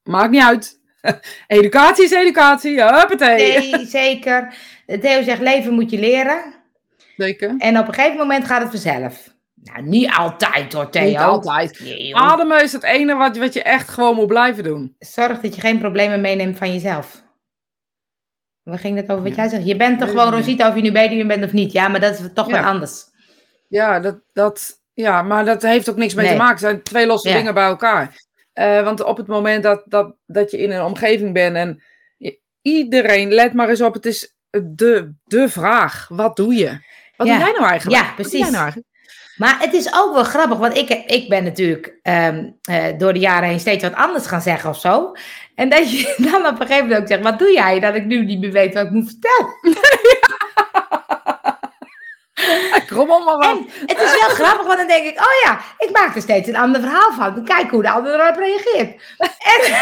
maakt 0.04 0.32
niet 0.32 0.43
uit. 0.43 0.80
educatie 1.47 2.03
is 2.03 2.11
educatie. 2.11 2.81
Huppatee. 2.83 3.59
Nee, 3.59 3.85
zeker. 3.85 4.53
Theo 5.01 5.23
zegt, 5.23 5.41
leven 5.41 5.73
moet 5.73 5.89
je 5.91 5.99
leren. 5.99 6.53
Zeker. 7.17 7.55
En 7.57 7.79
op 7.79 7.87
een 7.87 7.93
gegeven 7.93 8.17
moment 8.17 8.45
gaat 8.45 8.61
het 8.61 8.69
vanzelf. 8.69 9.35
Nou, 9.63 9.81
niet 9.81 10.11
altijd 10.17 10.73
hoor, 10.73 10.89
Theo. 10.89 11.03
Niet 11.03 11.17
altijd. 11.17 11.79
Nee. 11.79 12.15
Ademen 12.15 12.63
is 12.63 12.71
het 12.71 12.83
ene 12.83 13.15
wat, 13.15 13.37
wat 13.37 13.53
je 13.53 13.61
echt 13.63 13.89
gewoon 13.89 14.15
moet 14.15 14.27
blijven 14.27 14.63
doen. 14.63 14.95
Zorg 14.99 15.39
dat 15.39 15.55
je 15.55 15.61
geen 15.61 15.79
problemen 15.79 16.21
meeneemt 16.21 16.57
van 16.57 16.73
jezelf. 16.73 17.23
Waar 18.63 18.79
ging 18.79 18.95
het 18.97 19.09
over 19.11 19.23
wat 19.23 19.35
Ja. 19.35 19.41
jij 19.41 19.49
zegt? 19.49 19.65
Je 19.67 19.75
bent 19.75 19.99
toch 19.99 20.09
gewoon. 20.09 20.31
Rosita 20.33 20.69
of 20.69 20.75
je 20.75 20.81
nu 20.81 20.91
medium 20.91 21.27
bent 21.27 21.43
of 21.43 21.51
niet. 21.51 21.71
Ja, 21.71 21.87
maar 21.87 21.99
dat 21.99 22.19
is 22.19 22.25
toch 22.33 22.47
Ja. 22.49 22.53
wat 22.55 22.65
anders. 22.65 23.03
Ja, 23.67 23.99
dat, 23.99 24.17
dat, 24.33 24.81
ja, 24.93 25.21
maar 25.21 25.45
dat 25.45 25.61
heeft 25.61 25.89
ook 25.89 25.97
niks 25.97 26.13
mee 26.13 26.27
te 26.27 26.35
maken. 26.35 26.51
Het 26.51 26.59
zijn 26.59 26.83
twee 26.83 27.05
losse 27.05 27.31
dingen 27.33 27.53
bij 27.53 27.65
elkaar. 27.67 28.25
Eh, 28.57 28.83
want 28.83 29.03
op 29.03 29.17
het 29.17 29.27
moment 29.27 29.63
dat, 29.63 29.83
dat, 29.85 30.15
dat 30.25 30.51
je 30.51 30.57
in 30.57 30.71
een 30.71 30.83
omgeving 30.83 31.33
bent 31.33 31.55
en 31.55 31.83
je- 32.17 32.39
iedereen, 32.61 33.31
let 33.33 33.53
maar 33.53 33.69
eens 33.69 33.81
op, 33.81 33.93
het 33.93 34.05
is 34.05 34.35
de, 34.49 35.13
de 35.23 35.49
vraag. 35.49 36.07
Wat 36.11 36.35
doe 36.35 36.53
je? 36.53 36.77
Wat 37.15 37.27
Ja. 37.27 37.37
doe 37.37 37.43
jij 37.45 37.53
nou 37.59 37.69
eigenlijk? 37.71 38.01
Ja, 38.03 38.13
precies. 38.13 38.39
nou 38.39 38.55
eigenlijk? 38.55 38.87
Maar 39.37 39.59
het 39.59 39.73
is 39.73 39.93
ook 39.93 40.13
wel 40.13 40.23
grappig, 40.23 40.57
want 40.57 40.77
ik, 40.77 40.89
ik 40.89 41.29
ben 41.29 41.43
natuurlijk 41.43 41.99
ehm, 42.01 42.49
eh, 42.61 42.85
door 42.97 43.13
de 43.13 43.19
jaren 43.19 43.49
heen 43.49 43.59
steeds 43.59 43.83
wat 43.83 43.93
anders 43.95 44.25
gaan 44.27 44.41
zeggen 44.41 44.69
of 44.69 44.79
zo. 44.79 45.11
En 45.55 45.69
dat 45.69 45.91
je 45.91 46.13
dan 46.31 46.45
op 46.45 46.59
een 46.59 46.67
gegeven 46.67 46.83
moment 46.83 47.01
ook 47.01 47.07
zegt, 47.07 47.23
wat 47.23 47.39
doe 47.39 47.51
jij? 47.51 47.79
Dat 47.79 47.95
ik 47.95 48.05
nu 48.05 48.25
niet 48.25 48.39
meer 48.39 48.51
weet 48.51 48.73
wat 48.73 48.85
ik 48.85 48.91
moet 48.91 49.09
vertellen. 49.09 49.53
Kom 52.93 53.12
op 53.12 53.25
maar 53.25 53.55
het 53.86 53.99
is 53.99 54.19
wel 54.19 54.29
grappig, 54.29 54.65
want 54.65 54.77
dan 54.77 54.88
denk 54.88 55.05
ik, 55.05 55.19
oh 55.19 55.33
ja, 55.43 55.60
ik 55.77 55.89
maak 55.91 56.15
er 56.15 56.21
steeds 56.21 56.47
een 56.47 56.55
ander 56.55 56.81
verhaal 56.81 57.13
van. 57.13 57.45
Kijk 57.45 57.69
hoe 57.69 57.81
de 57.81 57.89
ander 57.89 58.19
erop 58.19 58.38
reageert. 58.38 59.01
En, 59.17 59.75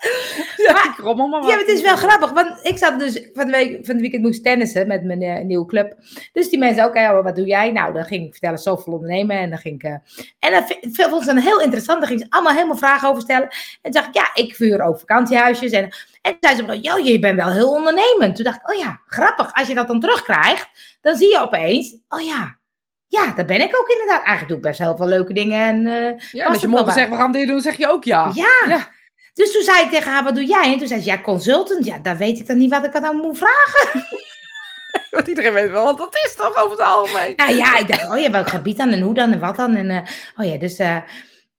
Ja, 0.66 0.94
kom 0.96 1.20
op 1.20 1.30
maar 1.30 1.40
wat. 1.40 1.50
ja, 1.50 1.56
maar 1.56 1.64
het 1.64 1.68
is 1.76 1.82
wel 1.82 1.96
grappig, 1.96 2.30
want 2.30 2.58
ik 2.62 2.78
zat 2.78 2.98
dus 2.98 3.28
van 3.32 3.46
de, 3.46 3.50
week, 3.52 3.86
van 3.86 3.94
de 3.94 4.00
weekend 4.00 4.22
moest 4.22 4.42
tennissen 4.44 4.86
met 4.86 5.04
mijn 5.04 5.22
eh, 5.22 5.44
nieuwe 5.44 5.66
club. 5.66 5.94
Dus 6.32 6.48
die 6.48 6.58
mensen 6.58 6.84
ook, 6.84 6.94
ja, 6.94 7.22
wat 7.22 7.36
doe 7.36 7.46
jij? 7.46 7.72
Nou, 7.72 7.92
dan 7.92 8.04
ging 8.04 8.24
ik 8.24 8.30
vertellen, 8.30 8.58
zoveel 8.58 8.92
ondernemen. 8.92 9.36
En 9.36 9.50
dan 9.50 9.58
ging 9.58 9.74
ik, 9.74 9.82
eh, 9.82 9.94
en 10.38 10.52
dat 10.92 11.10
vond 11.10 11.24
ze 11.24 11.34
dan 11.34 11.42
heel 11.42 11.60
interessant. 11.60 11.98
Daar 11.98 12.08
ging 12.08 12.20
ze 12.20 12.26
allemaal 12.28 12.54
helemaal 12.54 12.76
vragen 12.76 13.08
over 13.08 13.22
stellen. 13.22 13.48
En 13.82 13.90
toen 13.90 13.92
dacht 13.92 14.06
ik, 14.06 14.14
ja, 14.14 14.30
ik 14.34 14.54
vuur 14.54 14.82
ook 14.82 14.98
vakantiehuisjes. 14.98 15.72
En, 15.72 15.84
en 16.22 16.38
toen 16.38 16.38
zei 16.40 16.54
ze, 16.54 16.80
joh, 16.80 16.98
je 16.98 17.18
bent 17.18 17.36
wel 17.36 17.50
heel 17.50 17.70
ondernemend. 17.70 18.36
Toen 18.36 18.44
dacht 18.44 18.60
ik, 18.60 18.70
oh 18.70 18.78
ja, 18.78 19.00
grappig. 19.06 19.54
Als 19.54 19.68
je 19.68 19.74
dat 19.74 19.86
dan 19.86 20.00
terugkrijgt, 20.00 20.68
dan 21.00 21.16
zie 21.16 21.28
je 21.28 21.40
opeens, 21.40 21.96
oh 22.08 22.20
ja, 22.20 22.58
ja, 23.06 23.32
dat 23.32 23.46
ben 23.46 23.60
ik 23.60 23.78
ook 23.80 23.88
inderdaad. 23.88 24.24
Eigenlijk 24.24 24.48
doe 24.48 24.56
ik 24.56 24.62
best 24.62 24.78
heel 24.78 24.96
veel 24.96 25.06
leuke 25.06 25.32
dingen. 25.32 25.66
En, 25.66 25.86
eh, 25.86 26.32
Ja, 26.32 26.46
als 26.46 26.60
je 26.60 26.66
het 26.66 26.76
morgen 26.76 26.92
zegt, 26.92 27.08
we 27.08 27.16
gaan 27.16 27.32
dit 27.32 27.48
doen, 27.48 27.60
zeg 27.60 27.76
je 27.76 27.88
ook 27.88 28.04
ja. 28.04 28.30
ja. 28.34 28.68
Ja. 28.68 28.88
Dus 29.34 29.52
toen 29.52 29.62
zei 29.62 29.84
ik 29.84 29.90
tegen 29.90 30.12
haar, 30.12 30.24
wat 30.24 30.34
doe 30.34 30.44
jij? 30.44 30.72
En 30.72 30.78
toen 30.78 30.88
zei 30.88 31.00
ze, 31.00 31.06
ja, 31.06 31.20
consultant. 31.20 31.84
Ja, 31.84 31.98
dan 31.98 32.16
weet 32.16 32.38
ik 32.38 32.46
dan 32.46 32.58
niet 32.58 32.70
wat 32.70 32.84
ik 32.84 32.94
aan 32.94 33.16
moet 33.16 33.38
vragen. 33.38 34.04
Want 35.10 35.26
iedereen 35.26 35.52
weet 35.52 35.70
wel, 35.70 35.84
want 35.84 35.98
dat 35.98 36.14
is 36.24 36.34
toch 36.34 36.56
over 36.56 36.70
het 36.70 36.80
algemeen. 36.86 37.32
Nou 37.36 37.54
ja, 37.54 37.78
ik 37.78 37.88
dacht, 37.88 38.10
oh 38.10 38.18
ja, 38.18 38.30
welk 38.30 38.48
gebied 38.48 38.76
dan 38.76 38.88
en 38.88 39.00
hoe 39.00 39.14
dan 39.14 39.32
en 39.32 39.40
wat 39.40 39.56
dan? 39.56 39.74
En, 39.74 39.90
eh, 39.90 39.98
oh 40.36 40.46
ja, 40.46 40.58
dus... 40.58 40.76
eh, 40.78 40.96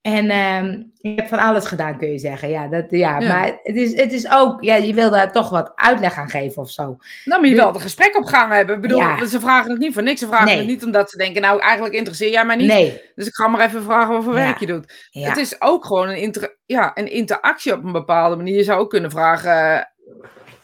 en 0.02 0.30
ehm 0.30 0.82
ik 1.02 1.16
heb 1.20 1.28
van 1.28 1.40
alles 1.40 1.66
gedaan, 1.66 1.98
kun 1.98 2.12
je 2.12 2.18
zeggen. 2.20 2.50
Ja, 2.50 2.68
dat, 2.68 2.86
ja, 2.90 3.20
Ja. 3.20 3.28
maar 3.28 3.46
het 3.64 3.76
is, 3.76 3.96
het 3.96 4.12
is 4.14 4.30
ook... 4.32 4.64
Ja, 4.64 4.76
je 4.76 4.94
wil 4.94 5.10
daar 5.10 5.32
toch 5.32 5.50
wat 5.50 5.72
uitleg 5.76 6.18
aan 6.18 6.30
geven 6.30 6.62
of 6.62 6.70
zo. 6.72 6.98
Dan 7.26 7.40
moet 7.40 7.50
je 7.50 7.56
wel 7.56 7.74
het 7.74 7.82
gesprek 7.82 8.18
op 8.18 8.26
gang 8.26 8.52
hebben. 8.54 8.76
Ik 8.76 8.82
bedoel, 8.82 9.00
Ja. 9.00 9.26
ze 9.26 9.40
vragen 9.40 9.72
het 9.72 9.80
niet 9.80 9.94
voor 9.94 10.04
niks. 10.04 10.20
Ze 10.20 10.28
vragen 10.28 10.46
Nee. 10.46 10.58
het 10.58 10.66
niet 10.68 10.84
omdat 10.86 11.10
ze 11.10 11.18
denken, 11.18 11.42
nou, 11.42 11.60
eigenlijk 11.62 11.94
interesseer 11.94 12.32
jij 12.32 12.46
mij 12.46 12.56
niet. 12.56 12.68
Nee. 12.68 13.02
Dus 13.16 13.28
ik 13.28 13.34
ga 13.36 13.48
maar 13.48 13.66
even 13.66 13.84
vragen 13.84 14.14
wat 14.14 14.24
voor 14.24 14.38
Ja. 14.38 14.40
werk 14.46 14.58
je 14.60 14.66
doet. 14.66 15.08
Het 15.12 15.38
is 15.38 15.62
ook 15.62 15.86
gewoon 15.86 16.10
een, 16.10 16.18
inter 16.18 16.58
ja, 16.66 16.92
een 16.94 17.12
interactie 17.12 17.74
op 17.74 17.84
een 17.84 17.92
bepaalde 17.92 18.36
manier. 18.36 18.56
Je 18.56 18.64
zou 18.64 18.80
ook 18.80 18.90
kunnen 18.90 19.12
vragen, 19.12 19.78
eh, 19.78 19.84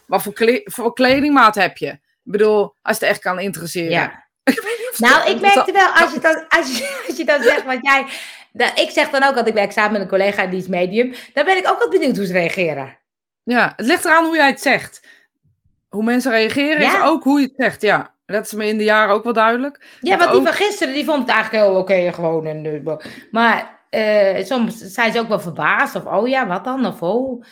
wat 0.06 0.22
voor, 0.22 0.32
kle- 0.32 0.60
voor 0.64 0.92
kledingmaat 0.92 1.54
heb 1.54 1.76
je? 1.76 1.88
Ik 1.88 2.00
bedoel, 2.22 2.74
als 2.82 3.00
het 3.00 3.08
echt 3.08 3.20
kan 3.20 3.38
interesseren. 3.40 3.90
ja. 3.90 4.26
Ik 4.48 4.94
Nou, 4.98 5.14
dat- 5.24 5.28
ik 5.34 5.40
merkte 5.40 5.72
wel, 5.72 5.88
als 5.88 6.12
je 6.14 6.20
dan, 6.20 6.44
als 6.48 6.78
je, 6.78 7.04
als 7.08 7.16
je 7.16 7.24
dan 7.24 7.42
zegt 7.42 7.64
wat 7.64 7.78
jij... 7.80 8.06
Nou, 8.52 8.72
ik 8.74 8.90
zeg 8.90 9.10
dan 9.10 9.22
ook 9.22 9.28
altijd, 9.28 9.46
ik 9.46 9.54
werk 9.54 9.72
samen 9.72 9.92
met 9.92 10.00
een 10.00 10.08
collega 10.08 10.46
die 10.46 10.60
is 10.60 10.68
medium. 10.68 11.14
Dan 11.32 11.44
ben 11.44 11.56
ik 11.56 11.68
ook 11.68 11.78
wel 11.78 11.88
benieuwd 11.88 12.16
hoe 12.16 12.26
ze 12.26 12.32
reageren. 12.32 12.98
Ja, 13.42 13.72
het 13.76 13.86
ligt 13.86 14.04
eraan 14.04 14.24
hoe 14.24 14.36
jij 14.36 14.46
het 14.46 14.60
zegt. 14.60 15.06
Hoe 15.88 16.04
mensen 16.04 16.30
reageren 16.30 16.82
is 16.82 17.02
ook 17.02 17.24
hoe 17.24 17.40
je 17.40 17.46
het 17.46 17.54
zegt, 17.56 17.82
ja. 17.82 18.16
Dat 18.26 18.44
is 18.44 18.52
me 18.52 18.66
in 18.66 18.78
de 18.78 18.84
jaren 18.84 19.14
ook 19.14 19.24
wel 19.24 19.32
duidelijk. 19.32 19.84
Ja, 20.00 20.16
Dat 20.16 20.18
want 20.18 20.32
die 20.32 20.46
van 20.46 20.66
gisteren, 20.66 20.94
die 20.94 21.04
vond 21.04 21.20
het 21.20 21.28
eigenlijk 21.28 21.64
heel 21.64 21.76
oké 21.76 22.12
gewoon. 22.12 22.46
En, 22.46 22.84
eh, 22.84 22.96
maar 23.30 23.80
eh, 23.90 24.44
soms 24.44 24.76
zijn 24.78 25.12
ze 25.12 25.18
ook 25.18 25.28
wel 25.28 25.40
verbaasd. 25.40 25.94
Of, 25.94 26.04
oh 26.04 26.28
ja, 26.28 26.46
wat 26.46 26.64
dan? 26.64 26.86
Of, 26.86 27.02
oh. 27.02 27.44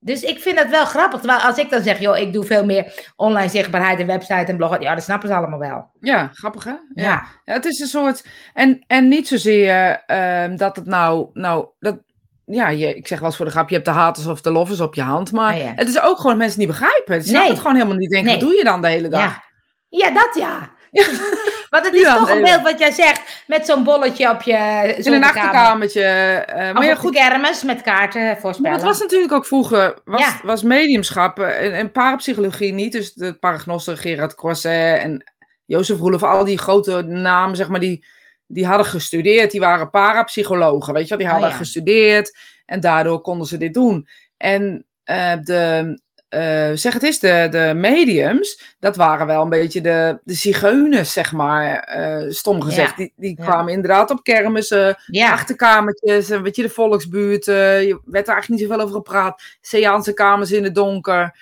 Dus 0.00 0.22
ik 0.22 0.38
vind 0.40 0.56
dat 0.56 0.68
wel 0.68 0.84
grappig. 0.84 1.18
Terwijl 1.20 1.40
als 1.40 1.56
ik 1.58 1.70
dan 1.70 1.82
zeg, 1.82 1.98
joh, 2.00 2.16
ik 2.18 2.32
doe 2.32 2.44
veel 2.44 2.64
meer 2.64 3.10
online 3.16 3.48
zichtbaarheid 3.50 3.98
en 4.00 4.06
website 4.06 4.34
en 4.34 4.56
bloggen. 4.56 4.80
Ja, 4.80 4.94
dat 4.94 5.04
snappen 5.04 5.28
ze 5.28 5.34
allemaal 5.34 5.58
wel. 5.58 5.90
Ja, 6.00 6.30
grappig 6.32 6.64
hè? 6.64 6.74
Ja. 6.94 7.24
Ja, 7.44 7.52
het 7.54 7.64
is 7.64 7.78
een 7.80 7.86
soort. 7.86 8.24
En, 8.54 8.84
en 8.86 9.08
niet 9.08 9.28
zozeer 9.28 10.02
ehm, 10.06 10.56
dat 10.56 10.76
het 10.76 10.86
nou. 10.86 11.30
nou 11.32 11.66
dat, 11.78 11.98
ja, 12.44 12.68
je, 12.68 12.94
ik 12.94 13.06
zeg 13.06 13.18
wel 13.18 13.28
eens 13.28 13.36
voor 13.36 13.46
de 13.46 13.50
grap: 13.52 13.68
je 13.68 13.74
hebt 13.74 13.86
de 13.86 13.92
haters 13.92 14.26
of 14.26 14.40
de 14.40 14.50
lovers 14.50 14.80
op 14.80 14.94
je 14.94 15.02
hand. 15.02 15.32
Maar 15.32 15.52
Ah, 15.52 15.58
ja. 15.58 15.72
het 15.74 15.88
is 15.88 16.00
ook 16.00 16.18
gewoon 16.18 16.36
mensen 16.36 16.58
niet 16.58 16.68
begrijpen. 16.68 17.22
Ze 17.22 17.32
Nee. 17.32 17.48
het 17.48 17.58
gewoon 17.58 17.74
helemaal 17.74 17.96
niet. 17.96 18.10
Denken: 18.10 18.30
Nee. 18.30 18.38
wat 18.40 18.48
doe 18.48 18.58
je 18.58 18.64
dan 18.64 18.82
de 18.82 18.88
hele 18.88 19.08
dag? 19.08 19.20
Ja. 19.20 19.42
ja, 19.88 20.10
dat 20.10 20.34
ja. 20.34 20.70
Want 21.70 21.84
het 21.84 21.94
is 21.94 22.00
Ja, 22.00 22.16
toch 22.16 22.30
een 22.30 22.42
beeld 22.42 22.62
wat 22.62 22.78
jij 22.78 22.90
zegt. 22.90 23.44
Met 23.46 23.66
zo'n 23.66 23.84
bolletje 23.84 24.30
op 24.30 24.42
je 24.42 24.94
In 25.04 25.12
een 25.12 25.24
achterkamertje. 25.24 26.42
Of 26.48 26.72
maar 26.72 26.84
ja, 26.84 26.94
goed. 26.94 27.14
kermis 27.14 27.62
met 27.62 27.82
kaarten 27.82 28.22
Maar 28.22 28.38
voorspellen. 28.40 28.72
het 28.76 28.82
was 28.86 29.00
natuurlijk 29.00 29.32
ook 29.32 29.46
vroeger, 29.46 29.98
was, 30.04 30.20
Ja. 30.20 30.40
was 30.42 30.62
mediumschap 30.62 31.38
eh, 31.38 31.64
en, 31.66 31.72
en 31.72 31.92
parapsychologie 31.92 32.72
niet. 32.72 32.92
Dus 32.92 33.12
de 33.12 33.32
paragnosten, 33.38 33.96
Gerard 33.98 34.34
Croisset 34.34 34.98
en 35.02 35.32
Jozef 35.64 35.98
Roelof, 35.98 36.22
al 36.22 36.44
die 36.44 36.58
grote 36.58 37.02
namen, 37.02 37.56
zeg 37.56 37.68
maar, 37.68 37.80
die, 37.80 38.06
die 38.46 38.66
hadden 38.66 38.86
gestudeerd. 38.86 39.50
Die 39.50 39.60
waren 39.60 39.90
parapsychologen, 39.90 40.92
weet 40.94 41.02
je 41.02 41.08
wel. 41.08 41.18
Die 41.18 41.26
Oh, 41.26 41.32
hadden 41.32 41.52
gestudeerd 41.58 42.36
en 42.66 42.80
daardoor 42.80 43.20
konden 43.20 43.46
ze 43.46 43.56
dit 43.56 43.74
doen. 43.74 44.08
En 44.36 44.86
eh, 45.04 45.32
de, 45.42 46.00
eh, 46.28 46.70
zeg 46.74 46.92
het 46.92 47.02
is, 47.02 47.18
de, 47.18 47.48
de 47.50 47.72
mediums, 47.76 48.76
dat 48.78 48.96
waren 48.96 49.26
wel 49.26 49.42
een 49.42 49.48
beetje 49.48 49.80
de, 49.80 50.20
de 50.24 50.34
zigeuners, 50.34 51.12
zeg 51.12 51.32
maar, 51.32 51.78
eh, 51.78 52.30
stom 52.30 52.62
gezegd. 52.62 52.90
Ja. 52.90 52.96
Die, 52.96 53.12
die 53.16 53.34
Ja. 53.38 53.44
kwamen 53.44 53.72
inderdaad 53.72 54.10
op 54.10 54.22
kermissen, 54.22 54.96
ja. 55.06 55.32
achterkamertjes, 55.32 56.30
en 56.30 56.42
weet 56.42 56.56
je, 56.56 56.62
de 56.62 56.68
volksbuurt. 56.70 57.48
eh, 57.48 57.82
je 57.82 58.00
werd 58.04 58.28
er 58.28 58.32
eigenlijk 58.34 58.48
niet 58.48 58.60
zoveel 58.70 58.80
over 58.84 58.94
gepraat. 58.94 59.42
Seance 59.60 60.12
kamers 60.14 60.52
in 60.52 60.64
het 60.64 60.74
donker. 60.74 61.38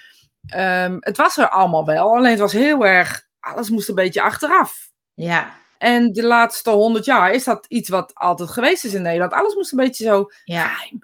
Ehm, 0.46 0.96
het 1.00 1.16
was 1.16 1.36
er 1.36 1.48
allemaal 1.48 1.84
wel, 1.84 2.14
alleen 2.16 2.30
het 2.30 2.38
was 2.40 2.52
heel 2.52 2.86
erg, 2.86 3.26
alles 3.40 3.70
moest 3.70 3.88
een 3.88 3.94
beetje 3.94 4.22
achteraf. 4.22 4.90
ja. 5.14 5.54
En 5.78 6.12
de 6.12 6.22
laatste 6.22 6.70
honderd 6.70 7.04
jaar 7.04 7.32
is 7.32 7.44
dat 7.44 7.66
iets 7.68 7.88
wat 7.88 8.14
altijd 8.14 8.50
geweest 8.50 8.84
is 8.84 8.94
in 8.94 9.02
Nederland. 9.02 9.32
Alles 9.32 9.54
moest 9.54 9.72
een 9.72 9.78
beetje 9.78 10.04
zo 10.04 10.30
ja. 10.44 10.62
geheim. 10.66 10.98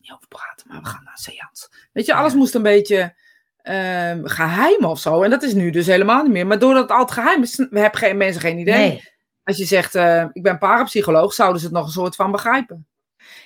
Niet 0.00 0.12
over 0.12 0.28
praten, 0.28 0.66
maar 0.68 0.80
we 0.82 0.86
gaan 0.88 1.04
naar 1.04 1.12
een 1.12 1.22
seance. 1.32 1.68
Weet 1.92 2.06
je, 2.06 2.14
alles 2.14 2.34
moest 2.34 2.54
een 2.54 2.62
beetje 2.62 3.14
ehm, 3.62 4.24
geheim 4.24 4.84
of 4.84 4.98
zo. 4.98 5.22
En 5.22 5.30
dat 5.30 5.42
is 5.42 5.54
nu 5.54 5.70
dus 5.70 5.86
helemaal 5.86 6.22
niet 6.22 6.32
meer. 6.32 6.46
Maar 6.46 6.58
doordat 6.58 6.82
het 6.82 6.90
altijd 6.98 7.18
geheim 7.20 7.42
is, 7.42 7.56
hebben 7.70 7.98
geen, 7.98 8.16
mensen 8.16 8.40
geen 8.40 8.58
idee. 8.58 8.74
Nee. 8.88 9.10
Als 9.44 9.56
je 9.56 9.64
zegt, 9.64 9.94
eh, 9.94 10.24
ik 10.32 10.42
ben 10.42 10.58
parapsycholoog, 10.58 11.32
zouden 11.32 11.60
ze 11.60 11.66
het 11.66 11.74
nog 11.74 11.86
een 11.86 11.92
soort 11.92 12.14
van 12.14 12.30
begrijpen. 12.30 12.86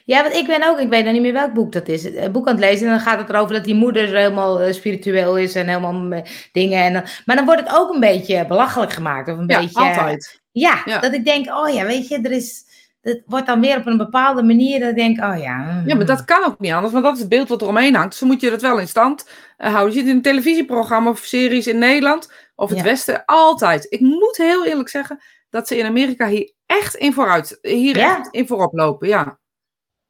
Ja, 0.04 0.22
want 0.22 0.34
ik 0.34 0.46
ben 0.46 0.68
ook, 0.68 0.78
ik 0.78 0.88
weet 0.88 1.04
nog 1.04 1.12
niet 1.12 1.22
meer 1.22 1.32
welk 1.32 1.52
boek 1.52 1.72
dat 1.72 1.88
is. 1.88 2.04
Een 2.04 2.32
boek 2.32 2.46
aan 2.46 2.54
het 2.54 2.64
lezen 2.64 2.86
en 2.86 2.92
dan 2.92 3.00
gaat 3.00 3.18
het 3.18 3.28
erover 3.28 3.54
dat 3.54 3.64
die 3.64 3.74
moeder 3.74 4.06
helemaal 4.16 4.60
eh, 4.60 4.72
spiritueel 4.72 5.38
is 5.38 5.54
en 5.54 5.66
helemaal 5.68 6.10
eh, 6.12 6.22
dingen. 6.52 6.84
En, 6.84 6.92
dan- 6.92 7.04
maar 7.24 7.36
dan 7.36 7.44
wordt 7.44 7.60
het 7.60 7.74
ook 7.76 7.94
een 7.94 8.00
beetje 8.00 8.46
belachelijk 8.46 8.92
gemaakt. 8.92 9.28
Of 9.28 9.38
een 9.38 9.46
Ja, 9.48 9.60
beetje, 9.60 9.80
altijd. 9.80 10.40
Ja, 10.52 10.82
Ja. 10.84 10.98
dat 10.98 11.12
ik 11.12 11.24
denk, 11.24 11.46
oh 11.56 11.74
ja, 11.74 11.84
weet 11.84 12.08
je, 12.08 12.18
er 12.22 12.30
is, 12.32 12.64
het 13.06 13.22
wordt 13.26 13.46
dan 13.46 13.60
weer 13.60 13.76
op 13.76 13.86
een 13.86 13.96
bepaalde 13.96 14.42
manier 14.42 14.80
dat 14.80 14.88
ik 14.88 14.96
denk, 14.96 15.18
oh 15.24 15.38
ja. 15.38 15.82
Ja, 15.86 15.94
maar 15.96 16.06
dat 16.06 16.24
kan 16.24 16.44
ook 16.44 16.58
niet 16.60 16.72
anders, 16.72 16.92
want 16.92 17.04
dat 17.04 17.14
is 17.14 17.20
het 17.20 17.28
beeld 17.28 17.48
wat 17.48 17.62
er 17.62 17.68
omheen 17.68 17.94
hangt. 17.94 18.10
Dus 18.10 18.18
dan 18.18 18.28
moet 18.28 18.40
je 18.40 18.50
dat 18.50 18.60
wel 18.62 18.78
in 18.78 18.88
stand 18.88 19.28
eh, 19.56 19.72
houden. 19.72 19.94
Je 19.94 20.00
zit 20.00 20.08
in 20.08 20.16
een 20.16 20.22
televisieprogramma 20.22 21.10
of 21.10 21.18
series 21.18 21.66
in 21.66 21.78
Nederland 21.78 22.32
of 22.54 22.68
het 22.68 22.78
Ja. 22.78 22.84
Westen, 22.84 23.24
altijd. 23.24 23.86
Ik 23.88 24.00
moet 24.00 24.36
heel 24.36 24.64
eerlijk 24.66 24.88
zeggen 24.88 25.20
dat 25.50 25.68
ze 25.68 25.76
in 25.76 25.86
Amerika 25.86 26.28
hier 26.28 26.52
echt 26.66 26.94
in 26.94 27.12
vooruit, 27.12 27.58
hier 27.62 27.96
Ja. 27.96 28.18
echt 28.18 28.28
in 28.34 28.46
voorop 28.46 28.72
lopen, 28.72 29.08
ja. 29.08 29.38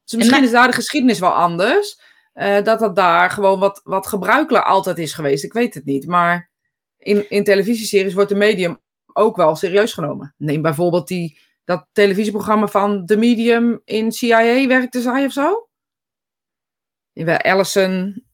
Dus 0.05 0.15
misschien 0.19 0.45
is 0.45 0.51
daar 0.51 0.67
de 0.67 0.73
geschiedenis 0.75 1.19
wel 1.19 1.33
anders. 1.35 2.01
eh, 2.33 2.63
dat 2.63 2.79
dat 2.79 2.97
daar 2.97 3.31
gewoon 3.31 3.59
wat, 3.61 3.81
wat 3.85 4.07
gebruikelijk 4.07 4.65
altijd 4.65 4.99
is 4.99 5.13
geweest. 5.13 5.45
Ik 5.45 5.53
weet 5.53 5.75
het 5.75 5.85
niet. 5.85 6.07
Maar 6.07 6.51
in, 6.99 7.31
in 7.31 7.45
televisieseries 7.45 8.15
wordt 8.15 8.29
de 8.29 8.35
medium 8.37 8.79
ook 9.13 9.37
wel 9.37 9.57
serieus 9.57 9.93
genomen. 9.93 10.35
Neem 10.39 10.63
bijvoorbeeld 10.63 11.09
die, 11.09 11.39
dat 11.67 11.87
televisieprogramma 11.93 12.67
van 12.67 13.07
The 13.07 13.17
Medium 13.17 13.81
in 13.85 14.13
CIA 14.13 14.67
werkte 14.67 15.01
zij 15.01 15.25
of 15.25 15.33
zo. 15.33 15.69
Allison. 17.43 18.25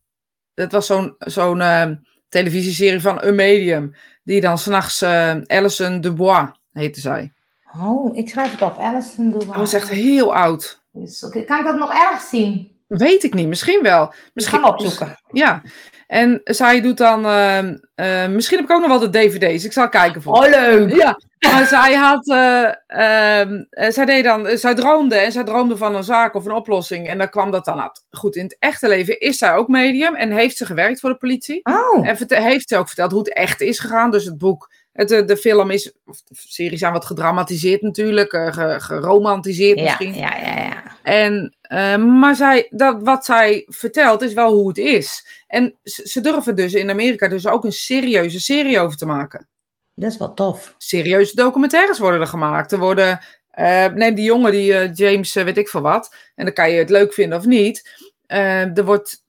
Dat 0.55 0.73
was 0.73 0.87
zo'n 0.87 1.15
zo'n 1.19 1.61
eh, 1.61 1.91
televisieserie 2.29 3.01
van 3.01 3.23
een 3.23 3.35
medium. 3.35 3.95
Die 4.25 4.41
dan 4.41 4.59
s'nachts 4.59 5.03
eh 5.03 5.37
Alison 5.47 6.01
Dubois 6.01 6.49
heette 6.73 7.01
zij. 7.01 7.33
Oh, 7.79 8.17
ik 8.17 8.29
schrijf 8.29 8.51
het 8.51 8.63
op. 8.63 8.79
Alison 8.79 9.25
Dubois. 9.25 9.47
Dat 9.47 9.57
was 9.57 9.73
echt 9.73 9.89
heel 9.89 10.35
oud. 10.35 10.83
Dus, 10.93 11.21
Kan 11.21 11.59
ik 11.59 11.65
dat 11.65 11.79
nog 11.79 11.93
ergens 11.93 12.29
zien? 12.29 12.71
Weet 12.87 13.23
ik 13.25 13.35
niet, 13.35 13.49
misschien 13.49 13.83
wel. 13.83 14.03
Ik 14.05 14.31
Misschien 14.35 14.59
ga 14.59 14.65
hem 14.65 14.75
opzoeken. 14.75 15.21
Ja, 15.33 15.63
en 16.07 16.41
zij 16.45 16.81
doet 16.81 16.97
dan. 16.97 17.27
ehm, 17.27 17.79
eh, 17.95 18.29
misschien 18.29 18.57
heb 18.59 18.67
ik 18.69 18.73
ook 18.75 18.81
nog 18.87 18.89
wel 19.01 19.11
de 19.11 19.19
DVD's. 19.19 19.65
Ik 19.65 19.73
zal 19.73 19.89
kijken 19.89 20.23
voor. 20.23 20.33
Oh, 20.35 20.49
leuk. 20.51 20.95
Ja, 20.95 21.19
maar 21.51 21.67
zij 21.67 21.95
had. 21.95 22.29
eh, 22.29 22.69
ehm, 22.87 23.63
eh, 23.71 23.91
zij 23.91 24.05
deed 24.05 24.25
dan. 24.25 24.47
eh, 24.47 24.57
Zij 24.57 24.75
droomde 24.75 25.17
en 25.17 25.33
zij 25.33 25.45
droomde 25.45 25.77
van 25.77 25.95
een 25.95 26.05
zaak 26.05 26.35
of 26.35 26.45
een 26.45 26.53
oplossing. 26.53 27.09
En 27.09 27.19
daar 27.19 27.29
kwam 27.31 27.51
dat 27.51 27.65
dan 27.65 27.81
uit. 27.81 28.05
Goed, 28.11 28.37
in 28.37 28.45
het 28.45 28.57
echte 28.59 28.89
leven 28.89 29.21
is 29.21 29.39
zij 29.39 29.55
ook 29.55 29.69
medium 29.69 30.15
en 30.15 30.31
heeft 30.33 30.57
ze 30.57 30.67
gewerkt 30.67 31.01
voor 31.01 31.11
de 31.11 31.17
politie. 31.17 31.61
Oh, 31.63 32.09
En 32.09 32.17
heeft 32.43 32.69
ze 32.69 32.77
ook 32.77 32.87
verteld 32.87 33.11
hoe 33.11 33.21
het 33.21 33.33
echt 33.35 33.61
is 33.61 33.79
gegaan. 33.79 34.11
Dus 34.11 34.25
het 34.25 34.39
boek. 34.39 34.71
Het, 34.93 35.09
de 35.09 35.37
film 35.37 35.71
is. 35.71 35.93
Of 36.07 36.23
de 36.23 36.35
series 36.39 36.79
zijn 36.81 36.93
wat 36.93 37.05
gedramatiseerd 37.05 37.83
natuurlijk. 37.83 38.31
ge- 38.31 38.77
geromantiseerd 38.81 39.79
ja, 39.79 39.85
misschien. 39.85 40.15
ja, 40.15 40.37
ja, 40.37 40.59
ja. 40.63 40.83
En, 41.03 41.57
eh, 41.63 41.97
maar 41.97 42.35
zij, 42.37 42.67
dat, 42.71 42.97
wat 43.03 43.25
zij 43.25 43.65
vertelt 43.69 44.23
is 44.23 44.33
wel 44.33 44.53
hoe 44.53 44.69
het 44.69 44.79
is. 44.79 45.27
En 45.47 45.75
ze, 45.83 46.09
ze 46.09 46.21
durven 46.21 46.57
dus 46.57 46.75
in 46.75 46.91
Amerika 46.91 47.29
dus 47.29 47.47
ook 47.47 47.65
een 47.65 47.73
serieuze 47.73 48.41
serie 48.41 48.81
over 48.81 48.97
te 48.97 49.07
maken. 49.07 49.49
Dat 49.95 50.11
is 50.11 50.17
wel 50.19 50.35
tof. 50.35 50.75
Serieuze 50.79 51.35
documentaires 51.37 51.99
worden 51.99 52.21
er 52.21 52.27
gemaakt. 52.27 52.73
Er 52.73 52.79
worden, 52.79 53.21
eh, 53.51 53.87
neem 53.87 54.15
die 54.15 54.25
jongen, 54.25 54.53
die 54.53 54.75
eh, 54.75 54.95
James, 54.95 55.37
eh, 55.37 55.45
weet 55.45 55.59
ik 55.59 55.69
veel 55.69 55.81
wat. 55.81 56.15
En 56.35 56.45
dan 56.45 56.55
kan 56.55 56.71
je 56.71 56.79
het 56.79 56.91
leuk 56.91 57.13
vinden 57.13 57.39
of 57.39 57.45
niet. 57.45 57.91
Er, 58.27 58.85
wordt, 58.85 59.25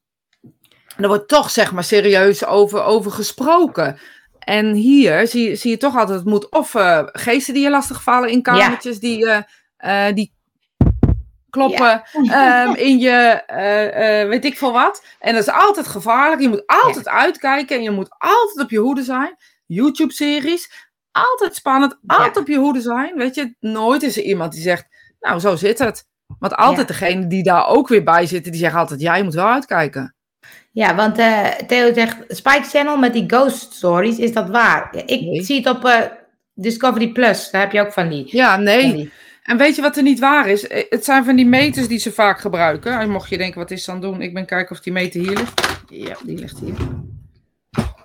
er 0.98 1.08
wordt 1.08 1.28
toch 1.28 1.50
zeg 1.50 1.72
maar 1.72 1.84
serieus 1.84 2.46
over, 2.46 2.84
over 2.84 3.12
gesproken. 3.12 4.00
En 4.40 4.74
hier 4.74 5.28
zie, 5.28 5.50
je- 5.50 5.56
zie 5.56 5.72
je 5.72 5.78
toch 5.78 5.96
altijd, 5.98 6.18
het 6.20 6.28
moet 6.28 6.50
of 6.52 6.74
geesten 7.06 7.54
die 7.54 7.64
je 7.64 7.70
lastigvallen 7.70 8.30
in 8.30 8.42
kamertjes, 8.42 9.00
die, 9.00 9.26
die 10.14 10.34
kloppen 11.50 12.04
ehm, 12.32 12.74
in 12.76 13.00
je, 13.00 13.44
weet 14.30 14.46
ik 14.46 14.58
veel 14.58 14.72
wat. 14.72 15.04
En 15.20 15.34
dat 15.34 15.42
is 15.48 15.54
altijd 15.54 15.88
gevaarlijk. 15.88 16.42
Je 16.42 16.50
moet 16.50 16.64
altijd 16.66 17.08
uitkijken 17.08 17.76
en 17.78 17.84
je 17.84 17.92
moet 17.92 18.16
altijd 18.18 18.60
op 18.60 18.70
je 18.70 18.78
hoede 18.80 19.04
zijn. 19.04 19.36
YouTube-series, 19.74 20.90
altijd 21.12 21.56
spannend, 21.56 21.98
Ja. 22.08 22.16
altijd 22.16 22.38
op 22.38 22.48
je 22.48 22.58
hoede 22.58 22.82
zijn. 22.82 23.16
Weet 23.18 23.36
je, 23.36 23.56
nooit 23.60 24.04
is 24.04 24.18
er 24.18 24.24
iemand 24.24 24.54
die 24.54 24.62
zegt, 24.62 24.86
nou, 25.20 25.40
zo 25.40 25.56
zit 25.56 25.80
het. 25.80 26.06
Want 26.40 26.56
altijd 26.56 26.88
Ja. 26.90 26.94
degene 26.94 27.28
die 27.28 27.44
daar 27.44 27.68
ook 27.68 27.88
weer 27.88 28.04
bij 28.04 28.26
zitten, 28.26 28.52
die 28.52 28.62
zeggen 28.62 28.80
altijd, 28.80 29.02
ja, 29.02 29.16
je 29.16 29.24
moet 29.24 29.34
wel 29.34 29.48
uitkijken. 29.48 30.16
Ja, 30.72 30.96
want 30.96 31.18
eh, 31.18 31.46
Theo 31.46 31.94
zegt, 31.94 32.18
Spike 32.28 32.64
Channel 32.64 32.98
met 32.98 33.14
die 33.14 33.24
ghost 33.28 33.74
stories, 33.74 34.18
is 34.18 34.34
dat 34.34 34.50
waar? 34.50 34.96
Ik 35.06 35.22
Nee. 35.22 35.44
zie 35.44 35.58
het 35.58 35.68
op 35.76 35.86
eh, 35.86 36.00
Discovery 36.54 37.08
Plus, 37.12 37.50
daar 37.52 37.62
heb 37.62 37.72
je 37.72 37.82
ook 37.82 37.94
van 37.94 38.10
die. 38.10 38.28
Ja, 38.38 38.58
nee. 38.58 38.94
die. 38.94 39.12
En 39.44 39.58
weet 39.58 39.76
je 39.76 39.82
wat 39.82 39.98
er 39.98 40.04
niet 40.04 40.20
waar 40.20 40.48
is? 40.50 40.68
Eh, 40.68 40.84
Het 40.90 41.06
zijn 41.06 41.26
van 41.26 41.36
die 41.36 41.46
meters 41.46 41.88
die 41.88 42.00
ze 42.00 42.12
vaak 42.12 42.40
gebruiken. 42.40 43.00
En 43.00 43.10
mocht 43.10 43.30
je 43.30 43.38
denken, 43.38 43.60
wat 43.60 43.72
is 43.72 43.86
het 43.86 44.02
doen? 44.02 44.22
Ik 44.22 44.34
ben 44.34 44.46
kijken 44.46 44.76
of 44.76 44.82
die 44.82 44.94
meter 44.94 45.22
hier 45.22 45.38
ligt. 45.38 45.62
Ja, 45.90 46.16
die 46.24 46.38
ligt 46.38 46.60
hier. 46.60 46.76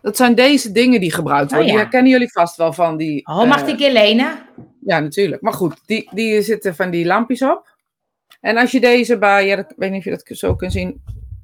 Dat 0.02 0.16
zijn 0.16 0.34
deze 0.34 0.72
dingen 0.72 1.00
die 1.00 1.12
gebruikt 1.12 1.50
Oh, 1.50 1.56
worden. 1.56 1.74
ja. 1.74 1.80
Die 1.80 1.88
kennen 1.88 2.10
jullie 2.10 2.32
vast 2.32 2.56
wel 2.56 2.72
van 2.72 2.96
die... 2.96 3.26
Oh, 3.26 3.44
mag 3.48 3.60
eh, 3.60 3.66
die 3.66 3.76
keer 3.76 3.92
lenen? 3.92 4.38
Ja, 4.80 4.98
natuurlijk. 5.00 5.42
Maar 5.42 5.52
goed, 5.52 5.80
die, 5.86 6.08
die 6.14 6.42
zitten 6.42 6.74
van 6.74 6.90
die 6.90 7.06
lampjes 7.06 7.42
op. 7.42 7.76
En 8.40 8.56
als 8.56 8.70
je 8.70 8.80
deze 8.80 9.18
bij, 9.18 9.46
ja, 9.46 9.56
dat- 9.56 9.70
ik 9.70 9.76
weet 9.76 9.90
niet 9.90 9.98
of 9.98 10.04
je 10.04 10.10
dat 10.10 10.38
zo 10.38 10.54
kunt 10.56 10.72
zien, 10.72 11.02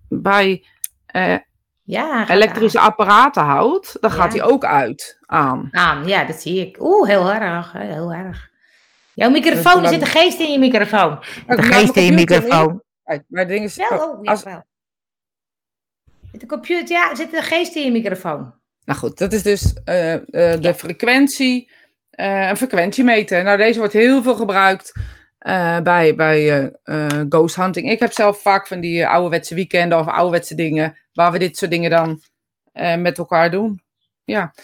bij 0.09 0.65
eh, 1.07 1.37
Ja, 1.83 2.31
elektrische 2.31 2.79
apparaten 2.81 3.43
houdt, 3.43 3.97
dan 4.01 4.11
gaat 4.11 4.27
Ja. 4.27 4.31
die 4.33 4.43
ook 4.53 4.65
uit 4.65 5.19
aan. 5.27 5.69
aan. 5.71 6.07
Ja, 6.07 6.25
dat 6.25 6.41
zie 6.41 6.61
ik. 6.67 6.77
Oeh, 6.83 7.09
heel 7.09 7.33
erg, 7.33 7.73
heel 7.73 8.13
erg. 8.13 8.51
Jouw 9.15 9.31
microfoon, 9.31 9.79
is 9.83 9.87
er 9.89 9.93
zit 9.95 10.01
een 10.01 10.07
geest 10.07 10.41
in 10.41 10.53
je 10.53 10.59
microfoon. 10.59 11.19
De 11.47 11.63
geest 11.63 11.97
in 11.97 12.05
je 12.05 12.13
microfoon. 12.13 12.83
Maar 13.05 13.21
het 13.29 13.49
ding 13.49 13.65
is, 13.65 13.77
Wel, 13.77 14.09
oh, 14.09 14.19
ja, 14.23 14.31
als, 14.31 14.43
wel. 14.43 14.63
Met 16.35 16.43
de 16.43 16.49
computer, 16.49 16.97
ja, 16.97 17.11
er 17.11 17.17
zit 17.17 17.33
een 17.33 17.43
geest 17.43 17.75
in 17.75 17.85
je 17.85 17.91
microfoon. 17.91 18.55
nou 18.85 18.99
goed, 18.99 19.19
dat 19.19 19.33
is 19.33 19.43
dus 19.43 19.75
eh, 19.85 20.15
eh, 20.15 20.61
de 20.61 20.75
frequentie, 20.75 21.71
eh, 22.11 22.49
een 22.49 22.57
frequentiemeter. 22.57 23.43
Nou, 23.43 23.57
deze 23.57 23.79
wordt 23.79 23.93
heel 23.93 24.23
veel 24.23 24.35
gebruikt 24.35 24.93
bij, 25.83 26.15
bij 26.15 26.73
ghost 27.29 27.57
hunting. 27.57 27.91
Ik 27.91 27.99
heb 27.99 28.13
zelf 28.13 28.41
vaak 28.41 28.67
van 28.67 28.81
die 28.81 29.07
ouderwetse 29.07 29.55
weekenden 29.55 29.99
of 29.99 30.07
ouderwetse 30.07 30.55
dingen, 30.55 30.97
waar 31.13 31.33
we 31.33 31.39
dit 31.39 31.57
soort 31.57 31.71
dingen 31.71 31.91
dan 31.91 32.23
met 33.03 33.19
elkaar 33.19 33.51
doen. 33.51 33.83
Ja. 34.25 34.55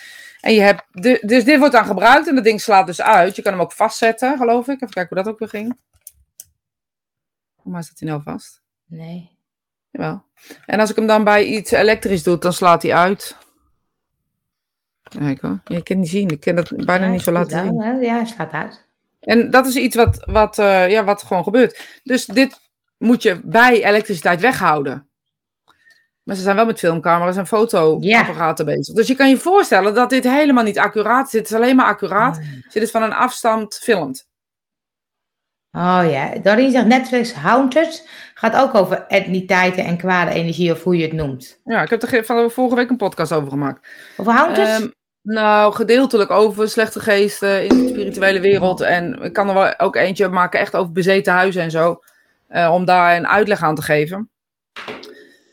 En 0.41 0.55
je 0.55 0.61
hebt, 0.61 0.85
de, 0.91 1.23
dus 1.27 1.45
dit 1.45 1.59
wordt 1.59 1.75
dan 1.75 1.85
gebruikt 1.85 2.29
en 2.29 2.35
dat 2.35 2.45
ding 2.45 2.61
slaat 2.61 2.87
dus 2.87 3.03
uit. 3.03 3.37
Je 3.37 3.43
kan 3.43 3.53
hem 3.53 3.61
ook 3.61 3.73
vastzetten, 3.73 4.37
geloof 4.37 4.68
ik. 4.68 4.75
Even 4.75 4.95
kijken 4.95 5.14
hoe 5.14 5.25
dat 5.25 5.33
ook 5.33 5.39
weer 5.39 5.49
ging. 5.49 5.79
Hoe 7.55 7.73
maar 7.73 7.83
staat 7.83 7.99
hij 7.99 8.09
nou 8.09 8.23
vast? 8.23 8.62
Nee. 8.87 9.39
Jawel. 9.91 10.22
En 10.66 10.80
als 10.80 10.91
ik 10.91 10.97
hem 10.97 11.07
dan 11.07 11.24
bij 11.24 11.45
iets 11.45 11.70
elektrisch 11.70 12.22
doe, 12.22 12.38
dan 12.38 12.53
slaat 12.53 12.82
hij 12.82 12.95
uit. 12.95 13.36
Kijk 15.03 15.41
hoor. 15.41 15.61
Je 15.64 15.82
kan 15.82 15.99
niet 16.01 16.09
zien. 16.09 16.28
Ik 16.28 16.41
kan 16.41 16.55
dat 16.55 16.72
bijna 16.84 17.05
Ja, 17.05 17.11
niet 17.11 17.22
zo 17.22 17.32
laten 17.32 17.64
zien. 17.64 17.80
hè. 17.82 17.91
Ja, 17.93 18.24
slaat 18.24 18.53
uit. 18.53 18.86
En 19.20 19.51
dat 19.51 19.66
is 19.66 19.76
iets 19.76 19.97
wat, 19.97 20.24
wat, 20.24 20.59
eh, 20.59 20.91
ja, 20.91 21.05
wat 21.05 21.22
gewoon 21.22 21.43
gebeurt. 21.43 22.01
Dus 22.03 22.24
dit 22.24 22.61
moet 22.99 23.22
je 23.22 23.41
bij 23.45 23.84
elektriciteit 23.84 24.41
weghouden. 24.41 25.09
Maar 26.22 26.36
ze 26.36 26.43
zijn 26.43 26.57
wel 26.57 26.66
met 26.66 26.78
filmcamera's 26.78 27.36
en 27.36 27.47
fotoapparaten 27.47 28.64
bezig. 28.64 28.95
Dus 28.95 29.07
je 29.07 29.14
kan 29.14 29.28
je 29.28 29.36
voorstellen 29.36 29.95
dat 29.95 30.11
dit 30.11 30.24
helemaal 30.24 30.64
niet 30.64 30.78
accuraat 30.78 31.26
is. 31.26 31.32
Het 31.32 31.45
is 31.51 31.55
alleen 31.57 31.76
maar 31.76 31.86
accuraat 31.86 32.41
je 32.68 32.80
dit 32.80 32.91
van 32.91 33.03
een 33.03 33.12
afstand 33.12 33.74
filmt. 33.74 34.28
Oh 35.72 36.03
ja, 36.11 36.38
Doreen 36.43 36.70
zegt 36.70 36.86
Netflix 36.86 37.32
Haunted 37.32 38.09
gaat 38.41 38.57
ook 38.57 38.74
over 38.74 39.05
entiteiten 39.09 39.84
en 39.84 39.97
kwade 39.97 40.30
energie 40.30 40.72
of 40.72 40.82
hoe 40.82 40.97
je 40.97 41.03
het 41.03 41.12
noemt. 41.12 41.61
Ja, 41.64 41.82
ik 41.82 41.91
heb 41.91 42.03
er 42.03 42.24
van 42.24 42.51
vorige 42.51 42.76
week 42.76 42.91
een 42.91 42.97
podcast 42.97 43.32
over 43.32 43.51
gemaakt. 43.51 43.88
Over 44.16 44.32
Haunted? 44.32 44.66
Ehm, 44.66 44.88
nou, 45.22 45.72
gedeeltelijk 45.74 46.30
over 46.30 46.68
slechte 46.68 47.01
geesten 47.01 47.62
in 47.64 47.68
de 47.68 47.88
spirituele 47.88 48.41
wereld. 48.41 48.80
En 48.80 49.22
ik 49.22 49.32
kan 49.32 49.49
er 49.49 49.55
wel 49.55 49.78
ook 49.78 49.97
eentje 49.97 50.28
maken 50.28 50.61
echt 50.61 50.74
over 50.76 50.93
bezeten 50.93 51.32
huizen 51.32 51.62
en 51.62 51.70
zo. 51.70 52.01
eh, 52.49 52.72
om 52.74 52.84
daar 52.84 53.16
een 53.16 53.26
uitleg 53.26 53.62
aan 53.62 53.74
te 53.74 53.82
geven. 53.82 54.30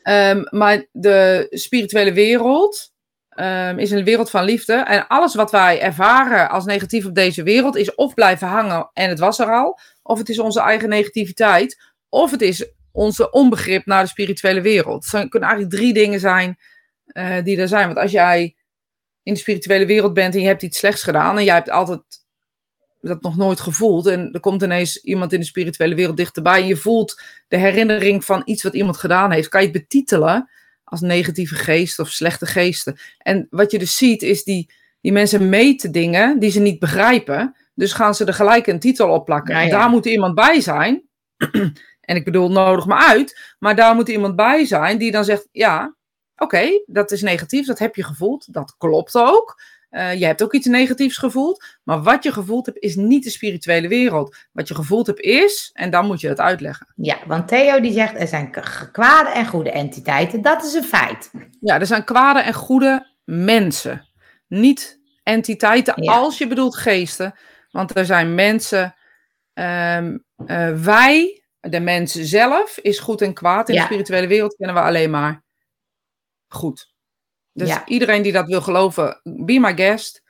Ehm, 0.04 0.44
maar 0.50 0.86
de 0.92 1.48
spirituele 1.50 2.14
wereld 2.14 2.92
ehm, 3.30 3.78
is 3.80 3.92
een 3.92 4.04
wereld 4.04 4.30
van 4.30 4.44
liefde. 4.44 4.74
En 4.74 5.08
alles 5.08 5.36
wat 5.36 5.52
wij 5.52 5.82
ervaren 5.82 6.50
als 6.50 6.66
negatief 6.66 7.06
op 7.06 7.16
deze 7.16 7.44
wereld 7.44 7.76
is 7.76 7.96
of 7.96 8.14
blijven 8.14 8.48
hangen 8.48 8.90
en 8.94 9.10
het 9.10 9.20
was 9.20 9.40
er 9.40 9.52
al. 9.52 9.80
Of 10.04 10.18
het 10.18 10.30
is 10.30 10.40
onze 10.40 10.62
eigen 10.62 10.90
negativiteit. 10.90 11.82
Of 12.10 12.32
het 12.32 12.42
is 12.42 12.72
onze 12.98 13.32
onbegrip 13.32 13.86
naar 13.86 14.04
de 14.04 14.10
spirituele 14.10 14.62
wereld. 14.62 15.04
Het 15.04 15.12
zijn- 15.12 15.30
kunnen 15.30 15.50
eigenlijk 15.50 15.80
drie 15.80 15.94
dingen 15.94 16.20
zijn 16.20 16.58
eh, 17.06 17.44
die 17.44 17.58
er 17.58 17.68
zijn. 17.68 17.86
Want 17.86 17.98
als 17.98 18.12
jij 18.12 18.56
in 19.24 19.34
de 19.34 19.40
spirituele 19.40 19.86
wereld 19.86 20.14
bent 20.14 20.34
en 20.36 20.42
je 20.42 20.48
hebt 20.48 20.62
iets 20.62 20.78
slechts 20.78 21.04
gedaan 21.04 21.38
en 21.38 21.44
jij 21.44 21.54
hebt 21.56 21.70
altijd 21.70 22.02
dat 23.02 23.22
nog 23.22 23.38
nooit 23.38 23.60
gevoeld 23.60 24.06
en 24.06 24.30
er 24.34 24.40
komt 24.40 24.62
ineens 24.64 25.04
iemand 25.04 25.34
in 25.34 25.40
de 25.40 25.46
spirituele 25.46 25.96
wereld 25.96 26.18
dichterbij 26.18 26.62
en 26.62 26.68
je 26.68 26.76
voelt 26.76 27.22
de 27.48 27.58
herinnering 27.58 28.26
van 28.26 28.42
iets 28.46 28.64
wat 28.64 28.74
iemand 28.74 28.98
gedaan 28.98 29.32
heeft, 29.32 29.48
kan 29.48 29.62
je 29.62 29.68
het 29.68 29.78
betitelen 29.78 30.50
als 30.84 31.02
negatieve 31.02 31.56
geest 31.56 32.00
of 32.00 32.10
slechte 32.10 32.46
geesten. 32.46 32.98
En 33.18 33.48
wat 33.50 33.72
je 33.72 33.80
dus 33.80 33.98
ziet 33.98 34.22
is 34.22 34.44
die, 34.44 34.74
die 35.02 35.12
mensen 35.12 35.50
meten 35.50 35.92
dingen 35.92 36.40
die 36.40 36.52
ze 36.52 36.60
niet 36.60 36.80
begrijpen, 36.80 37.56
dus 37.76 37.94
gaan 37.94 38.16
ze 38.16 38.26
er 38.26 38.34
gelijk 38.34 38.68
een 38.68 38.80
titel 38.80 39.10
op 39.10 39.26
plakken. 39.26 39.56
Ja, 39.56 39.62
ja. 39.62 39.70
Daar 39.70 39.90
moet 39.90 40.06
iemand 40.06 40.36
bij 40.36 40.62
zijn. 40.62 41.04
En 42.08 42.16
ik 42.16 42.24
bedoel, 42.24 42.52
nodig 42.52 42.86
me 42.86 42.96
uit, 42.96 43.56
maar 43.60 43.76
daar 43.76 43.96
moet 43.96 44.10
iemand 44.10 44.36
bij 44.36 44.66
zijn 44.66 44.98
die 44.98 45.12
dan 45.12 45.24
zegt, 45.24 45.48
ja, 45.52 45.96
oké, 46.38 46.82
dat 46.86 47.12
is 47.12 47.22
negatief, 47.22 47.66
dat 47.66 47.80
heb 47.80 47.96
je 47.96 48.04
gevoeld, 48.04 48.54
dat 48.54 48.76
klopt 48.78 49.16
ook. 49.16 49.62
je 49.90 50.26
hebt 50.26 50.44
ook 50.44 50.54
iets 50.54 50.66
negatiefs 50.66 51.18
gevoeld. 51.18 51.66
Maar 51.84 52.02
wat 52.02 52.24
je 52.24 52.32
gevoeld 52.32 52.66
hebt 52.66 52.78
is 52.78 52.96
niet 52.96 53.24
de 53.24 53.30
spirituele 53.30 53.88
wereld. 53.88 54.36
Wat 54.52 54.68
je 54.68 54.76
gevoeld 54.76 55.08
hebt 55.08 55.20
is, 55.20 55.70
en 55.74 55.90
dan 55.90 56.06
moet 56.06 56.22
je 56.22 56.28
het 56.28 56.40
uitleggen. 56.40 56.94
Ja, 56.96 57.18
want 57.28 57.48
Theo 57.48 57.80
die 57.80 57.94
zegt 57.94 58.20
er 58.20 58.28
zijn 58.28 58.52
kwade 58.92 59.30
en 59.30 59.48
goede 59.48 59.72
entiteiten. 59.72 60.42
Dat 60.42 60.64
is 60.64 60.74
een 60.74 60.84
feit. 60.84 61.32
Ja, 61.60 61.80
er 61.80 61.86
zijn 61.86 62.04
kwade 62.04 62.40
en 62.40 62.54
goede 62.54 63.14
mensen. 63.24 64.08
Niet 64.48 65.00
entiteiten 65.24 65.94
als 65.94 66.38
je 66.38 66.48
bedoelt 66.48 66.78
geesten. 66.78 67.34
Want 67.72 67.96
er 67.96 68.06
zijn 68.06 68.36
mensen. 68.36 68.96
Um, 69.54 70.26
wij, 70.84 71.44
de 71.70 71.80
mensen 71.80 72.26
zelf, 72.26 72.78
is 72.78 73.00
goed 73.00 73.22
en 73.22 73.34
kwaad. 73.34 73.70
In 73.70 73.76
de 73.76 73.82
spirituele 73.82 74.28
wereld 74.28 74.56
kennen 74.56 74.76
we 74.76 74.82
alleen 74.82 75.10
maar 75.10 75.44
goed. 76.48 76.94
Dus 77.54 77.78
iedereen 77.86 78.22
die 78.22 78.32
dat 78.32 78.48
wil 78.48 78.62
geloven, 78.62 79.22
be 79.24 79.60
my 79.60 79.76
guest. 79.76 80.24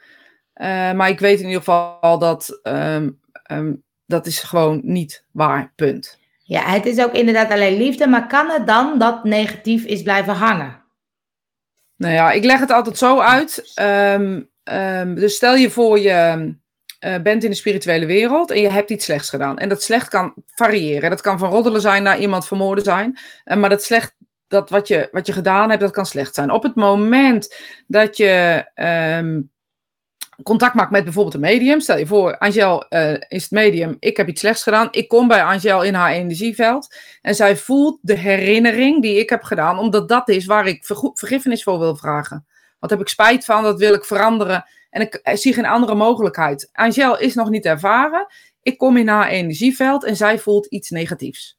Uh, 0.56 0.92
maar 0.92 1.10
ik 1.10 1.20
weet 1.20 1.40
in 1.40 1.46
ieder 1.46 1.60
geval 1.60 2.20
dat 2.20 2.60
um, 2.64 3.20
um, 3.52 3.84
dat 4.06 4.26
is 4.26 4.40
gewoon 4.40 4.80
niet 4.84 5.26
waar, 5.32 5.74
punt. 5.76 6.20
Ja, 6.44 6.62
het 6.62 6.86
is 6.86 7.00
ook 7.00 7.14
inderdaad 7.14 7.52
alleen 7.52 7.78
liefde, 7.78 8.08
maar 8.08 8.28
kan 8.28 8.50
het 8.50 8.68
dan 8.68 9.00
dat 9.00 9.24
negatief 9.24 9.84
is 9.84 10.02
blijven 10.02 10.34
hangen? 10.34 10.84
Nou 11.96 12.14
ja, 12.14 12.32
ik 12.32 12.44
leg 12.44 12.60
het 12.60 12.72
altijd 12.72 12.98
zo 12.98 13.20
uit. 13.20 13.72
Um, 13.82 15.16
dus 15.16 15.36
stel 15.36 15.56
je 15.56 15.70
voor 15.70 16.00
je 16.00 16.56
uh, 17.00 17.16
bent 17.22 17.44
in 17.44 17.50
de 17.50 17.56
spirituele 17.56 18.06
wereld 18.06 18.52
en 18.52 18.62
je 18.62 18.70
hebt 18.70 18.90
iets 18.90 19.06
slechts 19.06 19.30
gedaan. 19.30 19.58
En 19.58 19.70
dat 19.70 19.84
slecht 19.84 20.10
kan 20.10 20.34
variëren. 20.46 21.10
Dat 21.10 21.22
kan 21.22 21.40
van 21.40 21.50
roddelen 21.50 21.82
zijn 21.82 22.04
naar 22.04 22.20
iemand 22.20 22.48
vermoorden 22.48 22.84
zijn. 22.84 23.18
Uh, 23.46 23.58
maar 23.58 23.70
dat 23.70 23.84
slecht 23.84 24.16
dat 24.48 24.70
wat 24.70 24.88
je, 24.88 25.10
wat 25.12 25.28
je 25.28 25.34
gedaan 25.34 25.70
hebt, 25.70 25.82
dat 25.82 25.92
kan 25.92 26.06
slecht 26.06 26.36
zijn. 26.36 26.52
Op 26.52 26.64
het 26.64 26.76
moment 26.76 27.56
dat 27.88 28.18
je 28.18 28.66
um, 29.20 29.52
contact 30.44 30.74
maakt 30.74 30.92
met 30.92 31.04
bijvoorbeeld 31.04 31.36
een 31.36 31.42
medium, 31.42 31.80
stel 31.80 31.98
je 31.98 32.08
voor, 32.08 32.38
Angel 32.38 32.86
uh, 32.90 33.12
is 33.28 33.44
het 33.44 33.52
medium, 33.52 33.98
ik 34.00 34.18
heb 34.18 34.28
iets 34.28 34.40
slechts 34.40 34.64
gedaan, 34.64 34.88
ik 34.92 35.08
kom 35.08 35.28
bij 35.28 35.44
Angel 35.44 35.84
in 35.84 35.94
haar 35.94 36.12
energieveld 36.12 36.96
en 37.22 37.36
zij 37.36 37.58
voelt 37.58 38.00
de 38.02 38.18
herinnering 38.18 39.02
die 39.02 39.20
ik 39.20 39.30
heb 39.30 39.44
gedaan, 39.44 39.80
omdat 39.80 40.10
dat 40.10 40.30
is 40.30 40.46
waar 40.46 40.68
ik 40.68 40.86
vergiffenis 41.14 41.64
voor 41.64 41.80
wil 41.80 41.96
vragen. 41.96 42.46
Wat 42.80 42.90
heb 42.90 43.00
ik 43.00 43.08
spijt 43.08 43.46
van, 43.46 43.64
dat 43.64 43.80
wil 43.80 43.94
ik 43.94 44.06
veranderen 44.06 44.66
en 45.00 45.06
ik, 45.06 45.20
ik 45.24 45.38
zie 45.38 45.54
geen 45.54 45.66
andere 45.66 45.96
mogelijkheid. 45.96 46.70
Angel 46.74 47.20
is 47.20 47.36
nog 47.36 47.50
niet 47.50 47.66
ervaren, 47.66 48.28
ik 48.62 48.78
kom 48.78 48.98
in 48.98 49.08
haar 49.08 49.28
energieveld 49.28 50.04
en 50.04 50.16
zij 50.16 50.40
voelt 50.40 50.66
iets 50.66 50.90
negatiefs 50.90 51.58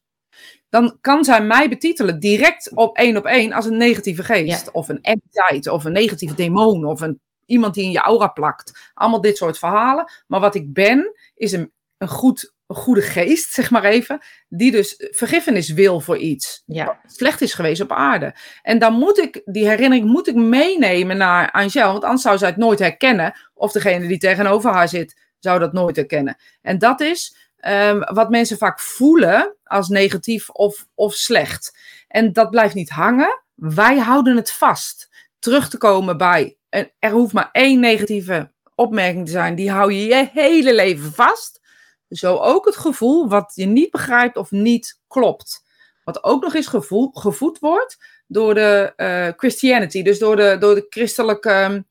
dan 0.68 0.99
kan 1.01 1.24
zij 1.24 1.43
mij 1.43 1.68
betitelen 1.68 2.20
direct 2.20 2.70
op 2.74 2.97
één 2.97 3.16
op 3.16 3.24
één 3.24 3.53
als 3.53 3.66
een 3.66 3.76
negatieve 3.76 4.22
geest. 4.22 4.70
Of 4.70 4.89
een 4.89 5.03
entiteit, 5.03 5.68
of 5.68 5.84
een 5.84 5.93
negatieve 5.93 6.34
demon, 6.34 6.84
of 6.84 7.01
een, 7.01 7.20
iemand 7.47 7.74
die 7.74 7.84
in 7.84 7.91
je 7.91 7.99
aura 7.99 8.26
plakt. 8.26 8.91
Allemaal 8.95 9.20
dit 9.20 9.36
soort 9.36 9.59
verhalen. 9.59 10.11
Maar 10.26 10.41
wat 10.41 10.55
ik 10.55 10.72
ben, 10.72 11.12
is 11.34 11.53
een, 11.53 11.72
een, 11.99 12.09
goed, 12.09 12.55
goede 12.74 13.02
geest, 13.02 13.52
zeg 13.52 13.70
maar 13.70 13.84
even, 13.84 14.20
die 14.48 14.70
dus 14.70 14.94
vergiffenis 15.10 15.72
wil 15.72 16.00
voor 16.00 16.18
iets. 16.18 16.62
Ja. 16.66 17.00
slecht 17.06 17.40
is 17.40 17.54
geweest 17.54 17.80
op 17.80 17.92
aarde. 17.92 18.34
En 18.62 18.78
dan 18.78 18.92
moet 18.92 19.18
ik, 19.18 19.42
die 19.44 19.68
herinnering 19.68 20.08
moet 20.08 20.28
ik 20.28 20.34
meenemen 20.34 21.16
naar 21.16 21.50
Angel, 21.50 21.92
want 21.92 22.04
anders 22.04 22.22
zou 22.22 22.38
zij 22.38 22.48
het 22.48 22.56
nooit 22.56 22.78
herkennen. 22.78 23.34
Of 23.54 23.72
degene 23.72 24.06
die 24.06 24.18
tegenover 24.18 24.70
haar 24.70 24.88
zit, 24.88 25.20
zou 25.38 25.58
dat 25.58 25.72
nooit 25.72 25.96
herkennen. 25.96 26.36
En 26.62 26.78
dat 26.78 27.00
is 27.00 27.46
Ehm, 27.58 28.14
wat 28.14 28.30
mensen 28.30 28.58
vaak 28.58 28.80
voelen 28.80 29.56
als 29.64 29.88
negatief 29.88 30.50
of, 30.50 30.86
of 30.94 31.14
slecht. 31.14 31.78
En 32.08 32.32
dat 32.32 32.50
blijft 32.50 32.74
niet 32.74 32.90
hangen. 32.90 33.42
Wij 33.54 33.98
houden 33.98 34.36
het 34.36 34.52
vast. 34.52 35.08
Terug 35.38 35.68
te 35.68 35.78
komen 35.78 36.16
bij, 36.16 36.56
er 36.98 37.10
hoeft 37.10 37.32
maar 37.32 37.48
één 37.52 37.80
negatieve 37.80 38.52
opmerking 38.74 39.26
te 39.26 39.30
zijn, 39.30 39.54
die 39.54 39.70
hou 39.70 39.92
je 39.92 40.06
je 40.06 40.28
hele 40.32 40.74
leven 40.74 41.12
vast. 41.12 41.60
Zo 42.09 42.36
ook 42.36 42.64
het 42.64 42.76
gevoel 42.76 43.28
wat 43.28 43.52
je 43.54 43.66
niet 43.66 43.90
begrijpt 43.90 44.36
of 44.36 44.50
niet 44.50 45.00
klopt. 45.09 45.66
Wat 46.04 46.24
ook 46.24 46.42
nog 46.42 46.54
eens 46.54 46.66
gevoel, 46.66 47.11
gevoed 47.12 47.59
wordt 47.59 47.98
door 48.26 48.54
de 48.54 48.92
uh, 48.96 49.28
Christianity, 49.36 50.02
dus 50.02 50.18
door 50.18 50.36
de, 50.36 50.56
door 50.61 50.74
de 50.74 50.86
christelijke 50.90 51.84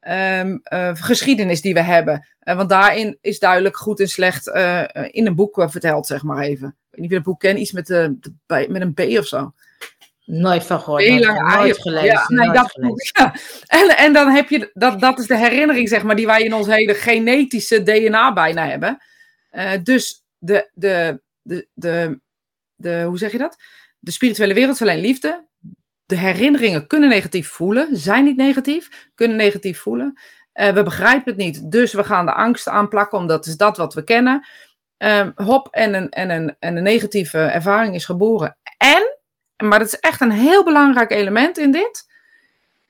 um, 0.00 0.60
uh, 0.72 0.90
geschiedenis 0.94 1.60
die 1.60 1.74
we 1.74 1.82
hebben. 1.82 2.26
Uh, 2.42 2.56
want 2.56 2.68
daarin 2.68 3.18
is 3.20 3.38
duidelijk 3.38 3.76
goed 3.76 4.00
en 4.00 4.08
slecht 4.08 4.46
in 5.10 5.26
een 5.26 5.34
boek 5.34 5.64
verteld, 5.70 6.06
zeg 6.06 6.22
maar 6.22 6.42
even. 6.42 6.68
Ik 6.68 6.74
weet 6.90 7.00
niet 7.00 7.04
of 7.04 7.10
je 7.10 7.14
dat 7.14 7.22
boek 7.22 7.40
kent, 7.40 7.58
iets 7.58 7.72
met, 7.72 7.86
de, 7.86 8.18
de, 8.46 8.66
met 8.68 8.82
een 8.82 8.94
B 8.94 9.00
of 9.00 9.26
zo. 9.26 9.52
Nooit 10.26 10.64
van 10.64 10.80
gehoord. 10.80 11.02
Heel 11.02 11.18
lang 11.18 11.54
nooit 11.54 11.80
gelezen. 11.80 12.06
Ja, 12.06 12.24
nee, 12.28 12.50
dat, 12.50 12.78
ja. 13.12 13.34
En, 13.80 13.96
en 13.96 14.12
dan 14.12 14.28
heb 14.28 14.48
je, 14.48 14.70
dat, 14.74 15.00
dat 15.00 15.18
is 15.18 15.26
de 15.26 15.36
herinnering, 15.36 15.88
zeg 15.88 16.02
maar, 16.02 16.16
die 16.16 16.26
wij 16.26 16.42
in 16.42 16.54
ons 16.54 16.66
hele 16.66 16.94
genetische 16.94 17.82
DNA 17.82 18.32
bijna 18.32 18.66
hebben. 18.66 19.02
Dus 19.82 20.24
de, 20.38 20.70
de, 20.74 21.22
de, 21.42 21.68
de, 21.74 22.20
de, 22.74 23.02
hoe 23.02 23.18
zeg 23.18 23.32
je 23.32 23.38
dat? 23.38 23.56
De 23.98 24.10
spirituele 24.10 24.54
wereld 24.54 24.74
is 24.74 24.82
alleen 24.82 25.00
liefde 25.00 25.46
de 26.06 26.16
herinneringen 26.16 26.86
kunnen 26.86 27.08
negatief 27.08 27.48
voelen, 27.48 27.96
zijn 27.96 28.24
niet 28.24 28.36
negatief, 28.36 29.08
kunnen 29.14 29.36
negatief 29.36 29.80
voelen. 29.80 30.20
Uh, 30.54 30.68
we 30.68 30.82
begrijpen 30.82 31.32
het 31.32 31.36
niet, 31.36 31.70
dus 31.70 31.92
we 31.92 32.04
gaan 32.04 32.26
de 32.26 32.32
angst 32.32 32.68
aanplakken, 32.68 33.18
omdat 33.18 33.46
is 33.46 33.56
dat 33.56 33.76
wat 33.76 33.94
we 33.94 34.04
kennen. 34.04 34.46
Uh, 34.98 35.28
hop, 35.34 35.68
en 35.70 35.94
een, 35.94 36.10
en, 36.10 36.30
een, 36.30 36.56
en 36.58 36.76
een 36.76 36.82
negatieve 36.82 37.38
ervaring 37.38 37.94
is 37.94 38.04
geboren. 38.04 38.56
En, 38.78 39.18
maar 39.68 39.78
dat 39.78 39.88
is 39.88 40.00
echt 40.00 40.20
een 40.20 40.30
heel 40.30 40.64
belangrijk 40.64 41.10
element 41.10 41.58
in 41.58 41.70
dit. 41.70 42.04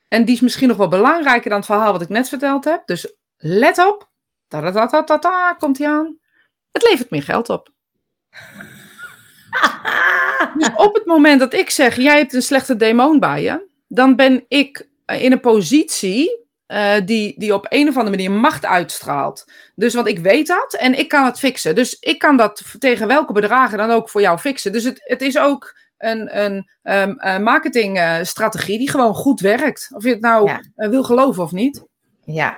En 0.07 0.25
die 0.25 0.35
is 0.35 0.41
misschien 0.41 0.67
nog 0.67 0.77
wel 0.77 0.87
belangrijker 0.87 1.49
dan 1.49 1.57
het 1.57 1.67
verhaal 1.67 1.91
wat 1.91 2.01
ik 2.01 2.09
net 2.09 2.29
verteld 2.29 2.65
heb. 2.65 2.81
Dus 2.85 3.13
let 3.37 3.77
op. 3.77 4.09
-ta, 4.47 5.53
komt 5.53 5.77
hij 5.77 5.87
aan. 5.87 6.17
Het 6.77 6.89
levert 6.89 7.09
meer 7.09 7.23
geld 7.23 7.49
op. 7.49 7.69
dus 10.57 10.69
op 10.75 10.93
het 10.93 11.05
moment 11.05 11.39
dat 11.39 11.53
ik 11.53 11.69
zeg, 11.69 11.95
jij 11.95 12.17
hebt 12.17 12.33
een 12.33 12.41
slechte 12.41 12.75
demon 12.75 13.19
bij 13.19 13.41
je, 13.41 13.67
dan 13.87 14.15
ben 14.15 14.45
ik 14.47 14.87
eh, 15.05 15.23
in 15.23 15.31
een 15.31 15.39
positie 15.39 16.45
uh, 16.67 16.93
die, 17.05 17.33
die 17.37 17.53
op 17.53 17.65
een 17.69 17.87
of 17.87 17.97
andere 17.97 18.15
manier 18.15 18.31
macht 18.31 18.65
uitstraalt. 18.65 19.51
Dus 19.75 19.93
want 19.93 20.07
ik 20.07 20.19
weet 20.19 20.47
dat 20.47 20.73
en 20.73 20.99
ik 20.99 21.07
kan 21.07 21.25
het 21.25 21.39
fixen. 21.39 21.75
Dus 21.75 21.97
ik 21.99 22.19
kan 22.19 22.37
dat 22.37 22.63
tegen 22.79 23.07
welke 23.07 23.33
bedragen 23.33 23.77
dan 23.77 23.91
ook 23.91 24.09
voor 24.09 24.21
jou 24.21 24.37
fixen. 24.37 24.71
Dus 24.71 24.83
het, 24.83 24.99
het 25.03 25.21
is 25.21 25.37
ook 25.37 25.77
een, 25.97 26.43
een, 26.43 26.69
um, 26.83 27.43
marketingstrategie 27.43 28.77
die 28.77 28.89
gewoon 28.89 29.13
goed 29.13 29.39
werkt. 29.39 29.89
Of 29.93 30.03
je 30.03 30.09
het 30.09 30.21
nou 30.21 30.49
ja. 30.75 30.89
wil 30.89 31.03
geloven 31.03 31.43
of 31.43 31.51
niet. 31.51 31.83
Ja. 32.25 32.57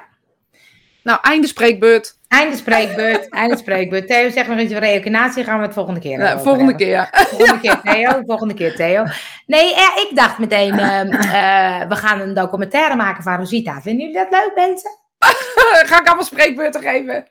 Nou, 1.03 1.19
einde 1.21 1.47
spreekbeurt. 1.47 2.18
Einde 2.29 2.55
spreekbeurt, 2.55 3.29
einde 3.29 3.57
spreekbeurt. 3.57 4.07
Theo, 4.07 4.29
zeg 4.29 4.47
maar 4.47 4.61
iets 4.61 4.71
over 4.71 4.83
reïncarnatie, 4.83 5.43
gaan 5.43 5.59
we 5.59 5.65
het 5.65 5.73
volgende 5.73 5.99
keer 5.99 6.19
ja, 6.19 6.39
Volgende 6.39 6.75
keer, 6.75 6.87
ja. 6.87 7.09
Volgende 7.11 7.59
keer, 7.59 7.81
Theo. 7.83 8.21
Volgende 8.27 8.53
keer, 8.53 8.75
Theo. 8.75 9.03
Nee, 9.45 9.75
eh, 9.75 10.03
ik 10.09 10.11
dacht 10.13 10.37
meteen, 10.37 10.73
uh, 10.73 11.03
uh, 11.03 11.87
we 11.87 11.95
gaan 11.95 12.19
een 12.19 12.33
documentaire 12.33 12.95
maken 12.95 13.23
van 13.23 13.37
Rosita. 13.37 13.81
Vinden 13.81 14.07
jullie 14.07 14.29
dat 14.29 14.31
leuk, 14.31 14.51
mensen? 14.55 14.91
Ga 15.89 15.99
ik 15.99 16.07
allemaal 16.07 16.25
spreekbeurten 16.25 16.81
geven? 16.81 17.25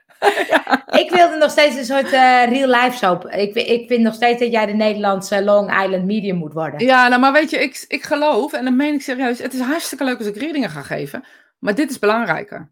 ik 0.91 1.11
wilde 1.11 1.37
nog 1.37 1.51
steeds 1.51 1.77
een 1.77 1.85
soort 1.85 2.13
uh, 2.13 2.45
real-life 2.45 2.97
soap. 2.97 3.27
Ik, 3.27 3.55
ik 3.55 3.89
vind 3.89 4.03
nog 4.03 4.15
steeds 4.15 4.41
dat 4.41 4.53
jij 4.53 4.67
de 4.67 4.73
Nederlandse 4.75 5.45
Long 5.45 5.83
Island 5.85 6.05
medium 6.05 6.37
moet 6.37 6.53
worden. 6.53 6.87
Ja, 6.87 7.09
nou, 7.09 7.21
maar 7.21 7.33
weet 7.33 7.51
je, 7.51 7.59
ik, 7.59 7.85
ik 7.89 8.03
geloof, 8.03 8.53
en 8.53 8.65
dan 8.65 8.77
meen 8.77 8.95
ik 8.95 9.03
serieus, 9.03 9.39
het 9.39 9.55
is 9.55 9.61
hartstikke 9.61 10.05
leuk 10.05 10.19
als 10.19 10.27
ik 10.27 10.37
readingen 10.37 10.71
ga 10.71 10.83
geven, 10.83 11.25
maar 11.59 11.75
dit 11.75 11.91
is 11.91 11.99
belangrijker. 11.99 12.71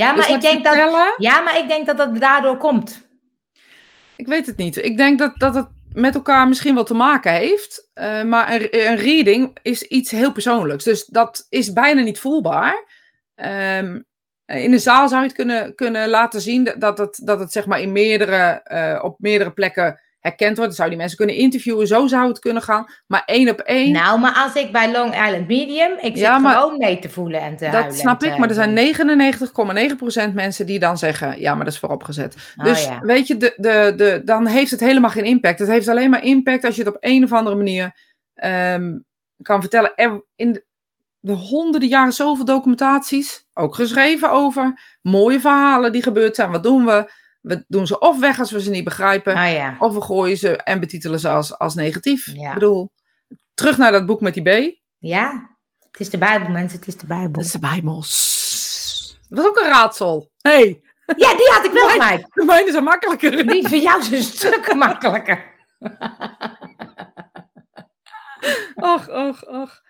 Ja, 0.00 0.12
maar, 0.12 0.30
ik 0.30 0.40
denk 0.40 0.64
dat, 0.64 0.74
ja, 1.16 1.40
maar 1.40 1.58
ik 1.58 1.68
denk 1.68 1.86
dat 1.86 1.96
dat 1.96 2.20
daardoor 2.20 2.56
komt. 2.56 3.08
Ik 4.16 4.26
weet 4.26 4.46
het 4.46 4.56
niet. 4.56 4.76
Ik 4.76 4.96
denk 4.96 5.18
dat, 5.18 5.32
dat 5.36 5.54
het 5.54 5.68
met 5.92 6.14
elkaar 6.14 6.48
misschien 6.48 6.74
wel 6.74 6.84
te 6.84 6.94
maken 6.94 7.32
heeft. 7.32 7.90
Uh, 7.94 8.22
maar 8.22 8.52
een, 8.52 8.68
een, 8.70 8.96
reading 8.96 9.58
is 9.62 9.82
iets 9.82 10.10
heel 10.10 10.32
persoonlijks. 10.32 10.84
Dus 10.84 11.04
dat 11.04 11.46
is 11.48 11.72
bijna 11.72 12.02
niet 12.02 12.18
voelbaar. 12.18 12.84
Um, 13.34 14.04
in 14.46 14.70
de 14.70 14.78
zaal 14.78 15.08
zou 15.08 15.20
je 15.20 15.26
het 15.26 15.36
kunnen, 15.36 15.74
kunnen 15.74 16.08
laten 16.08 16.40
zien 16.40 16.74
dat 16.78 16.98
het, 16.98 17.20
dat 17.24 17.38
het 17.38 17.52
zeg 17.52 17.66
maar 17.66 17.80
in 17.80 17.92
meerdere, 17.92 18.66
uh, 18.72 19.04
op 19.04 19.18
meerdere 19.18 19.52
plekken 19.52 20.00
herkend 20.20 20.56
wordt. 20.56 20.62
Dan 20.62 20.72
zou 20.72 20.88
die 20.88 20.98
mensen 20.98 21.16
kunnen 21.16 21.36
interviewen. 21.36 21.86
Zo 21.86 22.06
zou 22.06 22.28
het 22.28 22.38
kunnen 22.38 22.62
gaan. 22.62 22.86
Maar 23.06 23.22
één 23.26 23.48
op 23.48 23.60
één. 23.60 23.92
Nou, 23.92 24.20
maar 24.20 24.34
als 24.34 24.54
ik 24.54 24.72
bij 24.72 24.92
Long 24.92 25.12
Island 25.12 25.48
Medium, 25.48 25.92
ik 26.00 26.16
zit 26.16 26.26
gewoon 26.26 26.78
mee 26.78 26.98
te 26.98 27.08
voelen 27.08 27.40
en 27.40 27.56
te 27.56 27.64
dat 27.64 27.72
huilen. 27.72 27.90
Dat 27.90 28.00
snap 28.00 28.22
ik, 28.22 28.38
maar 28.38 28.48
er 28.48 28.54
zijn 28.54 28.94
99,9% 30.30 30.34
mensen 30.34 30.66
die 30.66 30.78
dan 30.78 30.98
zeggen, 30.98 31.40
ja, 31.40 31.54
maar 31.54 31.64
dat 31.64 31.72
is 31.72 31.78
vooropgezet. 31.78 32.36
Oh, 32.56 32.64
dus 32.64 32.88
weet 33.00 33.26
je, 33.26 33.36
de, 33.36 33.54
de, 33.56 33.92
de, 33.96 34.22
dan 34.24 34.46
heeft 34.46 34.70
het 34.70 34.80
helemaal 34.80 35.10
geen 35.10 35.24
impact. 35.24 35.58
Het 35.58 35.68
heeft 35.68 35.88
alleen 35.88 36.10
maar 36.10 36.24
impact 36.24 36.64
als 36.64 36.76
je 36.76 36.82
het 36.82 36.94
op 36.94 36.98
een 37.00 37.24
of 37.24 37.32
andere 37.32 37.56
manier 37.56 37.94
um, 38.74 39.04
kan 39.42 39.60
vertellen. 39.60 39.92
Er, 39.94 40.24
in 40.36 40.52
de, 40.52 40.64
de 41.20 41.32
honderden 41.32 41.88
jaren 41.88 42.12
zoveel 42.12 42.44
documentaties, 42.44 43.46
ook 43.54 43.74
geschreven 43.74 44.30
over 44.30 44.80
mooie 45.02 45.40
verhalen 45.40 45.92
die 45.92 46.02
gebeurd 46.02 46.36
zijn. 46.36 46.50
Wat 46.50 46.62
doen 46.62 46.84
we? 46.84 47.10
We 47.40 47.64
doen 47.68 47.86
ze 47.86 47.98
of 47.98 48.18
weg 48.20 48.38
als 48.38 48.50
we 48.50 48.60
ze 48.62 48.70
niet 48.70 48.84
begrijpen, 48.84 49.34
oh, 49.34 49.74
of 49.78 49.94
we 49.94 50.00
gooien 50.02 50.36
ze 50.36 50.56
en 50.56 50.80
betitelen 50.80 51.20
ze 51.20 51.28
als, 51.28 51.58
als 51.58 51.74
negatief. 51.74 52.26
Ik 52.26 52.54
bedoel, 52.54 52.92
terug 53.54 53.78
naar 53.78 53.92
dat 53.92 54.06
boek 54.06 54.20
met 54.20 54.34
die 54.34 54.42
B. 54.70 54.78
Ja, 54.98 55.56
het 55.90 56.00
is 56.00 56.10
de 56.10 56.18
Bijbel, 56.18 56.48
mensen, 56.48 56.78
het 56.78 56.88
is 56.88 56.96
de 56.96 57.06
Bijbel. 57.06 57.32
Het 57.32 57.44
is 57.44 57.52
de 57.52 57.58
Bijbel. 57.58 57.94
Dat 59.28 59.44
was 59.44 59.46
ook 59.46 59.58
een 59.58 59.68
raadsel. 59.68 60.30
hey, 60.40 60.80
Ja, 61.16 61.34
die 61.36 61.50
had 61.52 61.64
ik 61.64 61.72
wel 61.72 61.88
gelijk. 61.88 62.26
de 62.34 62.44
mijne 62.44 62.68
is 62.68 62.74
een 62.74 62.84
makkelijker. 62.84 63.46
Die 63.46 63.68
van 63.68 63.80
jou 63.80 64.00
is 64.00 64.10
een 64.10 64.22
stuk 64.22 64.74
makkelijker. 64.74 65.44
Och, 68.74 69.08
och, 69.08 69.42
och. 69.42 69.80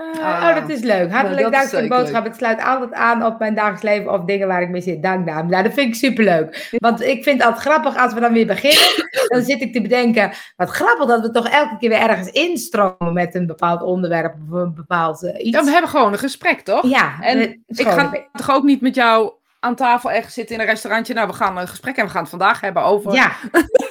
Eh, 0.00 0.24
Ah. 0.24 0.48
oh, 0.48 0.54
dat 0.54 0.68
is 0.68 0.80
leuk. 0.80 1.10
Hartelijk 1.10 1.40
Nou, 1.40 1.42
dat 1.42 1.52
dank 1.52 1.68
voor 1.68 1.78
de 1.78 1.84
zeker 1.84 1.96
boodschap. 1.96 2.26
Ik 2.26 2.34
sluit 2.34 2.62
altijd 2.64 2.92
aan 2.92 3.24
op 3.24 3.38
mijn 3.38 3.54
dagelijks 3.54 3.82
leven 3.82 4.12
of 4.12 4.24
dingen 4.24 4.48
waar 4.48 4.62
ik 4.62 4.68
mee 4.68 4.80
zit. 4.80 5.02
Dank, 5.02 5.26
naam. 5.26 5.48
Nou, 5.48 5.62
dat 5.62 5.72
vind 5.72 5.88
ik 5.88 5.94
superleuk. 5.94 6.68
Want 6.78 7.00
ik 7.02 7.22
vind 7.22 7.38
het 7.38 7.46
altijd 7.46 7.66
grappig 7.66 7.96
als 7.96 8.12
we 8.12 8.20
dan 8.20 8.32
weer 8.32 8.46
beginnen. 8.46 9.08
Dan 9.28 9.42
zit 9.42 9.60
ik 9.60 9.72
te 9.72 9.82
bedenken, 9.82 10.32
wat 10.56 10.68
grappig 10.70 11.06
dat 11.06 11.20
we 11.20 11.30
toch 11.30 11.48
elke 11.48 11.76
keer 11.78 11.88
weer 11.88 11.98
ergens 11.98 12.28
instromen 12.28 13.12
met 13.12 13.34
een 13.34 13.46
bepaald 13.46 13.82
onderwerp 13.82 14.34
of 14.48 14.60
een 14.60 14.74
bepaald 14.74 15.24
eh, 15.24 15.46
iets. 15.46 15.56
Ja, 15.58 15.64
we 15.64 15.70
hebben 15.70 15.90
gewoon 15.90 16.12
een 16.12 16.18
gesprek, 16.18 16.60
toch? 16.60 16.86
Ja, 16.86 17.12
En 17.20 17.38
eh, 17.38 17.50
ik 17.66 17.86
ga 17.88 18.10
toch 18.32 18.50
ook 18.50 18.64
niet 18.64 18.80
met 18.80 18.94
jou 18.94 19.32
aan 19.60 19.74
tafel 19.74 20.10
ergens 20.10 20.34
zitten 20.34 20.54
in 20.54 20.60
een 20.60 20.66
restaurantje. 20.66 21.14
Nou, 21.14 21.26
we 21.26 21.32
gaan 21.34 21.58
een 21.58 21.68
gesprek 21.68 21.96
en 21.96 22.04
we 22.04 22.10
gaan 22.10 22.20
het 22.20 22.30
vandaag 22.30 22.60
hebben 22.60 22.82
over... 22.82 23.12
Ja, 23.12 23.32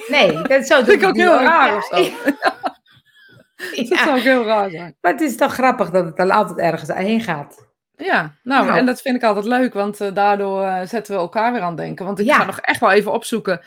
nee, 0.07 0.41
dat 0.41 0.68
zo 0.68 0.76
doe 0.84 0.86
vind 0.86 1.01
ik 1.01 1.07
ook 1.07 1.16
heel 1.16 1.39
raar 1.39 1.68
Ja, 1.68 1.76
of 1.76 1.86
zo. 1.86 1.97
Ja, 1.97 2.12
Dat 3.89 3.97
zou 3.99 4.18
ook 4.18 4.24
heel 4.24 4.45
raar 4.45 4.70
zijn. 4.70 4.95
maar 5.01 5.12
het 5.12 5.22
is 5.22 5.36
toch 5.38 5.53
grappig 5.53 5.89
dat 5.89 6.05
het 6.05 6.18
dan 6.18 6.32
altijd 6.32 6.57
ergens 6.60 6.93
heen 6.93 7.22
gaat. 7.22 7.68
Ja, 7.95 8.36
nou, 8.43 8.66
Nou. 8.66 8.78
en 8.78 8.86
dat 8.86 9.01
vind 9.01 9.16
ik 9.16 9.24
altijd 9.24 9.45
leuk, 9.45 9.74
want 9.74 10.01
eh, 10.01 10.14
daardoor 10.14 10.64
eh, 10.64 10.82
zetten 10.86 11.14
we 11.14 11.20
elkaar 11.20 11.51
weer 11.53 11.62
aan 11.62 11.68
het 11.68 11.78
denken. 11.78 12.05
Want 12.05 12.20
ik 12.20 12.26
Ja. 12.26 12.36
ga 12.36 12.45
nog 12.45 12.60
echt 12.60 12.80
wel 12.80 12.91
even 12.91 13.12
opzoeken 13.12 13.62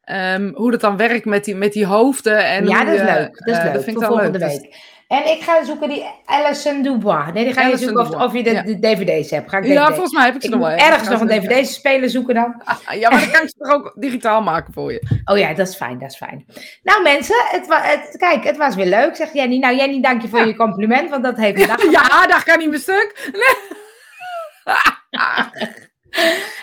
ehm, 0.00 0.52
hoe 0.54 0.70
dat 0.70 0.80
dan 0.80 0.96
werkt 0.96 1.24
met 1.24 1.44
die, 1.44 1.54
met 1.56 1.72
die 1.72 1.86
hoofden. 1.86 2.44
En 2.46 2.66
ja, 2.68 2.84
dat 2.84 2.94
is 2.94 3.00
leuk. 3.02 3.38
Dat 3.44 3.48
is 3.56 3.58
eh, 3.58 3.72
leuk. 3.72 3.82
vind 3.82 4.00
ik 4.00 4.06
volgende 4.06 4.38
leuk. 4.38 4.48
Dus- 4.50 4.60
week. 4.60 4.98
En 5.10 5.26
ik 5.30 5.42
ga 5.42 5.64
zoeken 5.64 5.88
die 5.88 6.04
Alison 6.24 6.82
Dubois. 6.82 7.32
Nee, 7.32 7.44
die 7.44 7.52
ga 7.52 7.60
je 7.60 7.66
Alison 7.66 7.88
zoeken 7.88 8.20
of, 8.20 8.32
je 8.32 8.42
de, 8.42 8.50
ja. 8.52 8.62
de 8.62 8.78
dvd's 8.78 9.30
hebt. 9.30 9.50
Ga 9.50 9.58
ik 9.58 9.64
ja, 9.64 9.74
DVD. 9.74 9.92
volgens 9.94 10.12
mij 10.14 10.24
heb 10.24 10.34
ik 10.34 10.40
ze 10.40 10.46
Ik 10.46 10.54
nog 10.54 10.62
wel. 10.68 10.76
ergens 10.76 11.08
nog 11.08 11.20
een 11.20 11.28
dvd-speler 11.28 12.10
zoeken 12.10 12.34
dan. 12.34 12.62
Ja, 13.00 13.10
maar 13.10 13.20
dan 13.20 13.30
kan 13.30 13.42
ik 13.42 13.48
ze 13.48 13.54
toch 13.58 13.72
ook 13.72 13.92
digitaal 13.96 14.42
maken 14.42 14.72
voor 14.72 14.92
je. 14.92 15.20
Oh 15.24 15.38
ja, 15.38 15.54
dat 15.54 15.68
is 15.68 15.74
fijn, 15.76 15.98
dat 15.98 16.10
is 16.10 16.16
fijn. 16.16 16.44
Nou 16.82 17.02
mensen, 17.02 17.36
het 17.48 17.66
wa- 17.66 17.82
het, 17.82 18.16
kijk, 18.16 18.44
het 18.44 18.56
was 18.56 18.74
weer 18.74 18.86
leuk, 18.86 19.16
zegt 19.16 19.32
Jenny. 19.34 19.58
Nou 19.58 19.76
Jenny, 19.76 20.00
dank 20.00 20.22
je 20.22 20.28
voor 20.28 20.38
Ja. 20.38 20.44
je 20.44 20.56
compliment, 20.56 21.10
want 21.10 21.24
dat 21.24 21.36
heeft 21.36 21.56
me 21.58 21.66
dag 21.66 21.82
Ja, 22.00 22.26
daar 22.26 22.44
kan 22.44 22.58
niet 22.58 22.70
meer 22.70 22.78
stuk. 22.78 23.30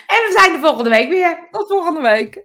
En 0.06 0.16
we 0.26 0.34
zijn 0.38 0.52
de 0.52 0.58
volgende 0.66 0.90
week 0.90 1.08
weer. 1.08 1.38
Tot 1.50 1.68
volgende 1.68 2.00
week. 2.00 2.42